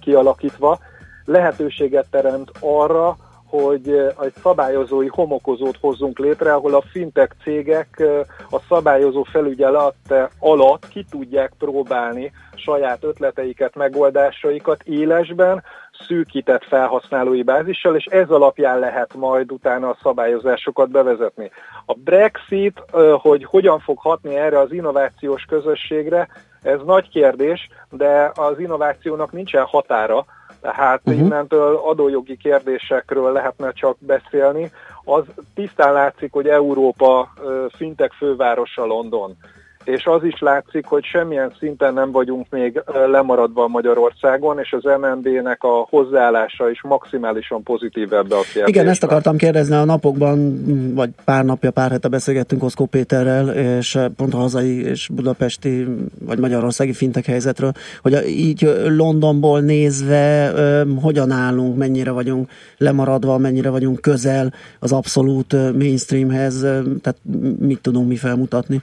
kialakítva, 0.00 0.78
lehetőséget 1.24 2.06
teremt 2.10 2.50
arra, 2.60 3.16
hogy 3.48 3.88
egy 4.22 4.32
szabályozói 4.42 5.06
homokozót 5.06 5.76
hozzunk 5.80 6.18
létre, 6.18 6.54
ahol 6.54 6.74
a 6.74 6.84
fintech 6.90 7.34
cégek 7.42 8.02
a 8.50 8.60
szabályozó 8.68 9.22
felügyelet 9.22 10.30
alatt 10.38 10.88
ki 10.88 11.04
tudják 11.10 11.52
próbálni 11.58 12.32
saját 12.54 13.04
ötleteiket, 13.04 13.74
megoldásaikat 13.74 14.82
élesben, 14.82 15.62
szűkített 16.06 16.64
felhasználói 16.64 17.42
bázissal, 17.42 17.96
és 17.96 18.04
ez 18.04 18.30
alapján 18.30 18.78
lehet 18.78 19.14
majd 19.14 19.52
utána 19.52 19.88
a 19.88 19.98
szabályozásokat 20.02 20.90
bevezetni. 20.90 21.50
A 21.86 21.94
Brexit, 21.94 22.82
hogy 23.16 23.44
hogyan 23.44 23.78
fog 23.78 23.98
hatni 23.98 24.36
erre 24.36 24.58
az 24.58 24.72
innovációs 24.72 25.44
közösségre, 25.44 26.28
ez 26.62 26.78
nagy 26.84 27.08
kérdés, 27.08 27.68
de 27.90 28.32
az 28.34 28.58
innovációnak 28.58 29.32
nincsen 29.32 29.64
határa, 29.64 30.24
tehát 30.60 31.00
uh-huh. 31.04 31.22
innentől 31.22 31.76
adójogi 31.76 32.36
kérdésekről 32.36 33.32
lehetne 33.32 33.72
csak 33.72 33.96
beszélni. 33.98 34.70
Az 35.04 35.24
tisztán 35.54 35.92
látszik, 35.92 36.32
hogy 36.32 36.48
Európa 36.48 37.32
fintek 37.68 38.12
fővárosa 38.12 38.84
London. 38.84 39.36
És 39.96 40.06
az 40.06 40.24
is 40.24 40.40
látszik, 40.40 40.86
hogy 40.86 41.04
semmilyen 41.04 41.52
szinten 41.58 41.94
nem 41.94 42.10
vagyunk 42.10 42.46
még 42.50 42.82
lemaradva 43.10 43.68
Magyarországon, 43.68 44.58
és 44.58 44.72
az 44.72 44.84
MNB-nek 45.00 45.62
a 45.62 45.86
hozzáállása 45.90 46.70
is 46.70 46.82
maximálisan 46.82 47.62
pozitív 47.62 48.12
ebbe 48.12 48.36
a 48.36 48.40
kérdésbe. 48.40 48.68
Igen, 48.68 48.88
ezt 48.88 49.02
akartam 49.02 49.36
kérdezni 49.36 49.74
a 49.74 49.84
napokban, 49.84 50.62
vagy 50.94 51.10
pár 51.24 51.44
napja, 51.44 51.70
pár 51.70 51.90
hete 51.90 52.08
beszélgettünk 52.08 52.62
Oszkó 52.62 52.86
Péterrel, 52.86 53.48
és 53.48 53.98
pont 54.16 54.34
a 54.34 54.36
hazai 54.36 54.84
és 54.84 55.08
budapesti, 55.12 55.86
vagy 56.24 56.38
magyarországi 56.38 56.92
fintek 56.92 57.24
helyzetről, 57.24 57.72
hogy 58.02 58.28
így 58.28 58.72
Londonból 58.86 59.60
nézve 59.60 60.52
hogyan 61.02 61.30
állunk, 61.30 61.76
mennyire 61.76 62.10
vagyunk 62.10 62.50
lemaradva, 62.78 63.38
mennyire 63.38 63.70
vagyunk 63.70 64.00
közel 64.00 64.52
az 64.78 64.92
abszolút 64.92 65.52
mainstreamhez, 65.52 66.60
tehát 67.00 67.18
mit 67.58 67.80
tudunk 67.80 68.08
mi 68.08 68.16
felmutatni? 68.16 68.82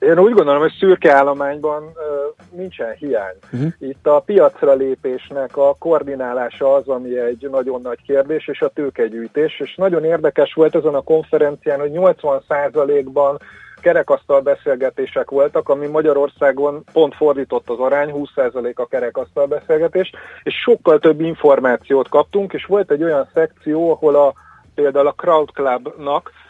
Én 0.00 0.18
úgy 0.18 0.32
gondolom, 0.32 0.60
hogy 0.60 0.76
szürke 0.78 1.14
állományban 1.14 1.82
uh, 1.82 2.58
nincsen 2.58 2.92
hiány. 2.92 3.34
Uh-huh. 3.52 3.72
Itt 3.78 4.06
a 4.06 4.20
piacra 4.20 4.74
lépésnek 4.74 5.56
a 5.56 5.74
koordinálása 5.78 6.74
az, 6.74 6.88
ami 6.88 7.18
egy 7.18 7.48
nagyon 7.50 7.80
nagy 7.80 8.02
kérdés, 8.06 8.48
és 8.48 8.60
a 8.60 8.68
tőkegyűjtés. 8.68 9.60
És 9.60 9.74
nagyon 9.74 10.04
érdekes 10.04 10.52
volt 10.52 10.74
ezen 10.74 10.94
a 10.94 11.00
konferencián, 11.00 11.80
hogy 11.80 11.90
80%-ban 11.94 13.38
kerekasztal 13.80 14.40
beszélgetések 14.40 15.30
voltak, 15.30 15.68
ami 15.68 15.86
Magyarországon 15.86 16.84
pont 16.92 17.14
fordított 17.14 17.70
az 17.70 17.78
arány, 17.78 18.12
20% 18.14 18.74
a 18.74 18.86
kerekasztal 18.86 19.46
beszélgetés, 19.46 20.12
és 20.42 20.54
sokkal 20.54 20.98
több 20.98 21.20
információt 21.20 22.08
kaptunk, 22.08 22.52
és 22.52 22.64
volt 22.64 22.90
egy 22.90 23.02
olyan 23.02 23.28
szekció, 23.34 23.90
ahol 23.90 24.14
a, 24.14 24.32
például 24.74 25.06
a 25.06 25.12
Crowd 25.12 25.48
Clubnak 25.50 26.30
ö, 26.30 26.49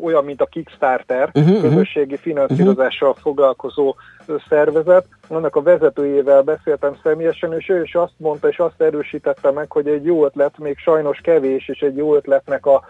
olyan, 0.00 0.24
mint 0.24 0.40
a 0.40 0.46
Kickstarter, 0.46 1.30
uh-huh, 1.34 1.60
közösségi 1.60 2.16
finanszírozással 2.16 3.14
foglalkozó 3.14 3.94
ö, 4.26 4.36
szervezet. 4.48 5.06
Annak 5.28 5.56
a 5.56 5.62
vezetőjével 5.62 6.42
beszéltem 6.42 6.96
személyesen, 7.02 7.52
és 7.52 7.68
ő 7.68 7.82
is 7.82 7.94
azt 7.94 8.14
mondta, 8.16 8.48
és 8.48 8.58
azt 8.58 8.80
erősítette 8.80 9.50
meg, 9.50 9.70
hogy 9.70 9.88
egy 9.88 10.04
jó 10.04 10.24
ötlet 10.24 10.58
még 10.58 10.78
sajnos 10.78 11.18
kevés, 11.18 11.68
és 11.68 11.80
egy 11.80 11.96
jó 11.96 12.14
ötletnek 12.14 12.66
a, 12.66 12.84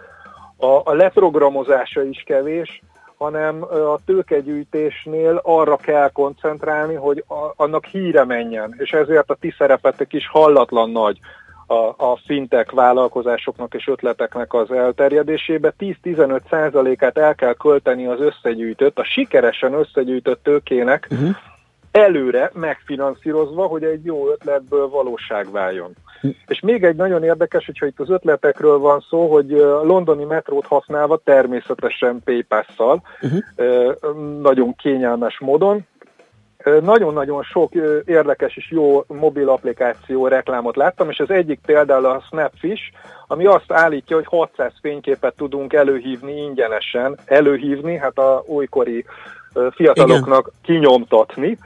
a, 0.57 0.81
a 0.83 0.93
leprogramozása 0.93 2.03
is 2.03 2.23
kevés, 2.25 2.81
hanem 3.17 3.63
a 3.63 3.99
tőkegyűjtésnél 4.05 5.39
arra 5.43 5.75
kell 5.75 6.09
koncentrálni, 6.09 6.93
hogy 6.93 7.23
a, 7.27 7.63
annak 7.63 7.85
híre 7.85 8.25
menjen, 8.25 8.75
és 8.77 8.91
ezért 8.91 9.29
a 9.29 9.37
ti 9.39 9.53
szerepetek 9.57 10.13
is 10.13 10.27
hallatlan 10.27 10.89
nagy 10.89 11.19
a, 11.67 11.73
a 11.97 12.19
fintek 12.25 12.71
vállalkozásoknak 12.71 13.73
és 13.73 13.87
ötleteknek 13.87 14.53
az 14.53 14.71
elterjedésébe. 14.71 15.73
10-15 15.79 16.39
százalékát 16.49 17.17
el 17.17 17.35
kell 17.35 17.53
költeni 17.53 18.05
az 18.05 18.19
összegyűjtött, 18.19 18.99
a 18.99 19.03
sikeresen 19.03 19.73
összegyűjtött 19.73 20.43
tőkének 20.43 21.07
uh-huh. 21.11 21.29
előre 21.91 22.51
megfinanszírozva, 22.53 23.65
hogy 23.65 23.83
egy 23.83 24.05
jó 24.05 24.29
ötletből 24.29 24.89
valóság 24.89 25.51
váljon. 25.51 25.93
És 26.47 26.59
még 26.59 26.83
egy 26.83 26.95
nagyon 26.95 27.23
érdekes, 27.23 27.65
hogyha 27.65 27.85
itt 27.85 27.99
az 27.99 28.09
ötletekről 28.09 28.77
van 28.77 29.05
szó, 29.09 29.31
hogy 29.31 29.53
a 29.53 29.83
londoni 29.83 30.23
metrót 30.23 30.65
használva 30.65 31.17
természetesen 31.23 32.21
PayPass-szal, 32.23 33.01
Uh-huh. 33.21 33.39
ö, 33.55 33.91
nagyon 34.41 34.75
kényelmes 34.75 35.39
módon, 35.39 35.85
nagyon-nagyon 36.81 37.43
sok 37.43 37.73
érdekes 38.05 38.55
és 38.55 38.71
jó 38.71 39.03
mobil 39.07 39.49
applikáció 39.49 40.27
reklámot 40.27 40.75
láttam, 40.75 41.09
és 41.09 41.19
az 41.19 41.29
egyik 41.29 41.59
például 41.65 42.05
a 42.05 42.23
Snapfish, 42.27 42.83
ami 43.27 43.45
azt 43.45 43.71
állítja, 43.71 44.15
hogy 44.15 44.25
600 44.25 44.73
fényképet 44.81 45.35
tudunk 45.35 45.73
előhívni 45.73 46.41
ingyenesen, 46.41 47.17
előhívni, 47.25 47.97
hát 47.97 48.17
a 48.17 48.43
újkori 48.45 49.05
fiataloknak 49.71 50.51
kinyomtatni, 50.61 51.57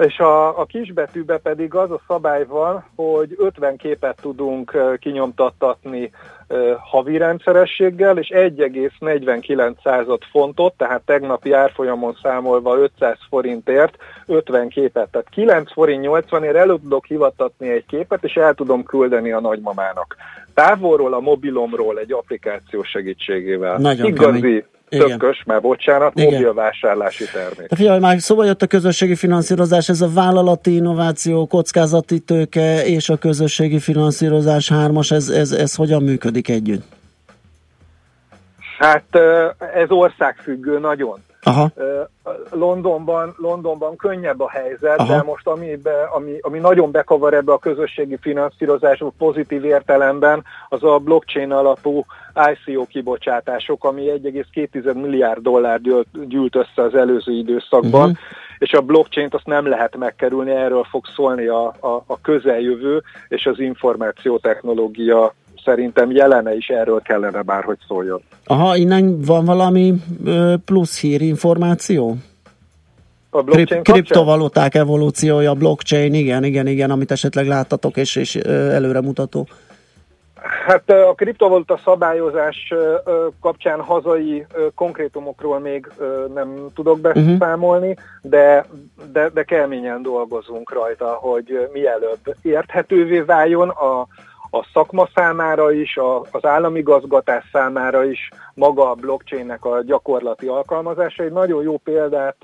és 0.00 0.18
a, 0.18 0.60
a 0.60 0.64
kisbetűbe 0.64 1.38
pedig 1.38 1.74
az 1.74 1.90
a 1.90 2.00
szabály 2.06 2.44
van, 2.44 2.84
hogy 2.96 3.34
50 3.38 3.76
képet 3.76 4.18
tudunk 4.20 4.96
kinyomtattatni 5.00 6.10
havi 6.78 7.16
rendszerességgel, 7.16 8.18
és 8.18 8.28
1,49 8.34 9.74
század 9.82 10.22
fontot, 10.30 10.74
tehát 10.76 11.02
tegnapi 11.04 11.52
árfolyamon 11.52 12.18
számolva 12.22 12.78
500 12.78 13.18
forintért 13.28 13.96
50 14.26 14.68
képet. 14.68 15.08
Tehát 15.10 15.28
9 15.30 15.72
forint 15.72 16.02
80 16.02 16.44
ért 16.44 16.56
elő 16.56 16.76
tudok 16.76 17.06
hivattatni 17.06 17.68
egy 17.68 17.86
képet, 17.86 18.24
és 18.24 18.34
el 18.34 18.54
tudom 18.54 18.82
küldeni 18.82 19.32
a 19.32 19.40
nagymamának. 19.40 20.16
Távolról 20.54 21.14
a 21.14 21.20
mobilomról 21.20 21.98
egy 21.98 22.12
applikáció 22.12 22.82
segítségével. 22.82 23.76
Nagyon 23.76 24.06
Igazi, 24.06 24.40
kemény. 24.40 24.64
Tökös, 24.88 25.42
már 25.46 25.60
bocsánat, 25.60 26.12
Igen. 26.14 26.32
mobil 26.32 26.54
vásárlási 26.54 27.24
termék. 27.32 27.68
De 27.68 27.76
figyelj, 27.76 27.98
már 27.98 28.20
szóba 28.20 28.44
jött 28.44 28.62
a 28.62 28.66
közösségi 28.66 29.14
finanszírozás, 29.14 29.88
ez 29.88 30.00
a 30.00 30.08
vállalati 30.14 30.74
innováció, 30.74 31.46
kockázati 31.46 32.18
tőke 32.18 32.86
és 32.86 33.08
a 33.08 33.16
közösségi 33.16 33.78
finanszírozás 33.78 34.68
hármas, 34.68 35.10
ez, 35.10 35.28
ez, 35.28 35.52
ez 35.52 35.74
hogyan 35.74 36.02
működik 36.02 36.48
együtt? 36.48 36.84
Hát 38.78 39.18
ez 39.74 39.90
országfüggő 39.90 40.78
nagyon. 40.78 41.22
Aha. 41.44 41.70
Londonban, 42.50 43.34
Londonban 43.38 43.96
könnyebb 43.96 44.40
a 44.40 44.50
helyzet, 44.50 44.98
Aha. 44.98 45.16
de 45.16 45.22
most 45.22 45.46
ami, 45.46 45.76
be, 45.76 46.08
ami, 46.14 46.38
ami 46.40 46.58
nagyon 46.58 46.90
bekavar 46.90 47.34
ebbe 47.34 47.52
a 47.52 47.58
közösségi 47.58 48.16
finanszírozásba 48.20 49.12
pozitív 49.18 49.64
értelemben, 49.64 50.44
az 50.68 50.82
a 50.84 50.98
blockchain 50.98 51.52
alapú 51.52 52.04
ICO 52.52 52.84
kibocsátások, 52.86 53.84
ami 53.84 54.02
1,2 54.22 54.94
milliárd 54.94 55.42
dollár 55.42 55.80
gyűlt, 55.80 56.28
gyűlt 56.28 56.56
össze 56.56 56.82
az 56.82 56.94
előző 56.94 57.32
időszakban, 57.32 58.08
Mhm. 58.08 58.18
és 58.58 58.72
a 58.72 58.80
blockchain-t 58.80 59.34
azt 59.34 59.46
nem 59.46 59.66
lehet 59.68 59.96
megkerülni, 59.96 60.50
erről 60.50 60.84
fog 60.90 61.06
szólni 61.16 61.46
a, 61.46 61.66
a, 61.66 62.02
a 62.06 62.20
közeljövő, 62.20 63.02
és 63.28 63.46
az 63.46 63.58
információtechnológia 63.58 65.34
szerintem 65.64 66.10
jelene 66.10 66.54
is 66.54 66.68
erről 66.68 67.00
kellene 67.02 67.42
bárhogy 67.42 67.78
szóljon. 67.88 68.20
Aha, 68.44 68.76
innen 68.76 69.20
van 69.20 69.44
valami 69.44 69.94
plusz 70.64 71.00
hír 71.00 71.20
információ? 71.20 72.16
A 73.30 73.42
Krip, 73.42 73.54
blockchain 73.54 73.82
kapcsán? 73.82 73.94
kriptovaluták 73.94 74.74
evolúciója, 74.74 75.54
blockchain, 75.54 76.14
igen, 76.14 76.44
igen, 76.44 76.66
igen, 76.66 76.90
amit 76.90 77.10
esetleg 77.10 77.46
láttatok 77.46 77.96
és, 77.96 78.16
és 78.16 78.34
előremutató. 78.34 79.46
Hát 80.66 80.90
a 80.90 81.14
kriptovaluta 81.14 81.80
szabályozás 81.84 82.72
kapcsán 83.40 83.80
hazai 83.80 84.46
konkrétumokról 84.74 85.58
még 85.58 85.88
nem 86.34 86.66
tudok 86.74 87.00
beszámolni, 87.00 87.88
uh-huh. 87.88 88.04
de, 88.22 88.66
de, 89.12 89.28
de 89.28 89.42
keményen 89.42 90.02
dolgozunk 90.02 90.72
rajta, 90.72 91.06
hogy 91.06 91.68
mielőbb 91.72 92.36
érthetővé 92.42 93.20
váljon 93.20 93.68
a, 93.68 94.06
a 94.54 94.66
szakma 94.72 95.08
számára 95.14 95.72
is, 95.72 95.96
a, 95.96 96.20
az 96.20 96.44
állami 96.44 96.82
gazgatás 96.82 97.44
számára 97.52 98.04
is 98.04 98.28
maga 98.54 98.90
a 98.90 98.94
blockchainnek 98.94 99.64
a 99.64 99.82
gyakorlati 99.82 100.46
alkalmazása. 100.46 101.22
Egy 101.22 101.32
nagyon 101.32 101.62
jó 101.62 101.76
példát 101.76 102.36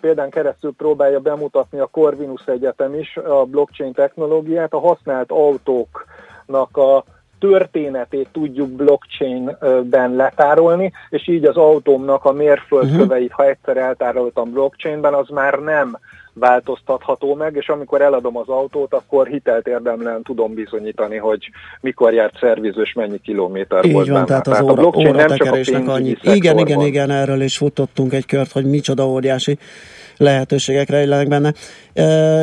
példán 0.00 0.30
keresztül 0.30 0.74
próbálja 0.76 1.20
bemutatni 1.20 1.78
a 1.78 1.86
Corvinus 1.86 2.46
Egyetem 2.46 2.94
is 2.94 3.16
a 3.16 3.44
blockchain 3.44 3.92
technológiát, 3.92 4.72
a 4.72 4.78
használt 4.78 5.30
autóknak 5.30 6.76
a 6.76 7.04
történetét 7.38 8.28
tudjuk 8.32 8.68
blockchainben 8.68 10.14
letárolni, 10.14 10.92
és 11.10 11.28
így 11.28 11.44
az 11.44 11.56
autómnak 11.56 12.24
a 12.24 12.32
mérföldköveit, 12.32 13.32
ha 13.32 13.44
egyszer 13.44 13.76
eltároltam 13.76 14.52
blockchainben, 14.52 15.14
az 15.14 15.28
már 15.28 15.58
nem 15.58 15.98
változtatható 16.38 17.34
meg, 17.34 17.56
és 17.56 17.68
amikor 17.68 18.00
eladom 18.00 18.36
az 18.36 18.48
autót, 18.48 18.94
akkor 18.94 19.26
hitelt 19.26 19.66
érdemlen 19.66 20.22
tudom 20.22 20.54
bizonyítani, 20.54 21.16
hogy 21.16 21.50
mikor 21.80 22.12
járt 22.12 22.38
szervizős, 22.40 22.92
mennyi 22.92 23.18
kilométer 23.18 23.84
Így 23.84 23.92
volt 23.92 24.06
van, 24.06 24.14
benne. 24.14 24.26
tehát 24.26 24.46
az 24.46 24.58
a 24.58 24.62
óra, 24.62 24.74
blockchain 24.74 25.14
nem 25.14 25.28
csak 25.28 25.52
a 25.86 25.92
annyi. 25.92 26.16
Igen, 26.22 26.58
igen, 26.58 26.80
igen, 26.80 27.10
erről 27.10 27.40
is 27.40 27.56
futottunk 27.56 28.12
egy 28.12 28.26
kört, 28.26 28.52
hogy 28.52 28.64
micsoda 28.64 29.08
óriási 29.08 29.58
lehetőségek 30.16 30.88
rejlenek 30.88 31.28
benne. 31.28 31.52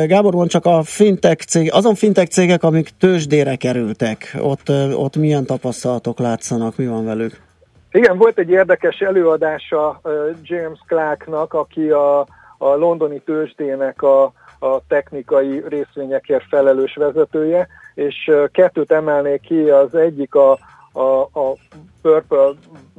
Gábor, 0.06 0.34
mond 0.34 0.50
csak 0.50 0.66
a 0.66 0.82
fintech 0.82 1.44
cég, 1.44 1.72
azon 1.72 1.94
fintech 1.94 2.28
cégek, 2.28 2.62
amik 2.62 2.88
tőzsdére 2.98 3.56
kerültek, 3.56 4.36
ott, 4.38 4.68
ott 4.94 5.16
milyen 5.16 5.46
tapasztalatok 5.46 6.18
látszanak, 6.18 6.76
mi 6.76 6.86
van 6.86 7.04
velük? 7.04 7.44
Igen, 7.92 8.16
volt 8.16 8.38
egy 8.38 8.50
érdekes 8.50 8.98
előadása 8.98 10.00
James 10.42 10.78
Clarknak, 10.86 11.52
aki 11.52 11.90
a, 11.90 12.26
a 12.58 12.68
londoni 12.74 13.20
tőzsdének 13.20 14.02
a, 14.02 14.22
a 14.58 14.86
technikai 14.88 15.62
részvényekért 15.68 16.44
felelős 16.48 16.94
vezetője, 16.94 17.68
és 17.94 18.30
kettőt 18.52 18.92
emelnék 18.92 19.40
ki, 19.40 19.70
az 19.70 19.94
egyik 19.94 20.34
a, 20.34 20.58
a, 20.92 21.20
a 21.20 21.56
Purple 22.02 22.50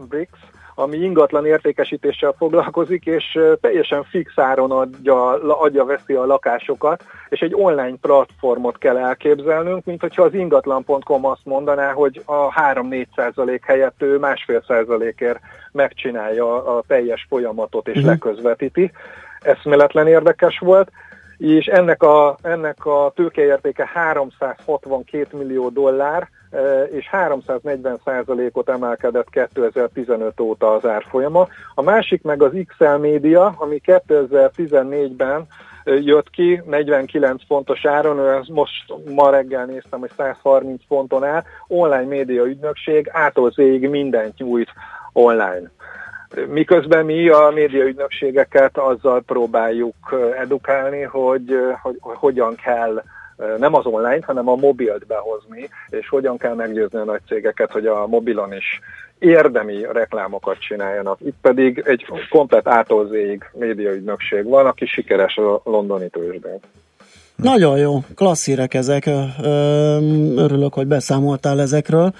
Bricks, 0.09 0.39
ami 0.79 0.97
ingatlan 0.97 1.45
értékesítéssel 1.45 2.33
foglalkozik, 2.37 3.05
és 3.05 3.39
teljesen 3.61 4.03
fix 4.03 4.31
áron 4.35 4.71
adja, 4.71 5.29
adja 5.59 5.85
veszi 5.85 6.13
a 6.13 6.25
lakásokat, 6.25 7.03
és 7.29 7.39
egy 7.39 7.53
online 7.55 7.95
platformot 8.01 8.77
kell 8.77 8.97
elképzelnünk, 8.97 9.85
mint 9.85 10.01
hogyha 10.01 10.23
az 10.23 10.33
ingatlan.com 10.33 11.25
azt 11.25 11.45
mondaná, 11.45 11.91
hogy 11.91 12.21
a 12.25 12.53
3-4 12.53 13.05
százalék 13.15 13.65
helyett 13.65 14.01
ő 14.01 14.17
másfél 14.17 14.63
százalékért 14.67 15.39
megcsinálja 15.71 16.75
a 16.77 16.83
teljes 16.87 17.25
folyamatot 17.29 17.87
és 17.87 17.97
Mhm. 17.97 18.07
leközvetíti. 18.07 18.91
Eszméletlen 19.47 20.07
érdekes 20.07 20.59
volt 20.59 20.91
és 21.37 21.65
ennek 21.65 22.03
a, 22.03 22.37
ennek 22.41 22.85
a 22.85 23.11
tőkeértéke 23.15 23.89
362 23.93 25.37
millió 25.37 25.69
dollár, 25.69 26.29
eh, 26.49 26.87
és 26.91 27.07
340 27.07 27.99
százalékot 28.05 28.69
emelkedett 28.69 29.29
2015 29.29 30.39
óta 30.39 30.73
az 30.73 30.85
árfolyama. 30.85 31.47
A 31.75 31.81
másik 31.81 32.23
meg 32.23 32.43
az 32.43 32.51
XL 32.67 32.85
Media, 32.85 33.55
ami 33.57 33.81
2014-ben 33.85 35.45
eh, 35.83 36.05
jött 36.05 36.29
ki 36.29 36.61
49 36.65 37.45
fontos 37.47 37.85
áron, 37.85 38.19
ő 38.19 38.41
most 38.47 38.93
ma 39.15 39.29
reggel 39.29 39.65
néztem, 39.65 39.99
hogy 39.99 40.11
130 40.17 40.81
fonton 40.87 41.23
áll, 41.23 41.43
online 41.67 42.07
média 42.07 42.43
ügynökség 42.43 43.09
ától 43.11 43.51
zéig 43.51 43.89
mindent 43.89 44.37
nyújt 44.37 44.69
online. 45.13 45.71
Miközben 46.47 47.05
mi 47.05 47.29
a 47.29 47.51
médiaügynökségeket 47.53 48.77
azzal 48.77 49.21
próbáljuk 49.21 49.95
edukálni, 50.39 51.01
hogy, 51.01 51.55
hogy, 51.81 51.97
hogy 51.99 52.15
hogyan 52.17 52.55
kell 52.55 53.03
nem 53.57 53.73
az 53.73 53.85
online, 53.85 54.25
hanem 54.25 54.47
a 54.47 54.55
mobilt 54.55 55.05
behozni, 55.05 55.69
és 55.89 56.09
hogyan 56.09 56.37
kell 56.37 56.53
meggyőzni 56.53 56.99
a 56.99 57.03
nagy 57.03 57.21
cégeket, 57.27 57.71
hogy 57.71 57.85
a 57.85 58.07
mobilon 58.07 58.53
is 58.53 58.79
érdemi 59.19 59.85
reklámokat 59.91 60.59
csináljanak. 60.59 61.19
Itt 61.25 61.35
pedig 61.41 61.83
egy 61.85 62.05
komplet 62.29 62.67
ától 62.67 63.07
zéig 63.07 63.49
médiaügynökség 63.53 64.45
van, 64.45 64.65
aki 64.65 64.85
sikeres 64.85 65.35
a 65.35 65.61
londoni 65.63 66.09
tőzsdén. 66.09 66.59
Nagyon 67.35 67.77
jó, 67.77 67.99
klassz 68.15 68.45
hírek 68.45 68.73
ezek, 68.73 69.09
örülök, 70.35 70.73
hogy 70.73 70.87
beszámoltál 70.87 71.59
ezekről. 71.59 72.13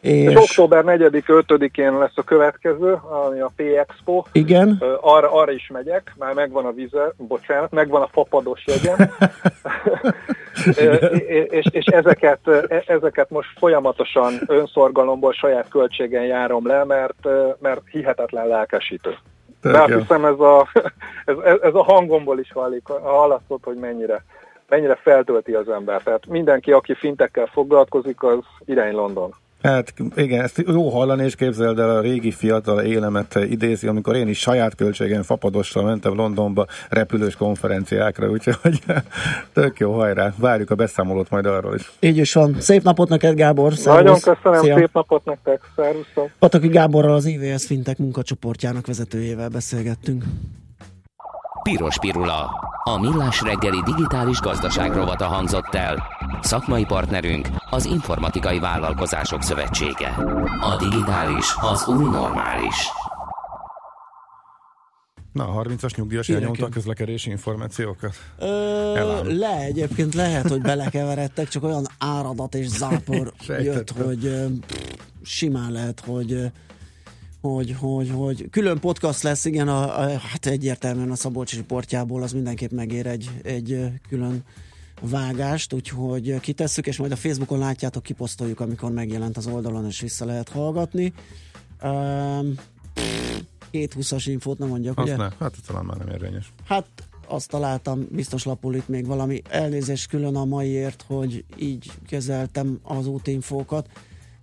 És, 0.00 0.30
és 0.30 0.36
október 0.36 0.84
4-5-én 0.86 1.98
lesz 1.98 2.16
a 2.16 2.22
következő, 2.22 2.92
ami 3.26 3.40
a 3.40 3.50
P-Expo. 3.56 4.22
Igen. 4.32 4.82
Arra, 5.00 5.32
arra 5.32 5.52
is 5.52 5.70
megyek, 5.72 6.14
már 6.18 6.34
megvan 6.34 6.64
a 6.64 6.72
vize, 6.72 7.12
bocsánat, 7.16 7.70
megvan 7.70 8.02
a 8.02 8.08
fapados 8.12 8.64
jegyem. 8.66 8.96
Ö, 10.76 10.94
és, 11.46 11.66
és 11.70 11.84
ezeket, 11.84 12.48
e- 12.68 12.82
ezeket 12.86 13.30
most 13.30 13.48
folyamatosan 13.58 14.34
önszorgalomból 14.46 15.32
saját 15.32 15.68
költségen 15.68 16.24
járom 16.24 16.66
le, 16.66 16.84
mert, 16.84 17.28
mert 17.58 17.80
hihetetlen 17.90 18.46
lelkesítő. 18.46 19.14
De 19.62 19.78
azt 19.78 19.92
hiszem 19.92 20.24
ez 20.24 20.38
a, 20.38 20.68
ez, 21.24 21.56
ez 21.62 21.74
a 21.74 21.82
hangomból 21.82 22.38
is 22.38 22.52
hallik, 22.52 22.86
hallatszott, 22.86 23.64
hogy 23.64 23.76
mennyire, 23.76 24.24
mennyire 24.68 24.94
feltölti 25.02 25.52
az 25.52 25.68
ember. 25.68 26.02
Tehát 26.02 26.26
mindenki, 26.26 26.72
aki 26.72 26.94
fintekkel 26.94 27.46
foglalkozik, 27.46 28.22
az 28.22 28.38
irány 28.64 28.94
London. 28.94 29.34
Hát 29.62 29.94
igen, 30.16 30.42
ezt 30.42 30.62
jó 30.66 30.88
hallani, 30.88 31.24
és 31.24 31.34
képzeld 31.34 31.78
el, 31.78 31.96
a 31.96 32.00
régi 32.00 32.30
fiatal 32.30 32.80
élemet 32.80 33.34
idézi, 33.34 33.86
amikor 33.86 34.16
én 34.16 34.28
is 34.28 34.38
saját 34.38 34.74
költségen 34.74 35.22
fapadossal 35.22 35.84
mentem 35.84 36.14
Londonba 36.14 36.66
repülős 36.88 37.36
konferenciákra, 37.36 38.30
úgyhogy 38.30 38.82
tök 39.52 39.78
jó, 39.78 39.92
hajrá. 39.92 40.32
Várjuk 40.36 40.70
a 40.70 40.74
beszámolót 40.74 41.30
majd 41.30 41.46
arról 41.46 41.74
is. 41.74 41.92
Így 42.00 42.16
is 42.16 42.32
van. 42.32 42.56
Szép 42.60 42.82
napot 42.82 43.08
neked, 43.08 43.34
Gábor. 43.34 43.72
Nagyon 43.84 44.16
Szervusz. 44.16 44.22
köszönöm, 44.22 44.62
Szia. 44.62 44.76
szép 44.76 44.90
napot 44.92 45.24
nektek, 45.24 45.60
szervusztok! 45.76 46.30
Pataki 46.38 46.68
Gáborral 46.68 47.14
az 47.14 47.24
IVS 47.24 47.66
Fintek 47.66 47.98
munkacsoportjának 47.98 48.86
vezetőjével 48.86 49.48
beszélgettünk. 49.48 50.24
Piros 51.68 51.98
Pirula. 51.98 52.50
A 52.84 53.00
millás 53.00 53.40
reggeli 53.42 53.82
digitális 53.84 54.40
gazdaság 54.40 54.92
rovata 54.92 55.24
hangzott 55.24 55.74
el. 55.74 56.06
Szakmai 56.42 56.84
partnerünk 56.84 57.48
az 57.70 57.84
Informatikai 57.84 58.58
Vállalkozások 58.58 59.42
Szövetsége. 59.42 60.08
A 60.60 60.76
digitális 60.78 61.54
az 61.60 61.88
új 61.88 62.04
normális. 62.04 62.74
Na, 65.32 65.44
a 65.44 65.62
30-as 65.62 65.96
nyugdíjas 65.96 66.28
elnyomta 66.28 66.66
a 66.66 66.68
közlekedési 66.68 67.30
információkat? 67.30 68.14
Ö, 68.38 69.36
le, 69.38 69.56
egyébként 69.56 70.14
lehet, 70.14 70.48
hogy 70.48 70.60
belekeveredtek, 70.60 71.48
csak 71.48 71.64
olyan 71.64 71.86
áradat 71.98 72.54
és 72.54 72.66
zápor 72.66 73.32
jött, 73.68 73.90
hogy 73.90 74.46
pff, 74.66 74.94
simán 75.22 75.72
lehet, 75.72 76.02
hogy 76.06 76.50
hogy, 77.40 77.76
hogy, 77.78 78.10
hogy 78.10 78.50
külön 78.50 78.78
podcast 78.78 79.22
lesz, 79.22 79.44
igen, 79.44 79.68
a, 79.68 80.00
a, 80.00 80.18
hát 80.18 80.46
egyértelműen 80.46 81.10
a 81.10 81.14
Szabolcs 81.14 81.54
riportjából 81.54 82.22
az 82.22 82.32
mindenképp 82.32 82.70
megér 82.70 83.06
egy, 83.06 83.30
egy 83.42 83.84
külön 84.08 84.44
vágást, 85.00 85.72
úgyhogy 85.72 86.40
kitesszük, 86.40 86.86
és 86.86 86.96
majd 86.96 87.12
a 87.12 87.16
Facebookon 87.16 87.58
látjátok, 87.58 88.02
kiposztoljuk, 88.02 88.60
amikor 88.60 88.90
megjelent 88.92 89.36
az 89.36 89.46
oldalon, 89.46 89.86
és 89.86 90.00
vissza 90.00 90.24
lehet 90.24 90.48
hallgatni. 90.48 91.12
Um, 91.82 92.54
két 93.70 93.94
20-as 93.98 94.22
infót 94.26 94.58
nem 94.58 94.68
mondjak, 94.68 94.98
Azt 94.98 95.06
ugye? 95.06 95.16
ne, 95.16 95.28
hát 95.38 95.54
talán 95.66 95.84
már 95.84 95.96
nem 95.96 96.08
érvényes. 96.08 96.52
Hát 96.64 96.86
azt 97.26 97.48
találtam, 97.48 98.06
biztos 98.10 98.44
lapul 98.44 98.74
itt 98.74 98.88
még 98.88 99.06
valami 99.06 99.42
elnézést 99.48 100.08
külön 100.08 100.36
a 100.36 100.44
maiért, 100.44 101.04
hogy 101.06 101.44
így 101.56 101.90
kezeltem 102.06 102.78
az 102.82 103.06
útinfókat, 103.06 103.88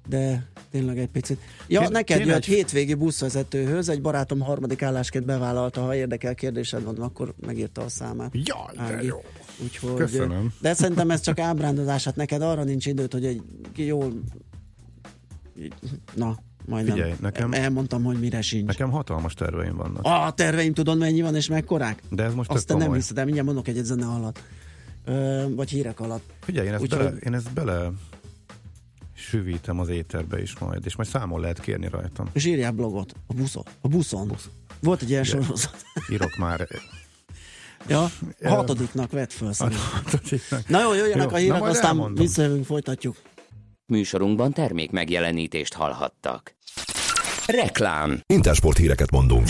de 0.07 0.49
tényleg 0.71 0.97
egy 0.97 1.07
picit. 1.07 1.39
Ja, 1.67 1.79
Kéne- 1.79 1.91
neked 1.91 2.19
jött 2.25 2.35
egy- 2.35 2.45
hétvégi 2.45 2.93
buszvezetőhöz, 2.93 3.89
egy 3.89 4.01
barátom 4.01 4.39
harmadik 4.39 4.81
állásként 4.81 5.25
bevállalta, 5.25 5.81
ha 5.81 5.95
érdekel 5.95 6.35
kérdésed 6.35 6.83
van, 6.83 6.95
akkor 7.01 7.33
megírta 7.45 7.81
a 7.81 7.89
számát. 7.89 8.31
Jaj, 8.33 8.87
de 8.87 9.03
jó. 9.03 9.17
Úgyhogy, 9.63 9.93
Köszönöm. 9.95 10.53
De 10.61 10.73
szerintem 10.73 11.09
ez 11.09 11.21
csak 11.21 11.39
ábrándozás, 11.39 12.03
hát 12.03 12.15
neked 12.15 12.41
arra 12.41 12.63
nincs 12.63 12.85
időd, 12.85 13.11
hogy 13.13 13.25
egy 13.25 13.41
jól... 13.75 14.13
Na, 16.15 16.37
majdnem. 16.65 16.95
Figyelj, 16.95 17.13
nekem- 17.21 17.53
Elmondtam, 17.53 18.03
hogy 18.03 18.19
mire 18.19 18.41
sincs. 18.41 18.65
Nekem 18.67 18.89
hatalmas 18.91 19.33
terveim 19.33 19.75
vannak. 19.75 20.03
A 20.03 20.31
terveim 20.35 20.73
tudod 20.73 20.97
mennyi 20.97 21.21
van 21.21 21.35
és 21.35 21.47
mekkorák? 21.47 22.01
De 22.09 22.23
ez 22.23 22.33
most 22.33 22.49
Azt 22.49 22.67
te 22.67 22.75
nem 22.75 22.93
hiszed, 22.93 23.15
de 23.15 23.23
mindjárt 23.23 23.47
mondok 23.47 23.67
egyet 23.67 23.85
zene 23.85 24.05
alatt. 24.05 24.39
Ö, 25.05 25.43
vagy 25.55 25.69
hírek 25.69 25.99
alatt. 25.99 26.23
Figyelj, 26.41 26.67
én 26.67 26.73
ezt, 26.73 26.81
Úgyhogy- 26.81 27.03
bele, 27.03 27.15
én 27.17 27.33
ezt 27.33 27.53
bele 27.53 27.91
süvítem 29.15 29.79
az 29.79 29.89
éterbe 29.89 30.41
is 30.41 30.57
majd, 30.59 30.85
és 30.85 30.95
majd 30.95 31.09
számon 31.09 31.39
lehet 31.41 31.59
kérni 31.59 31.87
rajtam. 31.87 32.29
És 32.33 32.45
írjál 32.45 32.71
blogot. 32.71 33.13
A 33.27 33.33
buszon. 33.33 33.63
A 33.81 33.87
buszon. 33.87 34.27
Busz. 34.27 34.49
Volt 34.79 35.01
egy 35.01 35.09
ilyen 35.09 35.23
Igen. 35.23 35.41
sorozat. 35.41 35.85
Írok 36.11 36.35
már. 36.37 36.67
Ja, 37.87 38.03
a 38.43 38.49
hatodiknak 38.49 39.11
vett 39.11 39.33
föl 39.33 39.51
hatodiknak. 40.03 40.67
Na 40.67 40.81
jó, 40.81 40.93
jöjjenek 40.93 41.29
Jó, 41.29 41.35
a 41.35 41.37
hírek, 41.37 41.63
aztán 41.63 41.85
elmondom. 41.85 42.15
visszajövünk, 42.15 42.65
folytatjuk. 42.65 43.15
Műsorunkban 43.85 44.53
termék 44.53 44.91
megjelenítést 44.91 45.73
hallhattak. 45.73 46.55
Reklám 47.45 48.19
Intersport 48.25 48.77
híreket 48.77 49.11
mondunk. 49.11 49.47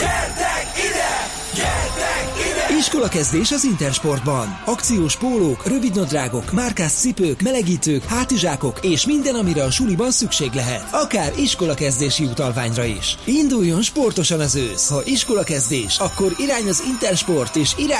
Iskola 2.77 3.07
kezdés 3.07 3.51
az 3.51 3.63
Intersportban. 3.63 4.61
Akciós 4.65 5.17
pólók, 5.17 5.67
rövidnadrágok, 5.67 6.51
márkás 6.51 6.91
cipők, 6.91 7.41
melegítők, 7.41 8.03
hátizsákok 8.03 8.79
és 8.81 9.05
minden, 9.05 9.35
amire 9.35 9.63
a 9.63 9.71
suliban 9.71 10.11
szükség 10.11 10.53
lehet. 10.53 10.87
Akár 10.91 11.31
iskola 11.37 11.73
kezdési 11.73 12.23
utalványra 12.23 12.83
is. 12.83 13.17
Induljon 13.25 13.81
sportosan 13.81 14.39
az 14.39 14.55
ősz. 14.55 14.89
Ha 14.89 15.05
iskola 15.05 15.43
kezdés, 15.43 15.99
akkor 15.99 16.33
irány 16.37 16.67
az 16.67 16.83
Intersport 16.87 17.55
és 17.55 17.73
irány 17.77 17.93